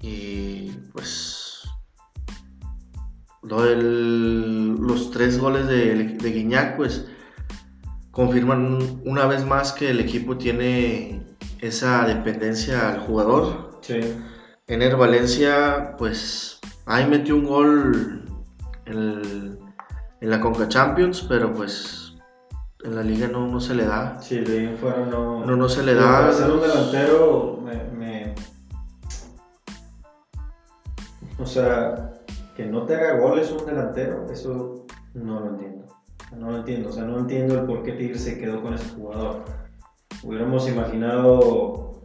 Y 0.01 0.71
pues. 0.93 1.61
Lo 3.41 3.61
del- 3.63 4.75
los 4.75 5.11
tres 5.11 5.37
goles 5.37 5.67
de, 5.67 6.15
de 6.15 6.31
Guiñac, 6.31 6.77
pues 6.77 7.07
confirman 8.11 9.01
una 9.05 9.25
vez 9.25 9.43
más 9.45 9.73
que 9.73 9.89
el 9.89 9.99
equipo 9.99 10.37
tiene 10.37 11.25
esa 11.59 12.05
dependencia 12.05 12.89
al 12.93 12.99
jugador. 13.01 13.79
Sí. 13.81 13.99
Ener 14.67 14.95
Valencia, 14.95 15.95
pues 15.97 16.59
ahí 16.85 17.05
metió 17.07 17.35
un 17.35 17.45
gol 17.45 18.23
en, 18.85 18.93
el- 18.97 19.59
en 20.21 20.29
la 20.29 20.39
Conca 20.39 20.67
Champions, 20.69 21.25
pero 21.27 21.51
pues 21.53 22.02
en 22.83 22.95
la 22.95 23.03
liga 23.03 23.27
no, 23.27 23.47
no 23.47 23.59
se 23.59 23.75
le 23.75 23.85
da. 23.85 24.17
Sí, 24.21 24.39
de 24.39 24.59
ahí 24.59 24.65
en 24.65 24.77
fuera 24.77 25.05
no. 25.05 25.45
No, 25.45 25.55
no 25.55 25.69
se 25.69 25.83
le 25.83 25.93
da. 25.93 26.01
Para 26.21 26.33
ser 26.33 26.51
un 26.51 26.61
delantero, 26.61 27.59
me, 27.63 27.75
me- 27.97 28.35
O 31.39 31.45
sea, 31.45 32.13
que 32.55 32.65
no 32.65 32.83
te 32.83 32.95
haga 32.95 33.19
goles 33.19 33.51
un 33.51 33.65
delantero, 33.65 34.27
eso 34.31 34.85
no 35.13 35.39
lo 35.39 35.47
entiendo. 35.49 35.85
No 36.37 36.51
lo 36.51 36.57
entiendo, 36.57 36.89
o 36.89 36.91
sea, 36.91 37.03
no 37.03 37.19
entiendo 37.19 37.55
el 37.55 37.65
por 37.65 37.83
qué 37.83 37.91
Tigre 37.93 38.17
se 38.17 38.39
quedó 38.39 38.61
con 38.61 38.73
ese 38.73 38.89
jugador. 38.95 39.43
Hubiéramos 40.23 40.67
imaginado 40.69 42.01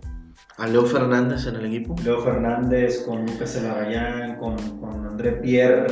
A 0.58 0.66
Leo 0.66 0.84
Fernández 0.84 1.46
en 1.46 1.56
el 1.56 1.66
equipo. 1.66 1.94
Leo 2.04 2.20
Fernández 2.20 3.04
con 3.06 3.24
Lucas 3.26 3.54
Elarayán, 3.56 4.36
con, 4.38 4.56
con 4.80 5.06
André 5.06 5.32
Pierre. 5.32 5.86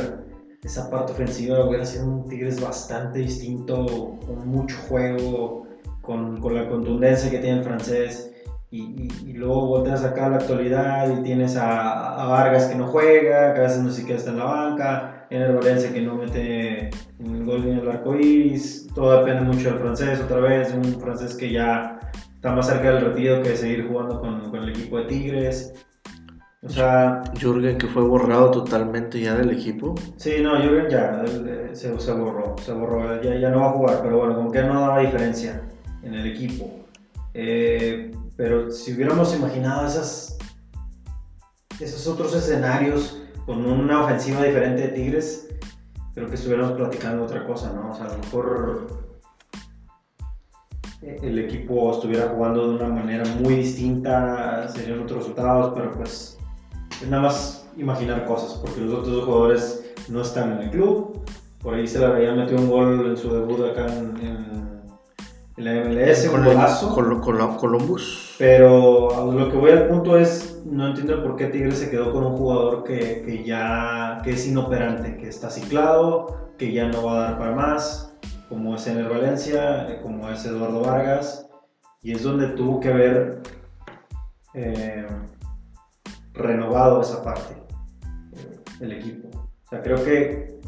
Esa 0.67 0.91
parte 0.91 1.13
ofensiva 1.13 1.65
hubiera 1.65 1.87
sido 1.87 2.09
un 2.09 2.29
Tigres 2.29 2.61
bastante 2.61 3.21
distinto, 3.21 4.19
con 4.27 4.49
mucho 4.49 4.77
juego, 4.89 5.69
con, 6.03 6.41
con 6.41 6.57
la 6.57 6.69
contundencia 6.69 7.31
que 7.31 7.39
tiene 7.39 7.59
el 7.59 7.65
francés. 7.65 8.33
Y, 8.73 9.33
luego 9.33 9.67
volteas 9.67 10.03
acá 10.03 10.27
a 10.27 10.31
la 10.31 10.37
actualidad 10.39 11.09
y 11.17 11.23
tienes 11.23 11.57
a, 11.57 12.27
Vargas 12.27 12.65
que 12.65 12.75
no 12.75 12.89
juega, 12.89 13.55
que 13.55 13.61
a 13.61 13.63
veces 13.63 13.81
no 13.81 13.93
siquiera 13.93 14.19
está 14.19 14.33
en 14.33 14.39
la 14.39 14.45
banca, 14.45 15.29
en 15.31 15.43
el 15.43 15.55
Valencia 15.55 15.93
que 15.93 16.03
no 16.03 16.17
mete 16.17 16.91
el 17.21 17.45
gol 17.45 17.69
en 17.69 17.79
el 17.79 17.89
arco 17.89 18.17
iris. 18.17 18.89
Todo 18.93 19.21
depende 19.21 19.43
mucho 19.43 19.71
del 19.71 19.79
francés, 19.79 20.21
otra 20.21 20.41
vez, 20.41 20.75
un 20.75 21.01
francés 21.01 21.37
que 21.37 21.53
ya 21.53 22.01
está 22.35 22.51
más 22.51 22.67
cerca 22.67 22.91
del 22.91 23.05
retiro 23.05 23.41
que 23.41 23.57
seguir 23.57 23.87
jugando 23.87 24.21
con, 24.21 24.51
con 24.51 24.65
el 24.65 24.71
equipo 24.71 24.99
de 24.99 25.05
Tigres. 25.05 25.86
O 26.67 26.69
sea, 26.69 27.23
Jürgen, 27.39 27.79
que 27.79 27.87
fue 27.87 28.03
borrado 28.03 28.51
totalmente 28.51 29.21
ya 29.21 29.37
del 29.37 29.51
equipo. 29.51 29.95
sí, 30.17 30.37
no, 30.43 30.61
Jürgen 30.61 30.91
ya 30.91 31.23
él, 31.25 31.71
se, 31.73 31.99
se 31.99 32.13
borró, 32.13 32.57
se 32.59 32.73
borró, 32.73 33.23
ya, 33.23 33.37
ya 33.37 33.51
no 33.51 33.61
va 33.61 33.67
a 33.69 33.73
jugar, 33.73 34.01
pero 34.03 34.19
bueno, 34.19 34.35
como 34.35 34.51
que 34.51 34.63
no 34.63 34.81
daba 34.81 34.99
diferencia 35.01 35.63
en 36.03 36.15
el 36.15 36.27
equipo. 36.27 36.69
Eh, 37.35 38.11
pero 38.37 38.71
si 38.71 38.95
hubiéramos 38.95 39.35
imaginado 39.37 39.87
esas, 39.87 40.39
esos 41.79 42.07
otros 42.09 42.35
escenarios 42.35 43.23
con 43.45 43.65
una 43.65 44.05
ofensiva 44.05 44.43
diferente 44.43 44.83
de 44.83 44.89
Tigres, 44.89 45.49
creo 46.15 46.29
que 46.29 46.35
estuviéramos 46.35 46.73
platicando 46.73 47.25
otra 47.25 47.47
cosa, 47.47 47.73
¿no? 47.73 47.91
O 47.91 47.95
sea, 47.95 48.07
a 48.07 48.13
lo 48.13 48.19
mejor 48.19 49.07
el 51.03 51.39
equipo 51.39 51.93
estuviera 51.93 52.29
jugando 52.29 52.69
de 52.69 52.75
una 52.77 52.89
manera 52.89 53.25
muy 53.41 53.55
distinta, 53.55 54.69
serían 54.69 55.01
otros 55.01 55.21
resultados, 55.21 55.73
pero 55.75 55.93
pues 55.93 56.36
es 57.03 57.09
nada 57.09 57.23
más 57.25 57.67
imaginar 57.77 58.25
cosas, 58.27 58.55
porque 58.55 58.81
los 58.81 58.95
otros 58.95 59.13
dos 59.17 59.25
jugadores 59.25 59.95
no 60.09 60.23
están 60.23 60.53
en 60.53 60.59
el 60.63 60.71
club. 60.71 61.21
Por 61.63 61.75
ahí 61.75 61.87
se 61.87 61.99
la 61.99 62.11
veía 62.11 62.33
metió 62.33 62.57
un 62.57 62.71
gol 62.71 63.07
en 63.11 63.17
su 63.17 63.31
debut 63.33 63.61
acá 63.71 63.87
en, 63.87 64.17
en- 64.25 64.67
en 65.59 65.65
la 65.65 65.73
MLS, 65.89 66.27
un 66.27 66.33
Con 66.33 66.45
golazo. 66.45 66.95
Col- 66.95 67.21
Col- 67.21 67.57
Columbus. 67.57 68.35
Pero 68.39 69.33
lo 69.33 69.51
que 69.51 69.57
voy 69.57 69.71
al 69.71 69.89
punto 69.89 70.19
es, 70.19 70.61
no 70.67 70.89
entiendo 70.89 71.23
por 71.23 71.37
qué 71.37 71.47
Tigres 71.47 71.79
se 71.79 71.91
quedó 71.91 72.13
con 72.13 72.25
un 72.25 72.37
jugador 72.37 72.85
que, 72.85 73.23
que 73.25 73.43
ya 73.43 74.21
que 74.23 74.31
es 74.33 74.47
inoperante, 74.47 75.17
que 75.17 75.29
está 75.29 75.49
ciclado, 75.49 76.51
que 76.59 76.73
ya 76.73 76.89
no 76.89 77.05
va 77.05 77.13
a 77.17 77.21
dar 77.31 77.39
para 77.39 77.53
más, 77.53 78.15
como 78.51 78.75
es 78.77 78.87
Ener 78.87 79.09
Valencia, 79.09 79.99
como 80.03 80.29
es 80.29 80.45
Eduardo 80.45 80.83
Vargas, 80.83 81.49
y 82.03 82.13
es 82.13 82.23
donde 82.23 82.49
tuvo 82.49 82.79
que 82.79 82.91
haber 82.91 83.41
eh, 84.55 85.07
renovado 86.37 87.01
esa 87.01 87.23
parte, 87.23 87.55
eh, 88.35 88.61
el 88.81 88.93
equipo. 88.93 89.29
O 89.37 89.69
sea, 89.69 89.83
creo 89.83 90.03
que 90.05 90.59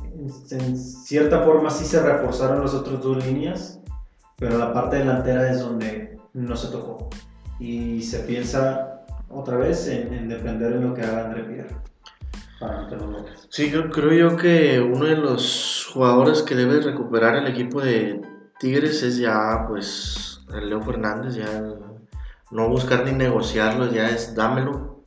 en, 0.50 0.76
cierta 0.76 1.42
forma 1.42 1.70
sí 1.70 1.85
se 1.85 2.02
reforzaron 2.02 2.62
las 2.62 2.74
otras 2.74 3.00
dos 3.00 3.24
líneas, 3.24 3.81
pero 4.37 4.59
la 4.59 4.72
parte 4.72 4.96
delantera 4.96 5.50
es 5.50 5.61
donde 5.61 6.18
no 6.33 6.57
se 6.57 6.68
tocó. 6.68 7.09
Y 7.61 8.02
se 8.02 8.20
piensa 8.20 9.04
otra 9.28 9.57
vez 9.57 9.88
en, 9.88 10.12
en 10.12 10.28
depender 10.28 10.72
en 10.72 10.88
lo 10.88 10.94
que 10.94 11.02
haga 11.02 11.26
André 11.26 11.44
Pierre. 11.44 11.76
Sí, 13.50 13.70
creo, 13.70 13.90
creo 13.90 14.12
yo 14.31 14.37
que 14.37 14.81
uno 14.81 15.04
de 15.04 15.16
los 15.16 15.88
jugadores 15.92 16.42
que 16.42 16.57
debe 16.57 16.81
recuperar 16.81 17.37
el 17.37 17.46
equipo 17.46 17.81
de 17.81 18.20
Tigres 18.59 19.02
es 19.04 19.18
ya, 19.18 19.64
pues, 19.68 20.40
el 20.52 20.68
Leo 20.68 20.83
Fernández, 20.83 21.37
ya 21.37 21.46
no 22.50 22.68
buscar 22.68 23.04
ni 23.04 23.12
negociarlo, 23.12 23.90
ya 23.92 24.09
es 24.09 24.35
dámelo 24.35 24.97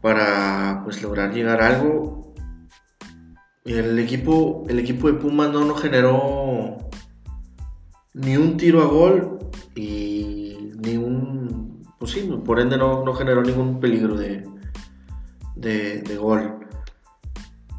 para, 0.00 0.82
pues, 0.84 1.02
lograr 1.02 1.32
llegar 1.32 1.60
a 1.62 1.68
algo. 1.68 2.34
El 3.64 3.98
equipo, 3.98 4.64
el 4.68 4.78
equipo 4.78 5.06
de 5.08 5.14
Pumas 5.14 5.50
no, 5.52 5.74
generó 5.74 6.78
ni 8.14 8.36
un 8.36 8.56
tiro 8.56 8.82
a 8.82 8.86
gol 8.86 9.38
y 9.74 10.70
ni 10.82 10.96
un, 10.96 11.82
pues 11.98 12.12
sí, 12.12 12.22
por 12.44 12.58
ende 12.58 12.76
no, 12.78 13.04
no 13.04 13.14
generó 13.14 13.42
ningún 13.42 13.78
peligro 13.78 14.16
de, 14.16 14.44
de, 15.56 16.00
de 16.00 16.16
gol. 16.16 16.66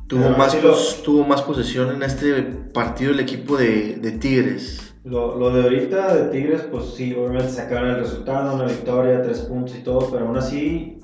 Tuvo 0.08 0.22
Pero 0.24 0.38
más, 0.38 0.56
pos- 0.56 1.02
tuvo 1.04 1.26
más 1.26 1.42
posesión 1.42 1.96
en 1.96 2.04
este 2.04 2.44
partido 2.74 3.12
el 3.12 3.20
equipo 3.20 3.58
de, 3.58 3.96
de 3.96 4.12
Tigres. 4.12 4.94
Lo, 5.04 5.36
lo 5.36 5.50
de 5.52 5.64
ahorita 5.64 6.14
de 6.16 6.30
Tigres, 6.30 6.62
pues 6.72 6.94
sí, 6.94 7.14
obviamente 7.16 7.50
sacaron 7.50 7.90
el 7.90 7.98
resultado, 7.98 8.56
una 8.56 8.66
victoria, 8.66 9.24
tres 9.24 9.40
puntos 9.40 9.76
y 9.76 9.84
todo, 9.84 10.12
pero 10.12 10.28
aún 10.28 10.38
así 10.38 11.00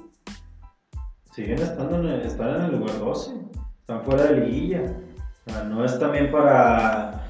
siguen 1.38 1.60
estando 1.62 2.00
en 2.00 2.06
el, 2.08 2.22
están 2.22 2.56
en 2.56 2.62
el 2.64 2.80
lugar 2.80 2.98
12, 3.00 3.32
están 3.82 4.02
fuera 4.04 4.24
de 4.24 4.38
liguilla. 4.42 4.82
O 5.46 5.50
sea, 5.52 5.64
no 5.66 5.86
es 5.86 6.00
también 6.00 6.32
para, 6.32 7.24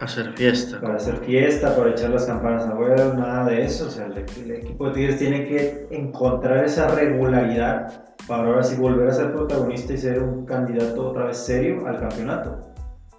Hacer 0.00 0.32
fiesta. 0.34 0.80
para 0.82 0.96
hacer 0.96 1.16
fiesta, 1.18 1.74
para 1.74 1.90
echar 1.92 2.10
las 2.10 2.26
campanas 2.26 2.66
a 2.66 2.74
vuelo, 2.74 3.14
nada 3.14 3.46
de 3.46 3.64
eso. 3.64 3.86
O 3.86 3.90
sea, 3.90 4.04
el, 4.06 4.12
el 4.44 4.50
equipo 4.50 4.86
de 4.88 4.92
Tigres 4.92 5.18
tiene 5.18 5.44
que 5.46 5.86
encontrar 5.90 6.62
esa 6.62 6.88
regularidad 6.88 8.04
para 8.28 8.44
ahora 8.48 8.62
sí 8.62 8.76
volver 8.76 9.08
a 9.08 9.12
ser 9.14 9.32
protagonista 9.32 9.94
y 9.94 9.98
ser 9.98 10.22
un 10.22 10.44
candidato 10.44 11.08
otra 11.08 11.24
vez 11.24 11.38
serio 11.38 11.86
al 11.86 11.98
campeonato. 12.00 12.60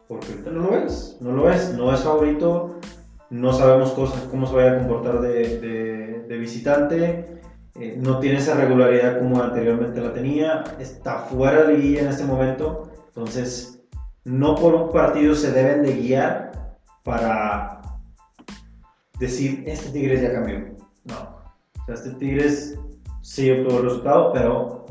Porque 0.07 0.27
ahorita 0.27 0.51
no 0.51 0.61
lo 0.69 0.77
es, 0.77 1.17
no 1.21 1.31
lo 1.31 1.49
es, 1.49 1.73
no 1.73 1.91
es 1.91 2.01
favorito, 2.01 2.79
no 3.31 3.51
sabemos 3.51 3.91
cosas, 3.93 4.21
cómo 4.29 4.45
se 4.45 4.55
vaya 4.55 4.73
a 4.73 4.77
comportar 4.77 5.21
de, 5.21 5.59
de- 5.59 6.25
de 6.27 6.37
visitante, 6.37 7.34
eh, 7.77 7.97
no 7.97 8.19
tiene 8.19 8.37
esa 8.37 8.55
regularidad 8.55 9.19
como 9.19 9.41
anteriormente 9.41 9.99
la 9.99 10.13
tenía, 10.13 10.63
está 10.79 11.19
fuera 11.19 11.63
de 11.63 11.77
liguilla 11.77 12.03
en 12.03 12.07
este 12.07 12.23
momento, 12.23 12.89
entonces 13.07 13.81
no 14.23 14.55
por 14.55 14.73
un 14.73 14.91
partido 14.91 15.35
se 15.35 15.51
deben 15.51 15.83
de 15.83 15.93
guiar 15.93 16.77
para 17.03 17.81
decir, 19.19 19.63
este 19.67 19.89
Tigres 19.91 20.21
ya 20.21 20.31
cambió. 20.31 20.59
No, 21.03 21.15
o 21.81 21.85
sea, 21.85 21.95
este 21.95 22.11
Tigres 22.11 22.79
sí 23.21 23.51
obtuvo 23.51 23.79
el 23.79 23.83
resultado, 23.85 24.31
pero 24.31 24.85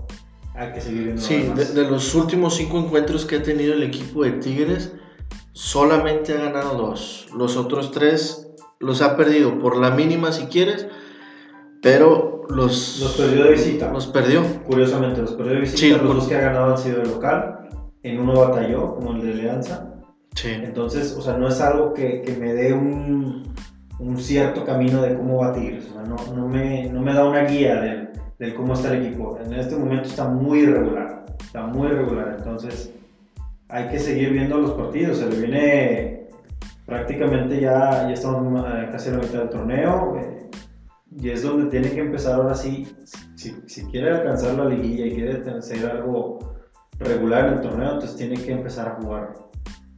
hay 0.54 0.72
que 0.72 0.80
seguir 0.82 1.04
viendo 1.04 1.22
Sí, 1.22 1.50
de, 1.54 1.64
de 1.64 1.90
los 1.90 2.14
últimos 2.14 2.54
cinco 2.54 2.78
encuentros 2.78 3.24
que 3.24 3.36
ha 3.36 3.42
tenido 3.42 3.72
el 3.72 3.82
equipo 3.82 4.24
de 4.24 4.32
Tigres, 4.32 4.92
solamente 5.52 6.34
ha 6.34 6.42
ganado 6.42 6.76
dos. 6.76 7.28
Los 7.34 7.56
otros 7.56 7.92
tres 7.92 8.46
los 8.78 9.00
ha 9.00 9.16
perdido 9.16 9.58
por 9.58 9.78
la 9.78 9.90
mínima 9.90 10.32
si 10.32 10.46
quieres, 10.46 10.86
pero 11.80 12.33
los, 12.50 13.00
Los 13.00 13.16
perdió 13.16 13.44
de 13.44 13.50
visita. 13.52 13.92
Los 13.92 14.06
perdió. 14.06 14.42
Curiosamente, 14.66 15.20
los 15.22 15.32
perdió 15.32 15.54
de 15.54 15.60
visita, 15.60 15.78
Sí, 15.78 15.90
los 15.90 15.98
por- 16.00 16.14
dos 16.16 16.28
que 16.28 16.34
ha 16.36 16.40
ganado 16.40 16.72
han 16.72 16.78
sido 16.78 16.98
de 17.00 17.06
local, 17.06 17.68
en 18.02 18.20
uno 18.20 18.34
batalló, 18.34 18.94
como 18.96 19.12
el 19.12 19.22
de 19.22 19.32
Alianza. 19.32 19.90
Sí. 20.34 20.50
Entonces, 20.52 21.14
o 21.16 21.22
sea, 21.22 21.36
no 21.38 21.48
es 21.48 21.60
algo 21.60 21.94
que, 21.94 22.20
que 22.22 22.36
me 22.36 22.52
dé 22.54 22.72
un, 22.72 23.44
un 24.00 24.18
cierto 24.18 24.64
camino 24.64 25.00
de 25.02 25.14
cómo 25.16 25.38
batir. 25.38 25.78
O 25.78 25.92
sea, 25.92 26.02
no, 26.02 26.16
no, 26.36 26.48
me, 26.48 26.88
no 26.90 27.00
me 27.00 27.14
da 27.14 27.24
una 27.24 27.44
guía 27.44 27.80
del, 27.80 28.08
del 28.38 28.54
cómo 28.54 28.74
está 28.74 28.92
el 28.94 29.06
equipo. 29.06 29.38
En 29.44 29.52
este 29.54 29.76
momento 29.76 30.08
está 30.08 30.28
muy 30.28 30.60
irregular. 30.60 31.24
Está 31.40 31.66
muy 31.66 31.86
irregular. 31.88 32.34
Entonces, 32.38 32.92
hay 33.68 33.88
que 33.88 33.98
seguir 33.98 34.30
viendo 34.32 34.58
los 34.58 34.72
partidos. 34.72 35.18
Se 35.18 35.28
le 35.30 35.36
viene 35.36 36.28
prácticamente 36.84 37.60
ya, 37.60 38.06
ya 38.08 38.12
estamos 38.12 38.64
eh, 38.68 38.88
casi 38.90 39.08
a 39.08 39.12
la 39.12 39.18
mitad 39.18 39.38
del 39.38 39.48
torneo. 39.50 40.16
eh, 40.18 40.50
y 41.20 41.30
es 41.30 41.42
donde 41.42 41.70
tiene 41.70 41.90
que 41.90 42.00
empezar 42.00 42.34
ahora 42.34 42.54
sí, 42.54 42.86
si, 43.36 43.54
si 43.66 43.84
quiere 43.86 44.10
alcanzar 44.10 44.54
la 44.54 44.66
liguilla 44.66 45.06
y 45.06 45.14
quiere 45.14 45.50
hacer 45.50 45.86
algo 45.86 46.56
regular 46.98 47.46
en 47.46 47.54
el 47.54 47.60
torneo, 47.60 47.92
entonces 47.92 48.16
tiene 48.16 48.34
que 48.34 48.52
empezar 48.52 48.88
a 48.88 48.94
jugar 48.96 49.34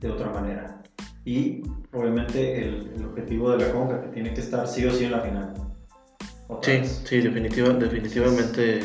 de 0.01 0.11
otra 0.11 0.31
manera. 0.31 0.83
Y 1.25 1.63
obviamente 1.93 2.59
el, 2.59 2.93
el 2.97 3.05
objetivo 3.07 3.51
de 3.51 3.65
la 3.65 3.73
Conca, 3.73 4.03
que 4.03 4.09
tiene 4.09 4.35
que 4.35 4.41
estar 4.41 4.67
sí 4.69 4.85
o 4.85 4.91
sí 4.91 5.05
en 5.05 5.13
la 5.13 5.21
final. 5.21 5.55
Sí, 6.63 6.85
sí, 6.85 7.21
definitiva, 7.21 7.71
definitivamente 7.71 8.81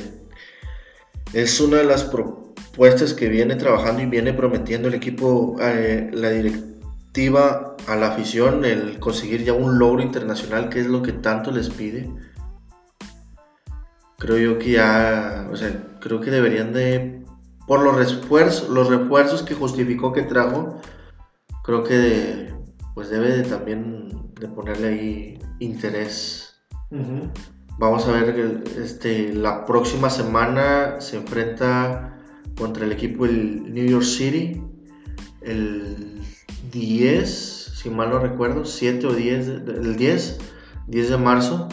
es 1.34 1.60
una 1.60 1.78
de 1.78 1.84
las 1.84 2.04
propuestas 2.04 3.14
que 3.14 3.30
viene 3.30 3.56
trabajando 3.56 4.02
y 4.02 4.08
viene 4.08 4.34
prometiendo 4.34 4.88
el 4.88 4.96
equipo, 4.96 5.56
eh, 5.62 6.10
la 6.12 6.32
directiva 6.32 6.71
a 7.88 7.96
la 7.96 8.08
afición, 8.08 8.64
el 8.64 9.00
conseguir 9.00 9.44
ya 9.44 9.54
un 9.54 9.78
logro 9.80 10.02
internacional, 10.02 10.70
que 10.70 10.80
es 10.80 10.88
lo 10.88 11.02
que 11.02 11.12
tanto 11.12 11.52
les 11.52 11.70
pide. 11.70 12.10
Creo 14.18 14.38
yo 14.38 14.60
que 14.60 14.72
ya, 14.72 15.48
o 15.52 15.56
sea, 15.56 15.98
creo 16.00 16.22
que 16.22 16.32
deberían 16.32 16.74
de, 16.74 17.24
por 17.68 17.82
los 17.82 17.96
refuerzos, 17.96 18.70
los 18.70 18.88
refuerzos 18.88 19.44
que 19.44 19.56
justificó 19.56 20.14
que 20.14 20.24
trajo, 20.24 20.80
creo 21.64 21.84
que 21.84 22.54
pues 22.94 23.10
debe 23.10 23.30
de 23.30 23.44
también 23.44 24.32
de 24.40 24.48
ponerle 24.48 24.88
ahí 24.88 25.40
interés. 25.60 26.62
Vamos 27.78 28.08
a 28.08 28.12
ver 28.12 28.36
que 28.36 28.82
este, 28.82 29.34
la 29.34 29.66
próxima 29.66 30.10
semana 30.10 31.02
se 31.02 31.18
enfrenta 31.18 32.20
contra 32.58 32.86
el 32.86 32.92
equipo 32.92 33.26
del 33.26 33.74
New 33.74 33.86
York 33.86 34.04
City 34.04 34.62
el 35.42 36.22
10, 36.70 37.30
si 37.76 37.90
mal 37.90 38.10
no 38.10 38.20
recuerdo, 38.20 38.66
7 38.66 39.08
o 39.08 39.14
10, 39.14 39.48
el 39.48 39.96
10, 39.96 40.40
10 40.88 41.10
de 41.10 41.18
marzo. 41.18 41.68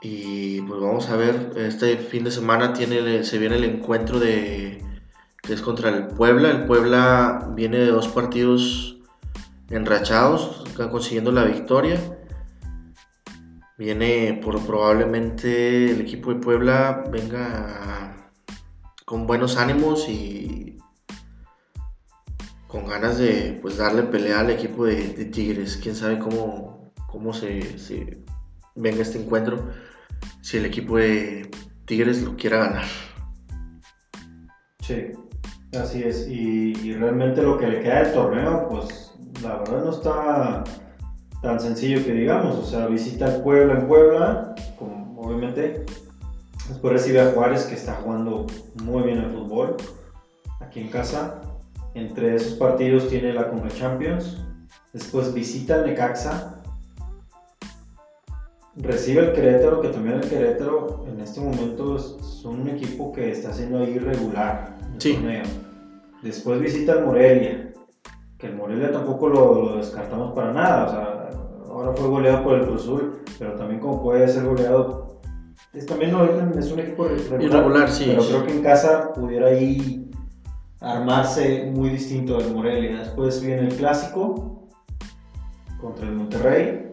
Y 0.00 0.60
pues 0.62 0.80
vamos 0.80 1.08
a 1.08 1.16
ver, 1.16 1.52
este 1.56 1.96
fin 1.96 2.24
de 2.24 2.30
semana 2.30 2.72
tiene, 2.72 3.22
se 3.24 3.38
viene 3.38 3.56
el 3.56 3.64
encuentro 3.64 4.18
de 4.18 4.82
que 5.42 5.52
es 5.52 5.62
contra 5.62 5.90
el 5.90 6.08
Puebla. 6.08 6.50
El 6.50 6.66
Puebla 6.66 7.50
viene 7.54 7.78
de 7.78 7.86
dos 7.86 8.08
partidos 8.08 8.98
enrachados, 9.70 10.64
consiguiendo 10.90 11.32
la 11.32 11.44
victoria. 11.44 12.00
Viene 13.78 14.40
por 14.42 14.64
probablemente 14.64 15.90
el 15.90 16.00
equipo 16.00 16.32
de 16.32 16.40
Puebla 16.40 17.04
venga 17.10 18.30
con 19.04 19.26
buenos 19.26 19.56
ánimos 19.56 20.08
y 20.08 20.78
con 22.72 22.86
ganas 22.86 23.18
de 23.18 23.58
pues 23.60 23.76
darle 23.76 24.02
pelea 24.04 24.40
al 24.40 24.48
equipo 24.48 24.86
de, 24.86 25.26
Tigres. 25.26 25.76
Quién 25.76 25.94
sabe 25.94 26.18
cómo, 26.18 26.90
cómo 27.06 27.34
se, 27.34 28.24
venga 28.74 29.02
este 29.02 29.20
encuentro. 29.20 29.68
Si 30.40 30.56
el 30.56 30.64
equipo 30.64 30.96
de 30.96 31.50
Tigres 31.84 32.22
lo 32.22 32.34
quiera 32.34 32.56
ganar. 32.56 32.84
Sí, 34.80 35.12
así 35.78 36.02
es. 36.02 36.26
Y, 36.28 36.94
realmente 36.94 37.42
lo 37.42 37.58
que 37.58 37.66
le 37.66 37.82
queda 37.82 38.04
del 38.04 38.14
torneo, 38.14 38.68
pues 38.70 39.12
la 39.42 39.58
verdad 39.58 39.84
no 39.84 39.90
está 39.90 40.64
tan 41.42 41.60
sencillo 41.60 42.02
que 42.02 42.12
digamos, 42.14 42.56
o 42.56 42.64
sea, 42.64 42.86
visita 42.86 43.42
Puebla 43.42 43.80
en 43.80 43.86
Puebla, 43.86 44.54
como 44.78 45.20
obviamente, 45.20 45.84
después 46.68 46.92
recibe 46.92 47.20
a 47.20 47.32
Juárez 47.32 47.64
que 47.64 47.74
está 47.74 47.96
jugando 47.96 48.46
muy 48.82 49.02
bien 49.02 49.18
el 49.18 49.30
fútbol, 49.30 49.76
aquí 50.60 50.80
en 50.80 50.88
casa, 50.88 51.42
entre 51.94 52.34
esos 52.34 52.54
partidos 52.54 53.08
tiene 53.08 53.32
la 53.32 53.50
Conca 53.50 53.68
Champions, 53.68 54.38
después 54.92 55.32
visita 55.34 55.76
el 55.76 55.86
Necaxa, 55.86 56.62
recibe 58.76 59.26
el 59.26 59.32
Querétaro, 59.32 59.80
que 59.80 59.88
también 59.88 60.16
el 60.16 60.28
Querétaro 60.28 61.04
en 61.08 61.20
este 61.20 61.40
momento 61.40 61.96
es 61.96 62.44
un 62.44 62.68
equipo 62.68 63.12
que 63.12 63.30
está 63.30 63.52
siendo 63.52 63.78
ahí 63.78 63.90
irregular. 63.90 64.76
Sí. 64.98 65.18
Después 66.22 66.60
visita 66.60 66.92
el 66.92 67.04
Morelia, 67.04 67.72
que 68.38 68.46
el 68.46 68.56
Morelia 68.56 68.92
tampoco 68.92 69.28
lo, 69.28 69.62
lo, 69.62 69.76
descartamos 69.76 70.32
para 70.34 70.52
nada. 70.52 70.84
O 70.84 70.90
sea, 70.90 71.30
ahora 71.68 71.92
fue 71.94 72.08
goleado 72.08 72.44
por 72.44 72.54
el 72.58 72.66
Cruz 72.66 72.90
pero 73.38 73.54
también 73.54 73.80
como 73.80 74.02
puede 74.02 74.28
ser 74.28 74.44
goleado, 74.44 75.20
es, 75.72 75.86
también 75.86 76.12
no, 76.12 76.24
es 76.24 76.70
un 76.70 76.80
equipo 76.80 77.08
regular, 77.08 77.90
sí, 77.90 78.04
pero 78.06 78.22
creo 78.26 78.46
que 78.46 78.52
en 78.52 78.62
casa 78.62 79.12
pudiera 79.14 79.48
ahí 79.48 80.01
armarse 80.82 81.70
muy 81.72 81.90
distinto 81.90 82.38
del 82.38 82.52
Morelia. 82.52 82.98
Después 82.98 83.40
viene 83.40 83.68
el 83.68 83.76
Clásico 83.76 84.68
contra 85.80 86.06
el 86.06 86.14
Monterrey, 86.14 86.92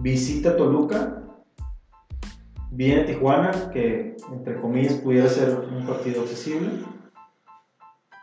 visita 0.00 0.56
Toluca, 0.56 1.22
viene 2.70 3.04
Tijuana, 3.04 3.50
que 3.72 4.16
entre 4.32 4.60
comillas 4.60 4.94
pudiera 4.94 5.28
ser 5.28 5.68
un 5.70 5.86
partido 5.86 6.22
accesible, 6.22 6.70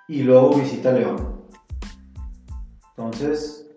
y 0.07 0.24
luego 0.24 0.55
visita 0.55 0.91
León. 0.91 1.45
Entonces, 2.97 3.70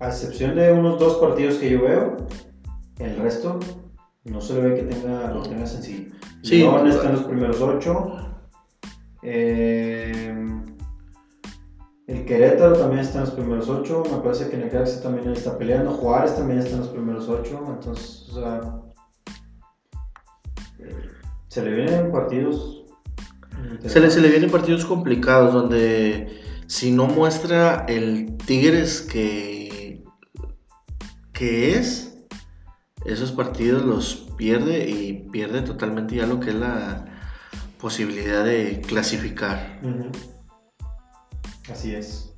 a 0.00 0.08
excepción 0.08 0.56
de 0.56 0.72
unos 0.72 0.98
dos 0.98 1.16
partidos 1.16 1.56
que 1.56 1.70
yo 1.70 1.82
veo, 1.82 2.16
el 2.98 3.16
resto 3.16 3.60
no 4.24 4.40
se 4.40 4.54
le 4.54 4.60
ve 4.68 4.74
que 4.76 4.82
tenga, 4.82 5.30
lo 5.32 5.42
tenga 5.42 5.66
sencillo. 5.66 6.12
Sí, 6.42 6.58
León 6.58 6.88
está 6.88 7.06
en 7.06 7.16
los 7.16 7.24
primeros 7.24 7.60
ocho. 7.60 8.25
Eh, 9.28 10.62
el 12.06 12.24
Querétaro 12.24 12.78
también 12.78 13.00
está 13.00 13.18
en 13.18 13.24
los 13.24 13.34
primeros 13.34 13.68
ocho. 13.68 14.04
Me 14.08 14.18
parece 14.18 14.48
que 14.48 14.56
Necaxa 14.56 15.02
también 15.02 15.32
está 15.32 15.58
peleando. 15.58 15.90
Juárez 15.90 16.36
también 16.36 16.60
está 16.60 16.74
en 16.74 16.80
los 16.80 16.90
primeros 16.90 17.28
ocho. 17.28 17.60
Entonces, 17.68 18.28
o 18.30 18.34
sea, 18.34 18.60
se 21.48 21.64
le 21.64 21.70
vienen 21.74 22.12
partidos. 22.12 22.84
Se 23.84 23.98
le, 23.98 24.10
se 24.10 24.20
le 24.20 24.28
vienen 24.28 24.50
partidos 24.50 24.84
complicados 24.84 25.52
donde 25.52 26.40
si 26.68 26.92
no 26.92 27.06
muestra 27.06 27.84
el 27.88 28.36
Tigres 28.36 29.00
que 29.00 30.04
que 31.32 31.76
es, 31.76 32.16
esos 33.04 33.32
partidos 33.32 33.84
los 33.84 34.14
pierde 34.36 34.88
y 34.88 35.28
pierde 35.30 35.62
totalmente 35.62 36.16
ya 36.16 36.26
lo 36.26 36.40
que 36.40 36.50
es 36.50 36.56
la 36.56 37.15
posibilidad 37.78 38.44
de 38.44 38.80
clasificar. 38.80 39.80
Así 41.70 41.94
es. 41.94 42.32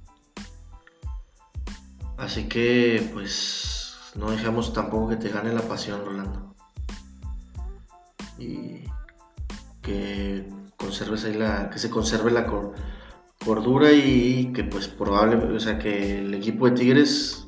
Así 2.17 2.49
que 2.49 3.09
pues 3.13 3.97
no 4.17 4.31
dejamos 4.31 4.73
tampoco 4.73 5.11
que 5.11 5.17
te 5.17 5.29
gane 5.29 5.53
la 5.53 5.63
pasión, 5.63 6.05
Rolando. 6.05 6.55
Y 8.39 8.85
que 9.83 10.49
conserves 10.77 11.25
ahí 11.25 11.35
la, 11.35 11.71
que 11.71 11.79
se 11.79 11.91
conserve 11.91 12.31
la 12.31 12.47
cordura 13.45 13.93
y 13.93 14.53
que 14.53 14.65
pues 14.65 14.89
probablemente, 14.89 15.55
o 15.55 15.61
sea, 15.61 15.79
que 15.79 16.19
el 16.19 16.35
equipo 16.35 16.69
de 16.69 16.77
Tigres 16.77 17.47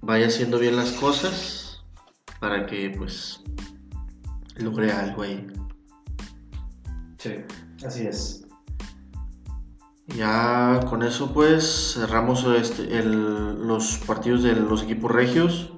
vaya 0.00 0.26
haciendo 0.26 0.58
bien 0.58 0.76
las 0.76 0.92
cosas 0.92 1.84
para 2.40 2.66
que 2.66 2.90
pues 2.90 3.40
logre 4.56 4.92
algo 4.92 5.22
ahí. 5.22 5.46
Sí, 7.22 7.34
así 7.86 8.06
es. 8.08 8.44
Ya 10.08 10.80
con 10.90 11.04
eso 11.04 11.32
pues 11.32 11.94
cerramos 11.94 12.44
este, 12.44 13.04
los 13.04 13.98
partidos 13.98 14.42
de 14.42 14.56
los 14.56 14.82
equipos 14.82 15.12
regios. 15.12 15.72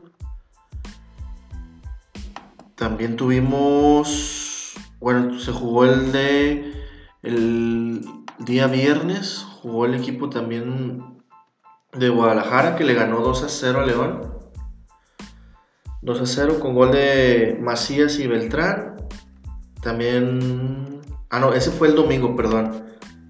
También 2.76 3.16
tuvimos, 3.16 4.72
bueno, 5.00 5.38
se 5.38 5.52
jugó 5.52 5.84
el 5.84 6.12
de 6.12 6.72
el 7.22 8.00
día 8.38 8.66
viernes, 8.66 9.46
jugó 9.60 9.84
el 9.84 9.96
equipo 9.96 10.30
también 10.30 11.22
de 11.92 12.08
Guadalajara 12.08 12.74
que 12.74 12.84
le 12.84 12.94
ganó 12.94 13.20
2 13.20 13.42
a 13.44 13.48
0 13.50 13.80
a 13.82 13.86
León. 13.86 14.34
2 16.00 16.20
a 16.22 16.26
0 16.26 16.58
con 16.58 16.74
gol 16.74 16.92
de 16.92 17.58
Macías 17.60 18.18
y 18.18 18.28
Beltrán. 18.28 18.96
También. 19.82 20.94
Ah, 21.30 21.40
no, 21.40 21.52
ese 21.52 21.70
fue 21.70 21.88
el 21.88 21.94
domingo, 21.94 22.36
perdón. 22.36 22.84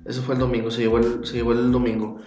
Ese 0.05 0.21
fue 0.21 0.35
el 0.35 0.41
domingo, 0.41 0.71
se 0.71 0.83
llevó 0.83 0.99
el, 0.99 1.25
se 1.27 1.35
llevó 1.35 1.53
el 1.53 1.73
domingo. 1.73 2.19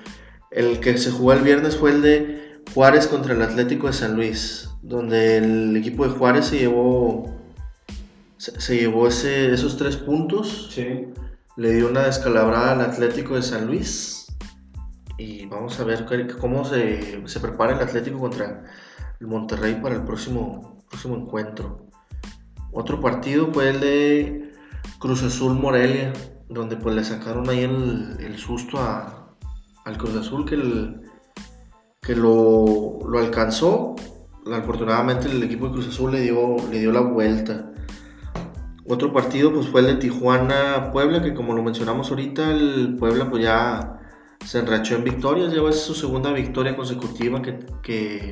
El 0.52 0.80
que 0.80 0.98
se 0.98 1.12
jugó 1.12 1.34
el 1.34 1.42
viernes 1.42 1.78
fue 1.78 1.92
el 1.92 2.02
de 2.02 2.62
Juárez 2.74 3.08
contra 3.08 3.34
el 3.34 3.42
Atlético 3.42 3.88
de 3.88 3.94
San 3.94 4.16
Luis, 4.16 4.70
donde 4.82 5.38
el 5.38 5.78
equipo 5.78 6.08
de 6.08 6.12
Juárez 6.12 6.46
se 6.46 6.60
llevó 6.60 7.38
se, 8.38 8.80
llevó 8.80 9.08
ese, 9.08 9.54
esos 9.54 9.78
tres 9.78 9.98
puntos. 9.98 10.70
Sí. 10.72 11.08
Le 11.56 11.72
dio 11.74 11.90
una 11.90 12.04
descalabrada 12.04 12.74
al 12.74 12.82
Atlético 12.82 13.36
de 13.36 13.42
San 13.42 13.66
Luis 13.66 14.28
y 15.18 15.48
vamos 15.48 15.80
a 15.80 15.84
ver 15.84 16.06
cómo 16.40 16.64
se, 16.64 17.24
prepara 17.42 17.74
el 17.74 17.82
Atlético 17.82 18.20
contra 18.20 18.64
el 19.20 19.28
Monterrey 19.28 19.80
para 19.82 19.96
el 19.96 20.04
próximo, 20.04 20.84
próximo 20.90 21.16
encuentro. 21.16 21.88
Otro 22.72 23.02
partido 23.02 23.52
fue 23.52 23.70
el 23.70 23.80
de 23.80 24.47
Cruz 25.00 25.24
Azul 25.24 25.54
Morelia, 25.54 26.14
donde 26.50 26.76
pues 26.76 26.96
le 26.96 27.04
sacaron 27.04 27.50
ahí 27.50 27.62
el, 27.64 28.38
susto 28.38 28.80
al 28.80 29.98
Cruz 29.98 30.16
Azul 30.16 30.46
que, 30.46 30.58
que 32.02 32.16
lo, 32.16 33.00
alcanzó, 33.18 33.96
afortunadamente 34.52 35.30
el 35.30 35.44
equipo 35.44 35.68
de 35.68 35.74
Cruz 35.74 35.88
Azul 35.90 36.12
le 36.12 36.22
dio, 36.22 36.56
le 36.72 36.80
dio 36.80 36.92
la 36.92 37.02
vuelta. 37.02 37.72
Otro 38.90 39.12
partido 39.12 39.54
pues 39.54 39.68
fue 39.68 39.82
el 39.82 39.88
de 39.88 39.96
Tijuana 39.96 40.92
Puebla, 40.94 41.22
que 41.22 41.34
como 41.34 41.54
lo 41.54 41.62
mencionamos 41.62 42.10
ahorita, 42.10 42.52
el 42.52 42.96
Puebla 42.98 43.30
pues 43.30 43.44
ya 43.44 44.00
se 44.46 44.60
enrachó 44.60 44.96
en 44.96 45.04
victorias, 45.04 45.52
lleva 45.52 45.74
su 45.74 45.94
segunda 45.94 46.32
victoria 46.32 46.76
consecutiva 46.76 47.42
que, 47.42 47.66
que, 47.84 48.32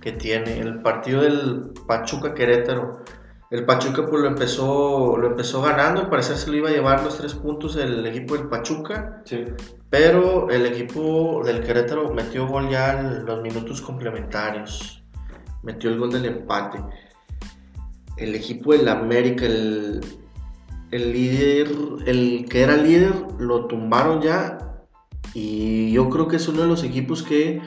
que 0.00 0.12
tiene. 0.12 0.58
El 0.58 0.82
partido 0.82 1.22
del 1.22 1.70
Pachuca 1.86 2.34
Querétaro. 2.34 3.04
El 3.50 3.64
Pachuca 3.64 4.06
pues 4.06 4.22
lo 4.22 4.28
empezó, 4.28 5.16
lo 5.16 5.26
empezó 5.26 5.60
ganando, 5.60 6.02
al 6.02 6.08
parecer 6.08 6.36
se 6.36 6.48
lo 6.50 6.56
iba 6.56 6.68
a 6.68 6.72
llevar 6.72 7.02
los 7.02 7.18
tres 7.18 7.34
puntos 7.34 7.74
el 7.74 8.06
equipo 8.06 8.36
del 8.36 8.48
Pachuca. 8.48 9.22
Sí. 9.24 9.44
Pero 9.90 10.48
el 10.50 10.66
equipo 10.66 11.42
del 11.44 11.60
Querétaro 11.60 12.14
metió 12.14 12.46
gol 12.46 12.70
ya 12.70 13.00
en 13.00 13.26
los 13.26 13.42
minutos 13.42 13.82
complementarios. 13.82 15.02
Metió 15.64 15.90
el 15.90 15.98
gol 15.98 16.12
del 16.12 16.26
empate. 16.26 16.78
El 18.16 18.36
equipo 18.36 18.72
del 18.72 18.86
América, 18.86 19.46
el, 19.46 20.00
el 20.92 21.12
líder, 21.12 21.68
el 22.06 22.46
que 22.48 22.62
era 22.62 22.76
líder, 22.76 23.12
lo 23.40 23.66
tumbaron 23.66 24.22
ya. 24.22 24.58
Y 25.34 25.90
yo 25.90 26.08
creo 26.08 26.28
que 26.28 26.36
es 26.36 26.46
uno 26.46 26.62
de 26.62 26.68
los 26.68 26.84
equipos 26.84 27.24
que 27.24 27.60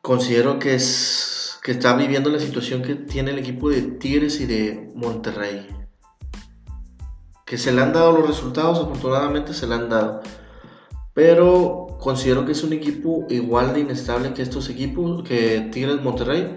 considero 0.00 0.58
que 0.58 0.76
es 0.76 1.35
que 1.66 1.72
está 1.72 1.96
viviendo 1.96 2.30
la 2.30 2.38
situación 2.38 2.80
que 2.80 2.94
tiene 2.94 3.32
el 3.32 3.40
equipo 3.40 3.68
de 3.70 3.82
Tigres 3.82 4.40
y 4.40 4.46
de 4.46 4.88
Monterrey. 4.94 5.66
Que 7.44 7.58
se 7.58 7.72
le 7.72 7.82
han 7.82 7.92
dado 7.92 8.16
los 8.16 8.28
resultados, 8.28 8.78
afortunadamente 8.78 9.52
se 9.52 9.66
le 9.66 9.74
han 9.74 9.88
dado. 9.88 10.20
Pero 11.12 11.98
considero 11.98 12.46
que 12.46 12.52
es 12.52 12.62
un 12.62 12.72
equipo 12.72 13.26
igual 13.30 13.74
de 13.74 13.80
inestable 13.80 14.32
que 14.32 14.42
estos 14.42 14.70
equipos, 14.70 15.24
que 15.24 15.68
Tigres 15.72 16.00
Monterrey. 16.00 16.56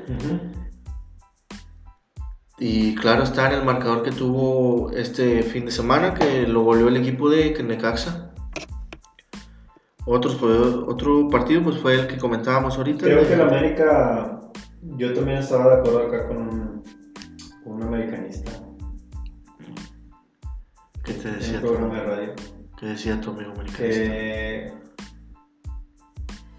Y 2.60 2.93
claro 2.93 3.24
está 3.24 3.47
en 3.47 3.62
el 3.62 3.66
marcador 3.66 4.03
que 4.03 4.12
tuvo 4.12 4.91
este 4.91 5.41
fin 5.41 5.66
de 5.66 5.72
semana, 5.72 6.14
que 6.14 6.45
lo 6.45 6.62
volvió 6.62 6.88
el 6.88 6.97
equipo 6.97 7.32
de 7.32 7.57
Necaxa. 7.64 8.32
Otros, 10.05 10.39
otro 10.43 11.30
partido 11.30 11.64
pues 11.64 11.78
fue 11.78 11.95
el 11.95 12.05
que 12.05 12.18
comentábamos 12.18 12.78
ahorita. 12.78 13.05
Creo 13.05 13.28
que 13.28 13.34
el 13.34 13.41
América, 13.41 14.39
yo 14.82 15.14
también 15.14 15.40
estaba 15.40 15.76
de 15.76 15.80
acuerdo 15.82 16.08
acá 16.08 16.28
con 16.28 16.38
un, 16.38 16.84
con 17.64 17.74
un 17.74 17.84
americanista. 17.84 18.52
¿Qué 21.04 21.14
te 21.14 21.28
En 21.30 21.36
decía 21.40 21.56
un 21.58 21.62
tu, 21.62 21.68
programa 21.68 21.96
de 21.96 22.04
radio. 22.04 22.34
qué 22.80 22.86
decía 22.88 23.20
tu 23.22 23.32
amigo 23.32 23.52
americanista? 23.52 23.80
que 24.04 24.74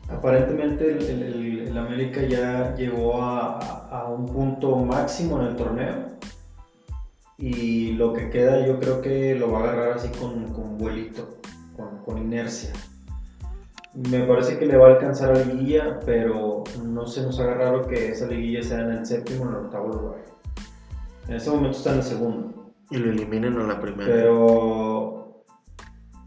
aparentemente 0.08 0.90
el, 0.92 1.02
el- 1.02 1.22
el- 1.22 1.68
el 1.68 1.78
América 1.78 2.22
ya 2.22 2.74
llegó 2.74 3.22
a, 3.22 3.58
a 3.88 4.08
un 4.08 4.26
punto 4.26 4.76
máximo 4.76 5.40
en 5.40 5.46
el 5.48 5.56
torneo 5.56 6.06
y 7.38 7.92
lo 7.92 8.12
que 8.12 8.28
queda 8.28 8.66
yo 8.66 8.78
creo 8.80 9.00
que 9.00 9.34
lo 9.36 9.52
va 9.52 9.60
a 9.60 9.62
agarrar 9.62 9.92
así 9.92 10.08
con, 10.18 10.52
con 10.52 10.76
vuelito, 10.76 11.38
con, 11.76 12.02
con 12.04 12.18
inercia. 12.18 12.72
Me 13.94 14.20
parece 14.24 14.56
que 14.58 14.66
le 14.66 14.76
va 14.76 14.88
a 14.88 14.90
alcanzar 14.92 15.32
a 15.32 15.44
liguilla, 15.44 15.98
pero 16.06 16.62
no 16.84 17.06
se 17.06 17.22
nos 17.22 17.40
haga 17.40 17.54
raro 17.54 17.86
que 17.88 18.10
esa 18.10 18.26
liguilla 18.26 18.62
sea 18.62 18.80
en 18.82 18.90
el 18.90 19.06
séptimo 19.06 19.44
o 19.44 19.48
en 19.48 19.54
el 19.54 19.60
octavo 19.64 19.88
lugar. 19.88 20.24
En 21.28 21.34
ese 21.34 21.50
momento 21.50 21.76
está 21.76 21.90
en 21.92 21.96
el 21.98 22.02
segundo. 22.04 22.72
Y 22.90 22.98
lo 22.98 23.10
eliminen 23.10 23.54
en 23.54 23.68
la 23.68 23.80
primera. 23.80 24.12
Pero 24.12 25.44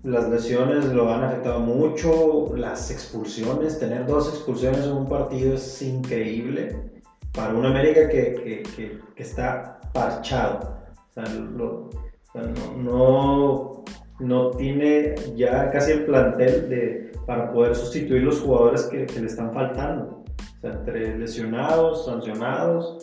las 0.04 0.28
lesiones 0.30 0.86
lo 0.94 1.14
han 1.14 1.24
afectado 1.24 1.62
mucho, 1.62 2.54
las 2.56 2.92
expulsiones, 2.92 3.80
tener 3.80 4.06
dos 4.06 4.28
expulsiones 4.30 4.86
en 4.86 4.92
un 4.94 5.08
partido 5.08 5.54
es 5.54 5.82
increíble 5.82 6.92
para 7.34 7.54
un 7.54 7.66
América 7.66 8.10
que, 8.10 8.34
que- 8.36 8.64
que- 8.76 9.00
que 9.16 9.24
está 9.24 9.80
parchado. 9.94 10.80
O 11.10 11.14
sea, 11.14 11.24
lo- 11.34 11.86
o 11.90 11.92
sea, 12.34 12.42
no, 12.42 12.78
no, 12.78 13.84
no 14.20 14.52
tiene 14.52 15.16
ya 15.36 15.72
casi 15.72 15.92
el 15.94 16.06
plantel 16.06 16.70
de, 16.70 17.13
para 17.26 17.52
poder 17.52 17.76
sustituir 17.76 18.24
los 18.24 18.40
jugadores 18.42 18.84
que, 18.84 19.06
le 19.06 19.28
están 19.28 19.54
faltando. 19.54 20.24
O 20.58 20.62
sea, 20.62 20.72
entre 20.72 21.18
lesionados, 21.18 22.06
sancionados. 22.06 23.00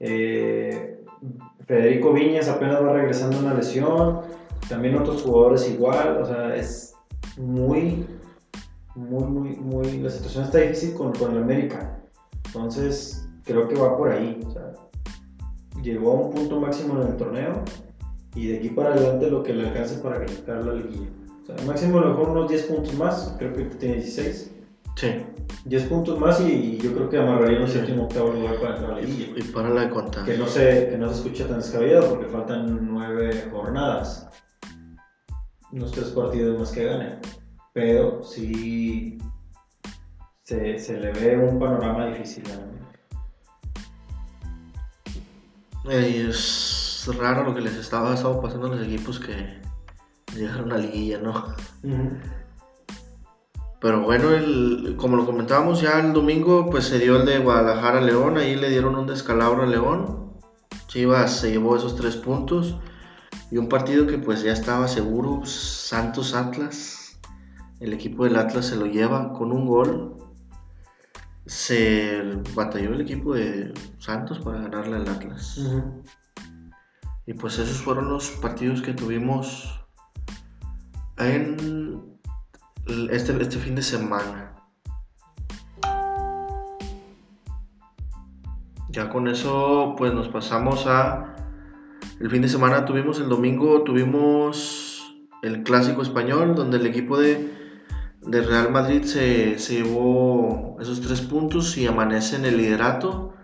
eh, 0.00 1.00
Federico 1.66 2.12
Viñas 2.12 2.48
apenas 2.48 2.82
va 2.82 2.92
regresando 2.92 3.38
de 3.38 3.44
una 3.44 3.54
lesión. 3.54 4.20
También 4.68 4.96
otros 4.96 5.22
jugadores 5.22 5.68
igual. 5.70 6.18
O 6.18 6.26
sea, 6.26 6.54
es 6.54 6.94
muy, 7.38 8.06
muy, 8.94 9.24
muy, 9.24 9.56
muy. 9.56 9.98
La 9.98 10.10
situación 10.10 10.44
está 10.44 10.58
difícil 10.58 10.94
con, 10.94 11.12
con 11.12 11.32
el 11.32 11.42
América. 11.42 11.98
Entonces, 12.46 13.28
creo 13.44 13.68
que 13.68 13.76
va 13.76 13.96
por 13.96 14.10
ahí. 14.10 14.40
O 14.46 14.50
sea, 14.50 14.72
llegó 15.82 16.12
a 16.12 16.14
un 16.26 16.30
punto 16.32 16.60
máximo 16.60 17.00
en 17.00 17.08
el 17.08 17.16
torneo. 17.16 17.62
Y 18.34 18.48
de 18.48 18.58
aquí 18.58 18.70
para 18.70 18.92
adelante 18.92 19.30
lo 19.30 19.42
que 19.42 19.54
le 19.54 19.68
alcance 19.68 19.98
para 20.02 20.18
calificar 20.18 20.64
la 20.64 20.74
liguilla. 20.74 21.08
O 21.44 21.46
sea, 21.46 21.66
máximo 21.66 21.98
a 21.98 22.02
lo 22.02 22.08
mejor 22.10 22.30
unos 22.30 22.48
10 22.48 22.62
puntos 22.62 22.94
más. 22.94 23.34
Creo 23.38 23.52
que 23.52 23.64
tiene 23.64 23.96
16. 23.96 24.50
Sí. 24.96 25.26
10 25.66 25.82
puntos 25.84 26.18
más 26.18 26.40
y 26.40 26.78
yo 26.78 26.94
creo 26.94 27.10
que 27.10 27.18
amarraría 27.18 27.60
un 27.60 27.68
séptimo 27.68 28.04
octavo 28.04 28.30
lugar 28.32 28.58
para 28.60 28.80
la 28.80 29.00
liguilla. 29.00 29.34
Y 29.36 29.42
para 29.42 29.68
la 29.68 29.82
de 29.82 29.90
contar. 29.90 30.24
Que 30.24 30.38
no, 30.38 30.46
se, 30.46 30.88
que 30.88 30.96
no 30.96 31.10
se 31.10 31.16
escucha 31.16 31.46
tan 31.46 31.58
descabellado 31.58 32.08
porque 32.08 32.26
faltan 32.26 32.88
nueve 32.90 33.46
jornadas. 33.52 34.26
Unos 35.70 35.92
tres 35.92 36.08
partidos 36.08 36.58
más 36.58 36.72
que 36.72 36.84
gane. 36.84 37.18
Pero 37.74 38.22
sí 38.22 39.18
se, 40.44 40.78
se 40.78 40.98
le 40.98 41.12
ve 41.12 41.36
un 41.36 41.58
panorama 41.58 42.06
difícil. 42.06 42.44
a 42.52 42.56
la. 42.56 42.74
Eh, 45.94 46.26
es 46.30 47.06
raro 47.18 47.44
lo 47.44 47.54
que 47.54 47.60
les 47.60 47.74
estaba, 47.74 48.14
estaba 48.14 48.40
pasando 48.40 48.68
a 48.68 48.70
los 48.70 48.86
equipos 48.86 49.20
que 49.20 49.63
llegaron 50.34 50.72
a 50.72 50.78
liguilla, 50.78 51.18
¿no? 51.18 51.44
Pero 53.80 54.00
bueno, 54.02 54.30
el- 54.30 54.94
como 54.96 55.16
lo 55.16 55.26
comentábamos 55.26 55.80
ya 55.82 56.00
el 56.00 56.12
domingo, 56.14 56.70
pues 56.70 56.84
se 56.84 56.98
dio 56.98 57.16
el 57.16 57.26
de 57.26 57.38
Guadalajara 57.40 57.98
a 57.98 58.02
León, 58.02 58.38
ahí 58.38 58.56
le 58.56 58.70
dieron 58.70 58.94
un 58.96 59.06
descalabro 59.06 59.62
a 59.64 59.66
León. 59.66 60.32
Chivas 60.86 61.36
se 61.40 61.50
llevó 61.50 61.76
esos 61.76 61.94
tres 61.96 62.16
puntos 62.16 62.76
y 63.50 63.58
un 63.58 63.68
partido 63.68 64.06
que 64.06 64.16
pues 64.18 64.42
ya 64.42 64.52
estaba 64.52 64.88
seguro, 64.88 65.44
Santos 65.44 66.34
Atlas. 66.34 67.18
El 67.80 67.92
equipo 67.92 68.24
del 68.24 68.36
Atlas 68.36 68.66
se 68.66 68.76
lo 68.76 68.86
lleva 68.86 69.32
con 69.34 69.52
un 69.52 69.66
gol. 69.66 70.16
Se 71.46 72.22
batalló 72.54 72.94
el 72.94 73.02
equipo 73.02 73.34
de 73.34 73.74
Santos 73.98 74.38
para 74.38 74.62
ganarle 74.62 74.96
al 74.96 75.08
Atlas. 75.08 75.58
Y 77.26 77.34
pues 77.34 77.58
esos 77.58 77.78
fueron 77.82 78.08
los 78.08 78.30
partidos 78.30 78.80
que 78.80 78.94
tuvimos 78.94 79.83
en 81.18 82.18
este, 83.10 83.40
este 83.40 83.58
fin 83.58 83.74
de 83.74 83.82
semana. 83.82 84.52
Ya 88.90 89.08
con 89.08 89.28
eso 89.28 89.94
pues 89.96 90.12
nos 90.14 90.28
pasamos 90.28 90.86
a... 90.86 91.36
El 92.20 92.30
fin 92.30 92.42
de 92.42 92.48
semana 92.48 92.84
tuvimos, 92.84 93.18
el 93.18 93.28
domingo 93.28 93.82
tuvimos 93.82 95.02
el 95.42 95.62
clásico 95.64 96.02
español 96.02 96.54
donde 96.54 96.76
el 96.76 96.86
equipo 96.86 97.18
de, 97.18 97.52
de 98.22 98.40
Real 98.40 98.70
Madrid 98.70 99.02
se, 99.02 99.58
se 99.58 99.82
llevó 99.82 100.76
esos 100.80 101.00
tres 101.00 101.20
puntos 101.22 101.76
y 101.76 101.86
amanece 101.86 102.36
en 102.36 102.44
el 102.44 102.56
liderato. 102.56 103.34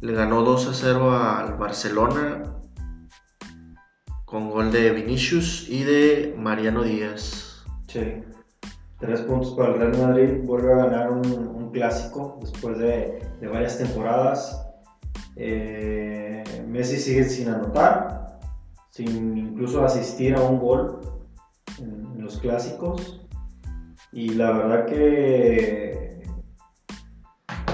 Le 0.00 0.12
ganó 0.12 0.42
2 0.42 0.68
a 0.68 0.74
0 0.74 1.16
al 1.16 1.54
Barcelona 1.54 2.42
con 4.30 4.50
gol 4.50 4.70
de 4.70 4.90
Vinicius 4.92 5.68
y 5.68 5.84
de 5.84 6.34
Mariano 6.36 6.82
Díaz. 6.82 7.64
Sí. 7.86 8.22
Tres 8.98 9.22
puntos 9.22 9.52
para 9.52 9.72
el 9.74 9.80
Real 9.80 9.98
Madrid. 9.98 10.44
Vuelve 10.44 10.72
a 10.72 10.76
ganar 10.76 11.10
un, 11.10 11.26
un 11.26 11.70
clásico 11.70 12.38
después 12.40 12.78
de, 12.78 13.22
varias 13.50 13.78
temporadas. 13.78 14.66
Eh, 15.36 16.44
Messi 16.66 16.96
sigue 16.96 17.24
sin 17.24 17.48
anotar, 17.48 18.38
sin 18.90 19.38
incluso 19.38 19.84
asistir 19.84 20.34
a 20.34 20.42
un 20.42 20.58
gol 20.58 21.00
en, 21.78 22.06
en 22.16 22.22
los 22.22 22.38
clásicos. 22.38 23.24
Y 24.12 24.30
la 24.30 24.50
verdad 24.52 24.86
que 24.86 26.20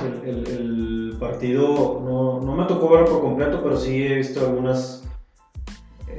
el, 0.05 0.29
el- 0.29 0.47
el 0.47 1.17
partido 1.19 2.01
no, 2.05 2.41
no 2.41 2.55
me 2.55 2.67
tocó 2.67 2.91
verlo 2.91 3.07
por 3.09 3.21
completo, 3.23 3.61
pero 3.63 3.77
sí 3.77 4.05
he 4.07 4.17
visto 4.17 4.41
algunas 4.41 5.04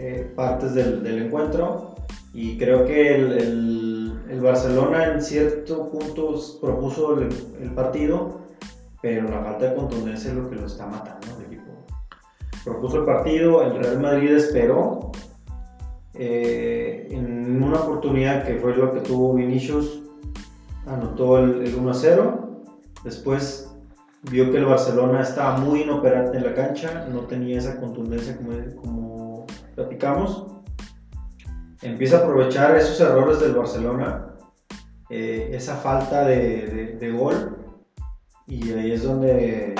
eh, 0.05 0.31
partes 0.35 0.73
del, 0.75 1.05
encuentro. 1.25 1.95
Y 2.33 2.57
creo 2.57 2.85
que 2.85 3.15
el, 3.15 3.31
el- 3.33 3.95
el 4.29 4.41
Barcelona 4.41 5.13
en 5.13 5.21
cierto 5.21 5.87
punto 5.91 6.35
propuso 6.59 7.19
el, 7.19 7.29
el 7.61 7.71
partido, 7.71 8.41
pero 9.01 9.29
la 9.29 9.41
falta 9.43 9.69
de 9.69 9.75
contundencia 9.75 10.31
es 10.31 10.35
lo 10.35 10.49
que 10.49 10.55
lo 10.55 10.65
está 10.65 10.87
matando 10.87 11.27
al 11.37 11.43
equipo. 11.45 11.71
Propuso 12.63 12.97
el 12.99 13.05
partido, 13.05 13.61
el 13.63 13.75
Real 13.81 13.99
Madrid 14.01 14.31
esperó. 14.31 15.11
eh, 16.15 17.07
en 17.11 17.61
una 17.61 17.79
oportunidad 17.81 18.45
que 18.45 18.55
fue 18.55 18.75
lo 18.75 18.91
que 18.93 19.01
tuvo 19.01 19.33
Vinicius, 19.35 20.01
anotó 20.87 21.37
el, 21.39 21.61
el 21.67 21.75
1-0. 21.77 22.39
Después 23.03 23.71
vio 24.31 24.49
que 24.51 24.57
el 24.57 24.65
Barcelona 24.65 25.21
estaba 25.21 25.57
muy 25.57 25.81
inoperante 25.83 26.37
en 26.37 26.43
la 26.45 26.53
cancha, 26.53 27.07
no 27.11 27.21
tenía 27.21 27.57
esa 27.59 27.79
contundencia 27.79 28.37
como 28.37 28.53
platicamos. 29.75 30.47
Empieza 31.81 32.17
a 32.17 32.19
aprovechar 32.21 32.75
esos 32.75 32.99
errores 32.99 33.39
del 33.39 33.53
Barcelona, 33.53 34.27
eh, 35.09 35.49
esa 35.53 35.75
falta 35.75 36.25
de, 36.25 36.97
de, 36.99 37.11
gol, 37.11 37.57
y 38.47 38.71
ahí 38.71 38.91
es 38.91 39.03
donde 39.03 39.75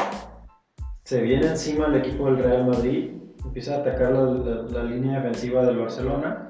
se 1.04 1.22
viene 1.22 1.48
encima 1.48 1.88
el 1.88 1.96
equipo 1.96 2.26
del 2.26 2.44
Real 2.44 2.68
Madrid, 2.68 3.12
empieza 3.44 3.76
a 3.76 3.80
atacar 3.80 4.12
la, 4.12 4.24
la, 4.64 4.84
línea 4.84 5.20
defensiva 5.20 5.66
del 5.66 5.78
Barcelona 5.78 6.50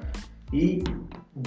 y 0.51 0.83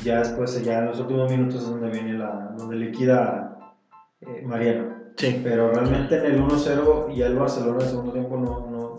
ya 0.05 0.19
después, 0.21 0.63
ya 0.65 0.81
en 0.81 0.87
los 0.87 1.01
últimos 1.01 1.31
minutos 1.31 1.63
es 1.63 1.69
donde 1.69 1.91
viene 1.91 2.15
la, 2.15 2.55
donde 2.57 2.77
liquida 2.77 3.75
eh, 4.21 4.43
Mariano. 4.45 4.97
Sí. 5.17 5.41
Pero 5.43 5.73
realmente 5.73 6.17
en 6.17 6.27
el 6.27 6.43
1-0 6.43 7.15
y 7.15 7.23
el 7.23 7.37
Barcelona 7.37 7.79
en 7.79 7.83
el 7.83 7.89
segundo 7.89 8.13
tiempo 8.13 8.37
no, 8.37 8.71
no, 8.71 8.97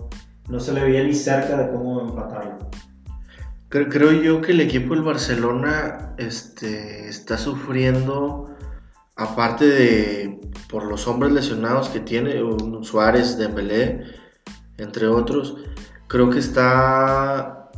no, 0.50 0.60
se 0.60 0.74
le 0.74 0.84
veía 0.84 1.04
ni 1.04 1.14
cerca 1.14 1.56
de 1.58 1.72
cómo 1.72 2.02
empatarlo. 2.02 2.58
Creo, 3.70 3.88
creo 3.89 4.11
yo 4.11 4.41
que 4.41 4.51
el 4.51 4.61
equipo 4.61 4.93
del 4.93 5.03
Barcelona 5.03 6.15
este, 6.17 7.07
está 7.07 7.38
sufriendo, 7.38 8.55
aparte 9.15 9.65
de 9.65 10.41
por 10.70 10.86
los 10.86 11.07
hombres 11.07 11.32
lesionados 11.32 11.89
que 11.89 11.99
tiene, 11.99 12.41
Suárez, 12.82 13.38
Dembélé, 13.38 14.03
entre 14.78 15.07
otros, 15.07 15.57
creo 16.07 16.30
que 16.30 16.39
está 16.39 17.72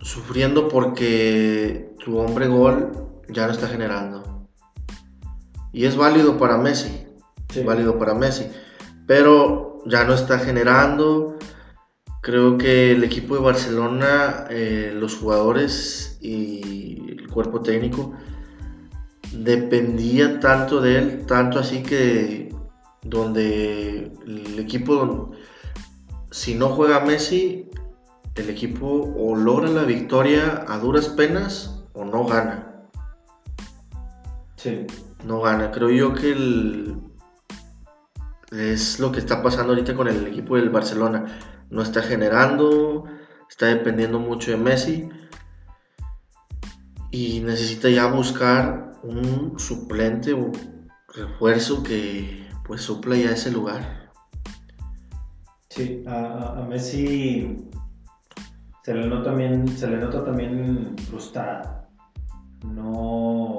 sufriendo 0.00 0.68
porque 0.68 1.94
tu 2.04 2.18
hombre 2.18 2.48
gol 2.48 2.92
ya 3.28 3.46
no 3.46 3.52
está 3.52 3.68
generando. 3.68 4.48
Y 5.72 5.84
es 5.84 5.96
válido 5.96 6.38
para 6.38 6.56
Messi 6.56 7.08
válido 7.64 7.98
para 7.98 8.14
Messi. 8.14 8.50
Pero 9.06 9.82
ya 9.86 10.04
no 10.04 10.14
está 10.14 10.38
generando. 10.38 11.37
Creo 12.20 12.58
que 12.58 12.92
el 12.92 13.04
equipo 13.04 13.34
de 13.34 13.40
Barcelona, 13.40 14.44
eh, 14.50 14.92
los 14.94 15.16
jugadores 15.16 16.18
y 16.20 17.12
el 17.12 17.28
cuerpo 17.28 17.60
técnico 17.60 18.12
dependía 19.32 20.40
tanto 20.40 20.80
de 20.80 20.98
él, 20.98 21.26
tanto 21.26 21.58
así 21.58 21.82
que 21.82 22.54
donde 23.02 24.12
el 24.26 24.58
equipo, 24.58 25.30
si 26.30 26.54
no 26.54 26.70
juega 26.70 27.00
Messi, 27.00 27.70
el 28.34 28.50
equipo 28.50 29.14
o 29.16 29.34
logra 29.36 29.68
la 29.68 29.84
victoria 29.84 30.64
a 30.68 30.78
duras 30.78 31.08
penas 31.08 31.84
o 31.92 32.04
no 32.04 32.24
gana. 32.24 32.84
Sí. 34.56 34.86
No 35.24 35.40
gana. 35.40 35.70
Creo 35.70 35.90
yo 35.90 36.14
que 36.14 36.32
el, 36.32 36.96
es 38.52 39.00
lo 39.00 39.12
que 39.12 39.18
está 39.18 39.42
pasando 39.42 39.72
ahorita 39.72 39.94
con 39.94 40.08
el 40.08 40.26
equipo 40.26 40.56
del 40.56 40.70
Barcelona. 40.70 41.26
No 41.70 41.82
está 41.82 42.02
generando, 42.02 43.04
está 43.50 43.66
dependiendo 43.66 44.18
mucho 44.18 44.50
de 44.50 44.56
Messi 44.56 45.08
y 47.10 47.40
necesita 47.40 47.88
ya 47.88 48.06
buscar 48.06 48.92
un 49.02 49.58
suplente 49.58 50.32
o 50.32 50.52
refuerzo 51.14 51.82
que 51.82 52.46
pues 52.66 52.82
supla 52.82 53.16
ya 53.16 53.30
ese 53.30 53.50
lugar. 53.50 54.10
Sí, 55.70 56.04
a, 56.06 56.66
Messi 56.68 57.68
se 58.84 58.94
le 58.94 59.06
nota 59.06 59.30
también, 59.30 59.68
se 59.68 59.88
le 59.88 59.96
nota 59.98 60.24
también 60.24 60.96
frustrado. 60.98 61.86
No 62.64 63.56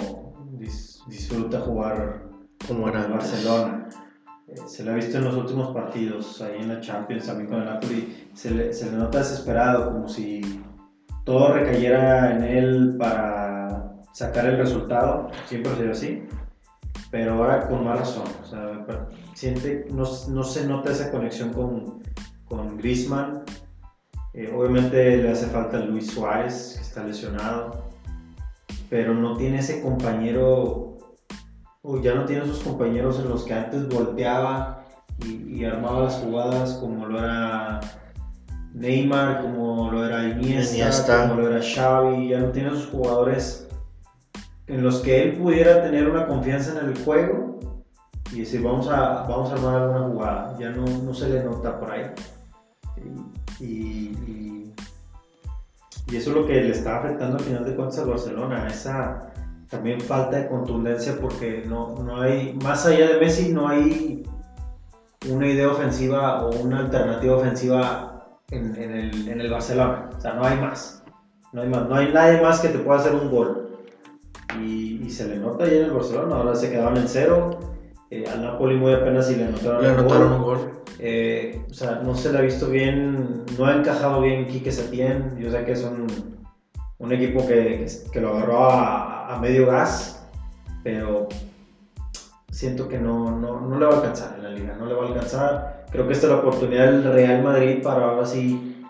disfruta 1.08 1.62
jugar 1.62 2.30
como 2.68 2.90
en 2.90 2.98
el 2.98 3.12
Barcelona. 3.12 3.90
Se 4.66 4.84
le 4.84 4.92
ha 4.92 4.96
visto 4.96 5.18
en 5.18 5.26
los 5.26 5.36
últimos 5.36 5.74
partidos, 5.74 6.42
ahí 6.42 6.62
en 6.62 6.70
la 6.70 6.82
Champions, 6.82 7.26
también 7.28 7.50
con 7.50 7.60
el 7.60 7.66
Napoli, 7.66 8.28
se 8.34 8.52
le, 8.52 8.74
se 8.74 8.90
le 8.90 8.98
nota 8.98 9.20
desesperado, 9.20 9.92
como 9.92 10.08
si 10.08 10.62
todo 11.24 11.54
recayera 11.54 12.36
en 12.36 12.44
él 12.44 12.96
para 12.98 13.94
sacar 14.14 14.48
el 14.48 14.58
resultado, 14.58 15.30
siempre 15.46 15.72
ha 15.72 15.76
sido 15.76 15.92
así, 15.92 16.24
pero 17.12 17.34
ahora 17.34 17.68
con 17.68 17.84
más 17.84 18.00
razón, 18.00 18.26
siente, 19.34 19.86
no, 19.92 20.04
no 20.30 20.44
se 20.44 20.68
nota 20.68 20.92
esa 20.92 21.12
conexión 21.12 21.54
con, 21.54 22.02
con 22.46 22.78
Griezmann, 22.78 23.44
eh, 24.34 24.52
obviamente 24.56 25.18
le 25.18 25.30
hace 25.30 25.48
falta 25.48 25.80
Luis 25.80 26.12
Suárez, 26.12 26.76
que 26.78 26.82
está 26.82 27.04
lesionado, 27.04 27.86
pero 28.90 29.14
no 29.14 29.38
tiene 29.38 29.60
ese 29.60 29.82
compañero 29.82 30.89
o 31.82 32.02
ya 32.02 32.14
no 32.14 32.26
tiene 32.26 32.46
sus 32.46 32.60
compañeros 32.60 33.20
en 33.20 33.30
los 33.30 33.44
que 33.44 33.54
antes 33.54 33.88
volteaba 33.88 34.86
y, 35.26 35.64
armaba 35.66 36.04
las 36.04 36.16
jugadas 36.16 36.74
como 36.76 37.06
lo 37.06 37.20
era 37.20 37.82
Neymar, 38.74 39.42
como 39.42 39.92
lo 39.92 40.06
era 40.06 40.30
Iniesta, 40.30 41.28
como 41.28 41.42
lo 41.42 41.50
era 41.50 41.62
Xavi, 41.62 42.30
ya 42.30 42.40
no 42.40 42.52
tiene 42.52 42.70
sus 42.72 42.88
jugadores 42.88 43.68
en 44.68 44.84
los 44.84 45.00
que 45.00 45.24
él 45.24 45.38
pudiera 45.38 45.82
tener 45.82 46.10
una 46.10 46.28
confianza 46.28 46.80
en 46.80 46.90
el 46.90 47.04
juego 47.04 47.60
y 48.32 48.42
decir 48.42 48.62
vamos 48.62 48.88
a, 48.88 49.24
vamos 49.24 49.50
a 49.52 49.56
armar 49.56 49.82
alguna 49.82 50.08
jugada, 50.08 50.58
ya 50.60 50.70
no, 50.70 50.86
no 50.86 51.14
se 51.14 51.30
le 51.30 51.44
nota 51.44 51.80
por 51.80 51.92
ahí. 51.92 52.06
Y, 53.60 53.66
y, 53.66 54.74
y, 56.08 56.16
eso 56.16 56.30
es 56.30 56.36
lo 56.36 56.46
que 56.46 56.62
le 56.62 56.72
está 56.72 57.00
afectando 57.00 57.38
al 57.38 57.44
final 57.44 57.66
de 57.66 57.76
cuentas 57.76 58.00
al 58.00 58.10
Barcelona, 58.10 58.68
esa 58.68 59.34
también 59.70 60.02
falta 60.02 60.38
de 60.38 60.48
contundencia 60.48 61.16
porque 61.22 61.64
no, 61.68 61.96
no 62.04 62.22
hay, 62.22 62.58
más 62.64 62.86
allá 62.86 63.08
de 63.08 63.20
Messi, 63.20 63.54
no 63.54 63.68
hay 63.68 64.24
una 65.30 65.48
idea 65.48 65.70
ofensiva 65.70 66.44
o 66.46 66.50
una 66.62 66.80
alternativa 66.80 67.36
ofensiva 67.36 68.28
en, 68.50 68.76
en, 68.76 68.92
el, 68.92 69.28
en, 69.28 69.42
el, 69.42 69.52
Barcelona. 69.52 70.10
O 70.18 70.20
sea, 70.20 70.34
no 70.34 70.44
hay 70.44 70.58
más. 70.58 71.04
No 71.54 71.62
hay 71.62 71.70
más. 71.70 71.88
No 71.88 71.96
hay 71.96 72.12
nadie 72.12 72.42
más 72.42 72.60
que 72.62 72.70
te 72.70 72.80
pueda 72.80 73.00
hacer 73.00 73.14
un 73.14 73.30
gol. 73.30 73.78
Y, 74.60 75.04
y 75.04 75.10
se 75.10 75.28
le 75.28 75.38
nota 75.38 75.66
ahí 75.66 75.78
en 75.78 75.86
el 75.86 75.92
Barcelona. 75.92 76.36
Ahora 76.36 76.56
se 76.56 76.72
quedaban 76.72 76.98
en 76.98 77.08
cero. 77.08 77.60
Eh, 78.12 78.26
al 78.28 78.42
Napoli 78.42 78.76
muy 78.76 78.92
apenas 78.92 79.28
si 79.28 79.36
le 79.36 79.46
anotaron, 79.46 79.84
le 79.84 79.90
anotaron 79.90 80.34
un 80.34 80.42
gol. 80.42 80.72
Eh, 80.98 81.64
o 81.70 81.74
sea, 81.74 82.02
no 82.04 82.16
se 82.16 82.32
le 82.32 82.40
ha 82.40 82.42
visto 82.42 82.68
bien, 82.70 83.46
no 83.58 83.66
ha 83.66 83.76
encajado 83.76 84.22
bien 84.22 84.48
Quique 84.48 84.72
Setién. 84.72 85.38
Yo 85.38 85.52
sé 85.52 85.64
que 85.64 85.74
es 85.74 85.84
un, 85.84 86.08
un 86.98 87.14
equipo 87.14 87.46
que, 87.46 87.86
que, 88.12 88.20
lo 88.20 88.36
agarró 88.36 88.72
a, 88.72 89.19
a 89.30 89.38
medio 89.38 89.68
gas, 89.68 90.28
pero 90.84 91.30
siento 92.50 92.90
que 92.90 92.98
no, 92.98 93.30
no, 93.30 93.62
no, 93.62 93.78
le 93.78 93.86
va 93.86 93.94
a 93.94 93.96
alcanzar 93.98 94.34
en 94.38 94.44
la 94.44 94.50
liga, 94.50 94.76
no 94.76 94.88
le 94.88 94.96
va 94.96 95.06
a 95.06 95.08
alcanzar. 95.08 95.86
Creo 95.92 96.08
que 96.08 96.14
esta 96.14 96.26
es 96.26 96.34
la 96.34 96.40
oportunidad 96.40 96.86
del 96.86 97.04
Real 97.04 97.44
Madrid 97.44 97.84
para 97.84 98.06
ahora 98.06 98.26
sí 98.26 98.84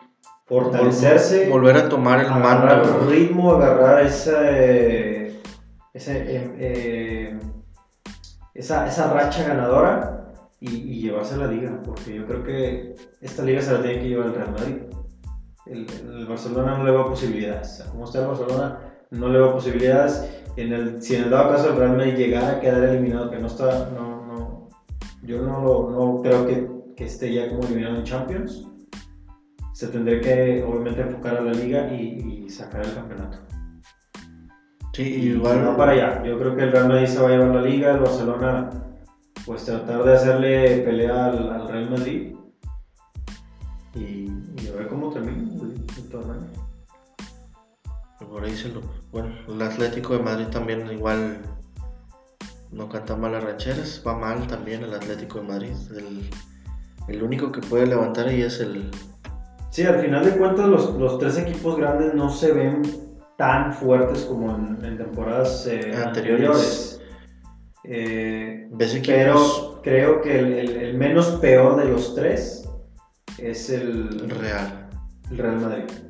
fortalecerse. 0.46 1.50
Volver 1.50 1.76
a 1.76 1.90
tomar 1.90 2.22
el 2.22 2.28
agarrar 2.28 2.86
mando. 2.86 3.10
ritmo, 3.10 3.52
agarrar 3.52 4.06
ese, 4.06 5.42
ese 5.94 6.36
em, 6.38 6.54
eh, 6.58 7.40
esa, 8.54 8.88
esa, 8.88 9.12
racha 9.12 9.46
ganadora 9.46 10.32
y, 10.62 10.74
y, 10.74 11.02
llevarse 11.02 11.36
a 11.36 11.40
la 11.40 11.48
liga, 11.48 11.82
porque 11.86 12.16
yo 12.16 12.26
creo 12.26 12.44
que 12.44 12.96
esta 13.20 13.44
liga 13.44 13.62
se 13.62 13.74
la 13.74 13.82
tiene 13.82 14.00
que 14.00 14.08
llevar 14.08 14.28
el 14.28 14.36
Real 14.36 14.52
Madrid. 14.52 14.76
El, 15.66 15.86
el 16.16 16.26
Barcelona 16.26 16.78
no 16.78 16.86
le 16.86 16.92
va 16.92 17.02
a 17.02 17.10
posibilidades. 17.10 17.84
como 17.92 18.06
está 18.06 18.22
el 18.22 18.28
Barcelona, 18.28 18.89
no 19.12 19.30
le 19.30 19.40
veo 19.40 19.54
posibilidades. 19.54 20.30
En 20.56 20.74
el, 20.74 21.02
si 21.02 21.16
en 21.16 21.24
el 21.24 21.30
dado 21.30 21.52
caso 21.52 21.70
el 21.70 21.78
Real 21.78 21.96
Madrid 21.96 22.16
llegara 22.16 22.50
a 22.52 22.60
quedar 22.60 22.84
eliminado, 22.84 23.30
que 23.30 23.40
no 23.40 23.48
está, 23.48 23.90
no, 23.92 24.26
no, 24.26 24.70
yo 25.24 25.42
no, 25.42 25.90
no 25.90 26.22
creo 26.22 26.46
que, 26.46 26.70
que, 26.96 27.06
esté 27.06 27.34
ya 27.34 27.48
como 27.50 27.64
eliminado 27.64 27.98
en 27.98 28.04
Champions, 28.04 28.68
se 29.74 29.88
tendría 29.88 30.20
que 30.20 30.64
obviamente 30.64 31.02
enfocar 31.02 31.38
a 31.38 31.42
la 31.42 31.54
liga 31.54 31.94
y, 31.94 32.46
y 32.46 32.50
sacar 32.50 32.86
el 32.86 32.94
campeonato. 32.94 33.38
Sí, 34.94 35.04
igual. 35.04 35.64
No 35.64 35.78
para 35.78 35.94
allá. 35.94 36.24
Yo 36.26 36.38
creo 36.38 36.56
que 36.58 36.64
el 36.64 36.72
Real 36.74 36.90
Madrid 36.90 37.08
se 37.08 37.22
va 37.22 37.30
a 37.30 37.32
llevar 37.32 37.56
la 37.56 37.62
liga, 37.62 37.92
el 37.92 38.00
Barcelona, 38.00 38.70
pues 39.46 39.64
tratar 39.64 40.04
de 40.04 40.14
hacerle 40.14 40.80
pelea 40.80 41.28
al, 41.28 41.50
al 41.50 41.68
Real 41.70 41.90
Madrid 41.90 42.36
y, 43.96 44.00
y, 44.00 44.68
a 44.72 44.76
ver 44.76 44.88
cómo 44.88 45.10
termina 45.10 45.50
el 45.64 46.10
torneo 46.10 46.70
por 48.30 48.44
ahí 48.44 48.56
se 48.56 48.70
lo. 48.70 48.82
Bueno, 49.12 49.30
el 49.48 49.62
Atlético 49.62 50.14
de 50.14 50.24
Madrid 50.24 50.46
también 50.52 50.90
igual 50.92 51.40
no 52.72 52.88
canta 52.88 53.16
mal 53.16 53.32
las 53.32 53.44
rancheras, 53.44 54.04
va 54.06 54.16
mal 54.16 54.46
también 54.48 54.84
el 54.84 54.94
Atlético 54.94 55.40
de 55.40 55.48
Madrid. 55.48 55.74
El, 57.08 57.24
único 57.24 57.52
que 57.52 57.62
puede 57.62 57.88
levantar 57.88 58.28
ahí 58.28 58.44
es 58.44 58.60
el. 58.60 58.92
Sí, 59.72 59.84
al 59.84 60.00
final 60.00 60.26
de 60.26 60.38
cuentas 60.38 60.68
los, 60.68 60.94
los 60.96 61.18
tres 61.18 61.38
equipos 61.38 61.78
grandes 61.78 62.14
no 62.14 62.30
se 62.30 62.52
ven 62.52 62.84
tan 63.38 63.74
fuertes 63.74 64.26
como 64.26 64.56
en, 64.56 64.98
temporadas 64.98 65.66
eh, 65.66 65.92
anteriores. 65.96 67.02
Eh, 67.84 68.70
pero 69.06 69.80
creo 69.82 70.22
que 70.22 70.38
el, 70.38 70.54
el, 70.54 70.98
menos 70.98 71.28
peor 71.42 71.78
de 71.78 71.86
los 71.86 72.14
tres 72.14 72.70
es 73.38 73.70
el 73.72 74.30
Real. 74.30 74.90
El 75.32 75.38
Real 75.38 75.60
Madrid. 75.60 76.09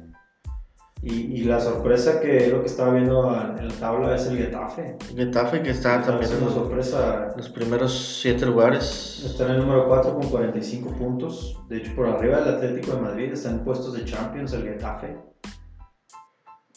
Y, 1.02 1.46
la 1.46 1.62
sorpresa 1.62 2.20
que 2.20 2.46
es 2.46 2.52
lo 2.52 2.60
que 2.60 2.66
estaba 2.68 2.94
viendo 2.94 3.34
en 3.58 3.68
la 3.70 3.74
tabla 3.76 4.16
es 4.16 4.28
el 4.28 4.38
Getafe. 4.38 4.98
Getafe 5.16 5.62
que 5.62 5.70
está 5.70 6.02
también 6.02 6.30
en 6.30 6.50
sorpresa. 6.50 7.34
los 7.38 7.50
primeros 7.50 8.20
siete 8.22 8.46
lugares. 8.46 9.24
Está 9.26 9.46
en 9.46 9.52
el 9.52 9.60
número 9.60 9.88
4 9.88 10.14
con 10.14 10.30
45 10.30 10.92
puntos. 10.92 11.58
De 11.70 11.78
hecho, 11.78 11.96
por 11.96 12.08
arriba 12.08 12.42
del 12.42 12.56
Atlético 12.56 12.98
de 12.98 13.02
Madrid 13.02 13.32
está 13.32 13.50
en 13.50 13.64
puestos 13.64 13.94
de 13.94 14.04
Champions 14.04 14.52
el 14.52 14.64
Getafe. 14.64 15.16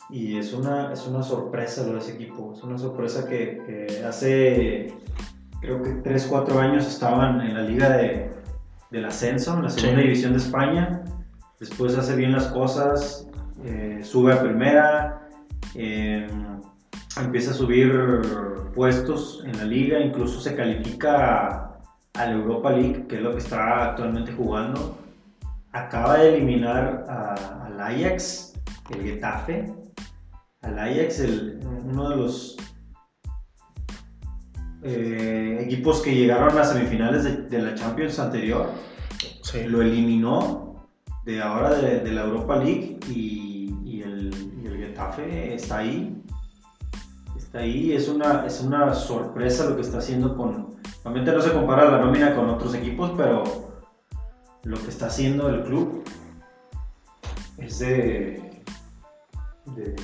Y 0.09 0.39
es 0.39 0.53
una, 0.53 0.93
es 0.93 1.05
una 1.09 1.25
sorpresa 1.25 1.85
lo 1.85 1.95
de 1.95 1.99
ese 1.99 2.13
equipo. 2.13 2.53
Es 2.55 2.63
una 2.63 2.79
sorpresa 2.79 3.27
que, 3.27 4.05
hace, 4.07 4.95
creo 5.61 5.83
que 5.83 5.91
3, 5.95 6.27
4 6.31 6.61
años 6.61 6.87
estaban 6.87 7.41
en 7.41 7.55
la 7.55 7.63
liga 7.63 7.89
de, 7.97 8.31
del 8.93 9.05
ascenso, 9.05 9.55
en 9.55 9.65
la 9.65 9.71
segunda 9.71 10.03
división 10.03 10.33
de 10.33 10.39
España. 10.39 11.03
Después 11.59 11.97
hace 11.99 12.15
bien 12.15 12.33
las 12.33 12.49
cosas, 12.49 13.27
eh, 13.65 14.01
sube 14.03 14.33
a 14.33 14.43
primera, 14.43 15.29
eh, 15.75 16.27
empieza 17.21 17.53
a 17.53 17.55
subir 17.55 17.93
puestos 18.75 19.43
en 19.45 19.57
la 19.57 19.65
liga, 19.65 20.01
incluso 20.01 20.41
se 20.41 20.55
califica 20.55 21.79
a, 22.15 22.27
la 22.27 22.33
Europa 22.33 22.73
League, 22.73 23.07
que 23.09 23.17
es 23.17 23.23
lo 23.23 23.33
que 23.33 23.39
está 23.39 23.91
actualmente 23.91 24.33
jugando. 24.33 24.99
Acaba 25.73 26.19
de 26.19 26.37
eliminar 26.37 27.07
al 27.09 27.81
Ajax, 27.81 28.55
el 28.91 29.03
Getafe, 29.03 29.73
al 30.63 30.79
Ajax, 30.79 31.23
uno 31.85 32.11
de 32.11 32.17
los 32.17 32.57
eh, 34.85 35.59
equipos 35.61 36.03
que 36.03 36.13
llegaron 36.13 36.51
a 36.51 36.55
las 36.55 36.73
semifinales 36.73 37.49
de, 37.49 37.63
la 37.63 37.75
Champions 37.75 38.19
anterior. 38.19 38.69
Lo 39.69 39.83
eliminó 39.83 40.89
de 41.25 41.41
ahora 41.41 41.75
de, 41.75 42.11
la 42.11 42.23
Europa 42.23 42.57
League 42.57 42.99
y 43.09 43.52
está 45.19 45.79
ahí. 45.79 46.23
Está 47.37 47.59
ahí, 47.59 47.93
es 47.93 48.09
una, 48.09 48.47
es 48.47 48.61
una 48.61 48.95
sorpresa 48.95 49.69
lo 49.69 49.77
que 49.77 49.83
está 49.83 49.99
haciendo 49.99 50.37
con... 50.37 50.77
Obviamente 51.03 51.33
no 51.33 51.43
se 51.43 51.53
compara 51.53 51.91
la 51.91 51.99
nómina 51.99 52.35
con 52.35 52.49
otros 52.49 52.75
equipos, 52.75 53.13
pero 53.17 53.43
lo 54.65 54.77
que 54.77 54.89
está 54.89 55.07
haciendo 55.07 55.49
el 55.49 55.65
club 55.65 56.05
es 57.59 57.79
de, 57.81 58.63
de, 59.67 59.95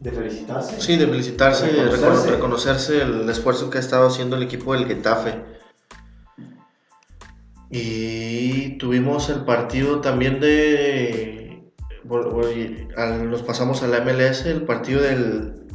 de, 0.00 0.10
felicitarse. 0.10 0.80
Sí, 0.80 0.96
de 0.96 1.06
felicitarse, 1.06 1.66
de 1.66 1.84
reconocerse. 1.84 2.30
reconocerse 2.30 3.02
el 3.02 3.28
esfuerzo 3.28 3.70
que 3.70 3.78
ha 3.78 3.80
estado 3.80 4.06
haciendo 4.06 4.36
el 4.36 4.44
equipo 4.44 4.72
del 4.72 4.86
Getafe. 4.86 5.44
Y 7.70 8.76
tuvimos 8.78 9.28
el 9.30 9.44
partido 9.44 10.00
también 10.00 10.40
de 10.40 11.41
nos 12.04 13.42
pasamos 13.42 13.82
a 13.82 13.88
la 13.88 14.00
MLS, 14.00 14.46
el 14.46 14.62
partido 14.62 15.02
del 15.02 15.66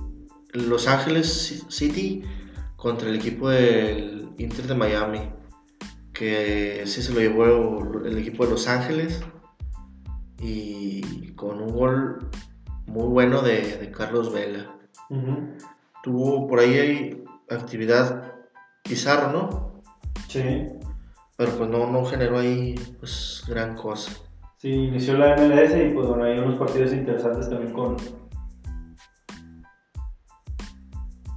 Los 0.54 0.88
Ángeles 0.88 1.66
City 1.70 2.24
contra 2.76 3.10
el 3.10 3.16
equipo 3.16 3.50
del 3.50 4.30
Inter 4.38 4.68
de 4.68 4.76
Miami, 4.76 5.32
que 6.14 6.84
sí 6.86 7.02
se 7.02 7.14
lo 7.14 7.20
llevó 7.20 8.04
el 8.06 8.18
equipo 8.18 8.46
de 8.46 8.52
Los 8.52 8.68
Ángeles 8.68 9.22
y 10.40 11.32
con 11.34 11.62
un 11.62 11.72
gol 11.72 12.30
muy 12.86 13.08
bueno 13.08 13.42
de, 13.42 13.92
Carlos 13.96 14.32
Vela. 14.32 14.76
Tuvo 16.04 16.48
por 16.48 16.60
ahí 16.60 17.24
actividad 17.50 18.34
Pizarro, 18.84 19.32
¿no? 19.32 19.84
Sí. 20.28 20.68
Pero 21.36 21.52
pues 21.58 21.70
no, 21.70 21.92
no 21.92 22.06
generó 22.06 22.40
ahí 22.40 22.76
pues 23.00 23.44
gran 23.48 23.76
cosa. 23.76 24.12
Sí, 24.60 24.70
inició 24.70 25.16
la 25.20 25.36
MLS 25.36 25.76
y 25.76 25.94
pues 25.94 26.08
bueno, 26.08 26.24
hay 26.24 26.40
unos 26.40 26.58
partidos 26.58 26.92
interesantes 26.92 27.48
también 27.48 27.72
con, 27.74 27.96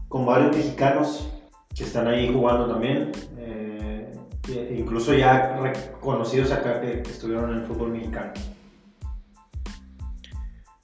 con 0.09 0.25
varios 0.25 0.57
mexicanos 0.57 1.31
que 1.75 1.85
están 1.85 2.09
ahí 2.09 2.33
jugando 2.33 2.67
también, 2.67 3.13
eh, 3.37 4.11
incluso 4.75 5.13
ya 5.13 5.59
reconocidos 5.59 6.51
acá 6.51 6.81
que, 6.81 7.03
estuvieron 7.03 7.51
en 7.51 7.59
el 7.59 7.67
fútbol 7.67 7.91
mexicano. 7.91 8.33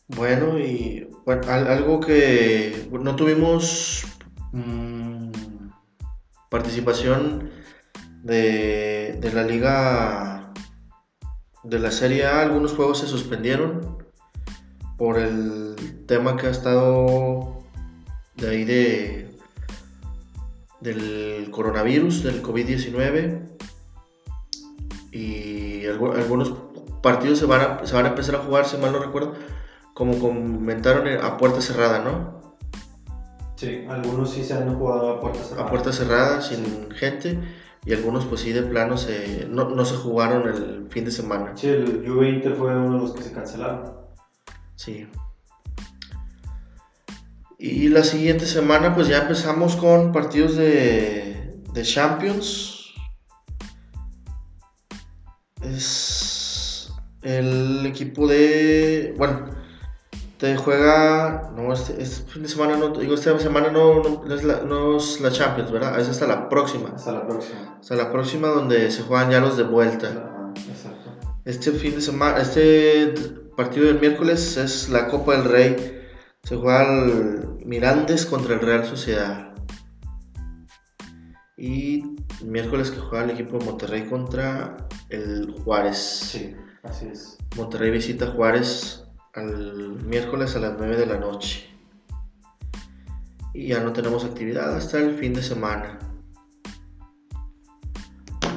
Bueno, 0.09 0.59
y 0.59 1.09
algo 1.49 2.01
que 2.01 2.87
no 2.93 3.17
tuvimos 3.17 4.05
mm, 4.53 5.31
participación 6.51 7.51
de, 8.23 9.17
de 9.23 9.33
la 9.33 9.43
liga 9.43 10.36
de 11.69 11.79
la 11.79 11.91
Serie 11.91 12.27
A 12.27 12.41
algunos 12.43 12.73
juegos 12.73 12.99
se 12.99 13.07
suspendieron 13.07 13.99
por 14.97 15.19
el 15.19 15.75
tema 16.07 16.37
que 16.37 16.47
ha 16.47 16.51
estado 16.51 17.59
de 18.37 18.49
ahí 18.49 18.65
de 18.65 19.27
del 20.81 21.51
coronavirus, 21.51 22.23
del 22.23 22.43
COVID-19 22.43 23.49
y 25.11 25.87
algunos 25.87 26.55
partidos 27.03 27.39
se 27.39 27.47
van, 27.47 27.61
a, 27.61 27.87
se 27.87 27.95
van 27.95 28.05
a 28.07 28.09
empezar 28.11 28.37
a 28.37 28.39
jugar, 28.39 28.67
si 28.67 28.77
mal 28.77 28.93
no 28.93 28.99
recuerdo, 28.99 29.35
como 29.95 30.19
comentaron 30.19 31.09
a 31.09 31.37
puerta 31.39 31.61
cerrada, 31.61 32.01
¿no? 32.01 32.55
Sí, 33.57 33.87
algunos 33.89 34.31
sí 34.31 34.45
se 34.45 34.53
han 34.53 34.77
jugado 34.79 35.11
a 35.11 35.21
puerta 35.21 35.43
cerrada. 35.43 35.67
A 35.67 35.71
puerta 35.71 35.93
cerrada, 35.93 36.43
sin 36.43 36.91
gente 36.91 37.39
y 37.87 37.95
algunos 37.95 38.27
pues 38.27 38.41
sí 38.41 38.53
de 38.53 38.63
plano 38.63 38.99
se, 38.99 39.47
no, 39.49 39.85
se 39.85 39.95
jugaron 39.95 40.49
el 40.49 40.89
fin 40.91 41.05
de 41.05 41.13
semana. 41.13 41.57
Sí, 41.57 41.69
el 41.69 42.05
Juve 42.05 42.31
Inter 42.31 42.57
fue 42.57 42.77
uno 42.77 42.97
de 42.97 43.01
los 43.01 43.13
que 43.13 43.23
se 43.23 43.33
cancelaron. 43.33 43.95
Sí. 44.75 45.09
Y 47.59 47.89
la 47.89 48.03
siguiente 48.03 48.45
semana 48.45 48.93
pues 48.93 49.07
ya 49.07 49.19
empezamos 49.19 49.77
con 49.77 50.13
partidos 50.13 50.57
de, 50.57 51.61
de 51.73 51.83
Champions. 51.83 52.93
Es 55.63 56.93
el 57.23 57.87
equipo 57.87 58.27
de... 58.27 59.15
Bueno, 59.17 59.56
te 60.39 60.55
juega, 60.57 61.51
no, 61.57 61.73
este, 61.73 62.03
este, 62.03 62.31
fin 62.31 62.43
de 62.43 62.49
semana 62.49 62.77
no, 62.77 62.89
digo, 62.91 63.15
esta 63.15 63.39
semana 63.39 63.71
no, 63.71 64.03
no, 64.03 64.35
es 64.35 64.45
la, 64.45 64.61
no, 64.63 64.99
es 64.99 65.21
la, 65.21 65.31
Champions, 65.31 65.73
¿verdad? 65.73 65.99
Es 65.99 66.09
hasta 66.09 66.27
la 66.27 66.49
próxima. 66.49 66.91
Hasta 66.95 67.13
la 67.13 67.27
próxima. 67.27 67.79
Hasta 67.81 67.97
la 67.97 68.13
próxima 68.13 68.49
donde 68.49 68.91
se 68.91 69.03
juegan 69.03 69.31
ya 69.31 69.41
los 69.41 69.57
de 69.57 69.63
vuelta. 69.63 70.53
exacto. 70.69 71.11
Este 71.45 71.73
fin 71.73 71.95
de 71.95 72.03
semana, 72.03 72.39
este 72.39 73.15
partido 73.57 73.87
del 73.87 74.01
miércoles 74.01 74.57
es 74.59 74.91
la 74.91 75.09
Copa 75.09 75.37
del 75.37 75.45
Rey. 75.45 76.03
Se 76.43 76.57
juega 76.57 77.05
el 77.05 77.65
Mirandes 77.65 78.27
contra 78.27 78.55
el 78.55 78.61
Real 78.61 78.85
Sociedad. 78.85 79.55
Y 81.57 82.03
el 82.43 82.49
miércoles 82.49 82.91
que 82.91 83.01
juega 83.01 83.25
el 83.25 83.31
equipo 83.31 83.59
de 83.59 83.65
Monterrey 83.65 84.07
contra 84.07 84.77
el 85.09 85.51
Juárez. 85.65 85.97
Sí, 85.97 86.55
así 86.83 87.07
es. 87.07 87.39
Monterrey 87.57 87.91
visita 87.91 88.27
Juárez 88.27 89.06
al 89.37 90.03
miércoles 90.05 90.57
a 90.57 90.61
las 90.61 90.75
9 90.79 90.97
de 90.97 91.07
la 91.07 91.19
noche. 91.19 91.69
Y 93.53 93.69
ya 93.69 93.81
no 93.81 93.93
tenemos 93.93 94.25
actividad 94.25 94.75
hasta 94.75 94.99
el 94.99 95.15
fin 95.15 95.35
de 95.35 95.43
semana. 95.43 95.99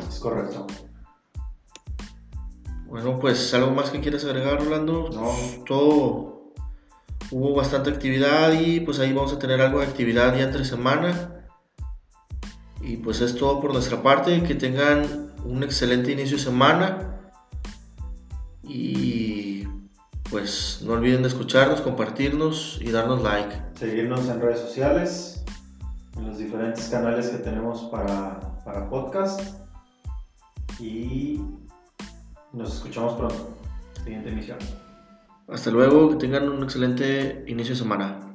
Es 0.07 0.19
correcto. 0.19 0.67
Bueno, 2.87 3.19
pues 3.19 3.53
algo 3.53 3.71
más 3.71 3.91
que 3.91 3.99
quieras 3.99 4.23
agregar, 4.25 4.63
Rolando. 4.63 5.09
No. 5.09 5.35
Todo 5.65 6.53
hubo 7.31 7.55
bastante 7.55 7.91
actividad 7.91 8.53
y 8.53 8.79
pues 8.79 8.99
ahí 8.99 9.13
vamos 9.13 9.33
a 9.33 9.39
tener 9.39 9.61
algo 9.61 9.79
de 9.79 9.85
actividad 9.85 10.35
ya 10.35 10.43
entre 10.43 10.65
semana. 10.65 11.45
Y 12.81 12.97
pues 12.97 13.21
es 13.21 13.35
todo 13.35 13.59
por 13.59 13.73
nuestra 13.73 14.01
parte. 14.01 14.43
Que 14.43 14.55
tengan 14.55 15.33
un 15.45 15.63
excelente 15.63 16.11
inicio 16.11 16.37
de 16.37 16.43
semana. 16.43 17.19
Y 18.63 19.08
pues 20.29 20.81
no 20.85 20.93
olviden 20.93 21.21
de 21.23 21.27
escucharnos, 21.27 21.81
compartirnos 21.81 22.79
y 22.81 22.91
darnos 22.91 23.23
like. 23.23 23.55
Seguirnos 23.75 24.27
en 24.29 24.39
redes 24.39 24.59
sociales, 24.59 25.43
en 26.15 26.27
los 26.27 26.37
diferentes 26.37 26.87
canales 26.89 27.29
que 27.29 27.37
tenemos 27.37 27.83
para, 27.91 28.39
podcast. 28.89 29.41
Y 30.79 31.41
nos 32.53 32.75
escuchamos 32.75 33.13
pronto. 33.13 33.57
Siguiente 34.03 34.29
emisión. 34.29 34.57
Hasta 35.47 35.71
luego, 35.71 36.11
que 36.11 36.15
tengan 36.17 36.47
un 36.47 36.63
excelente 36.63 37.43
inicio 37.47 37.73
de 37.73 37.79
semana. 37.79 38.28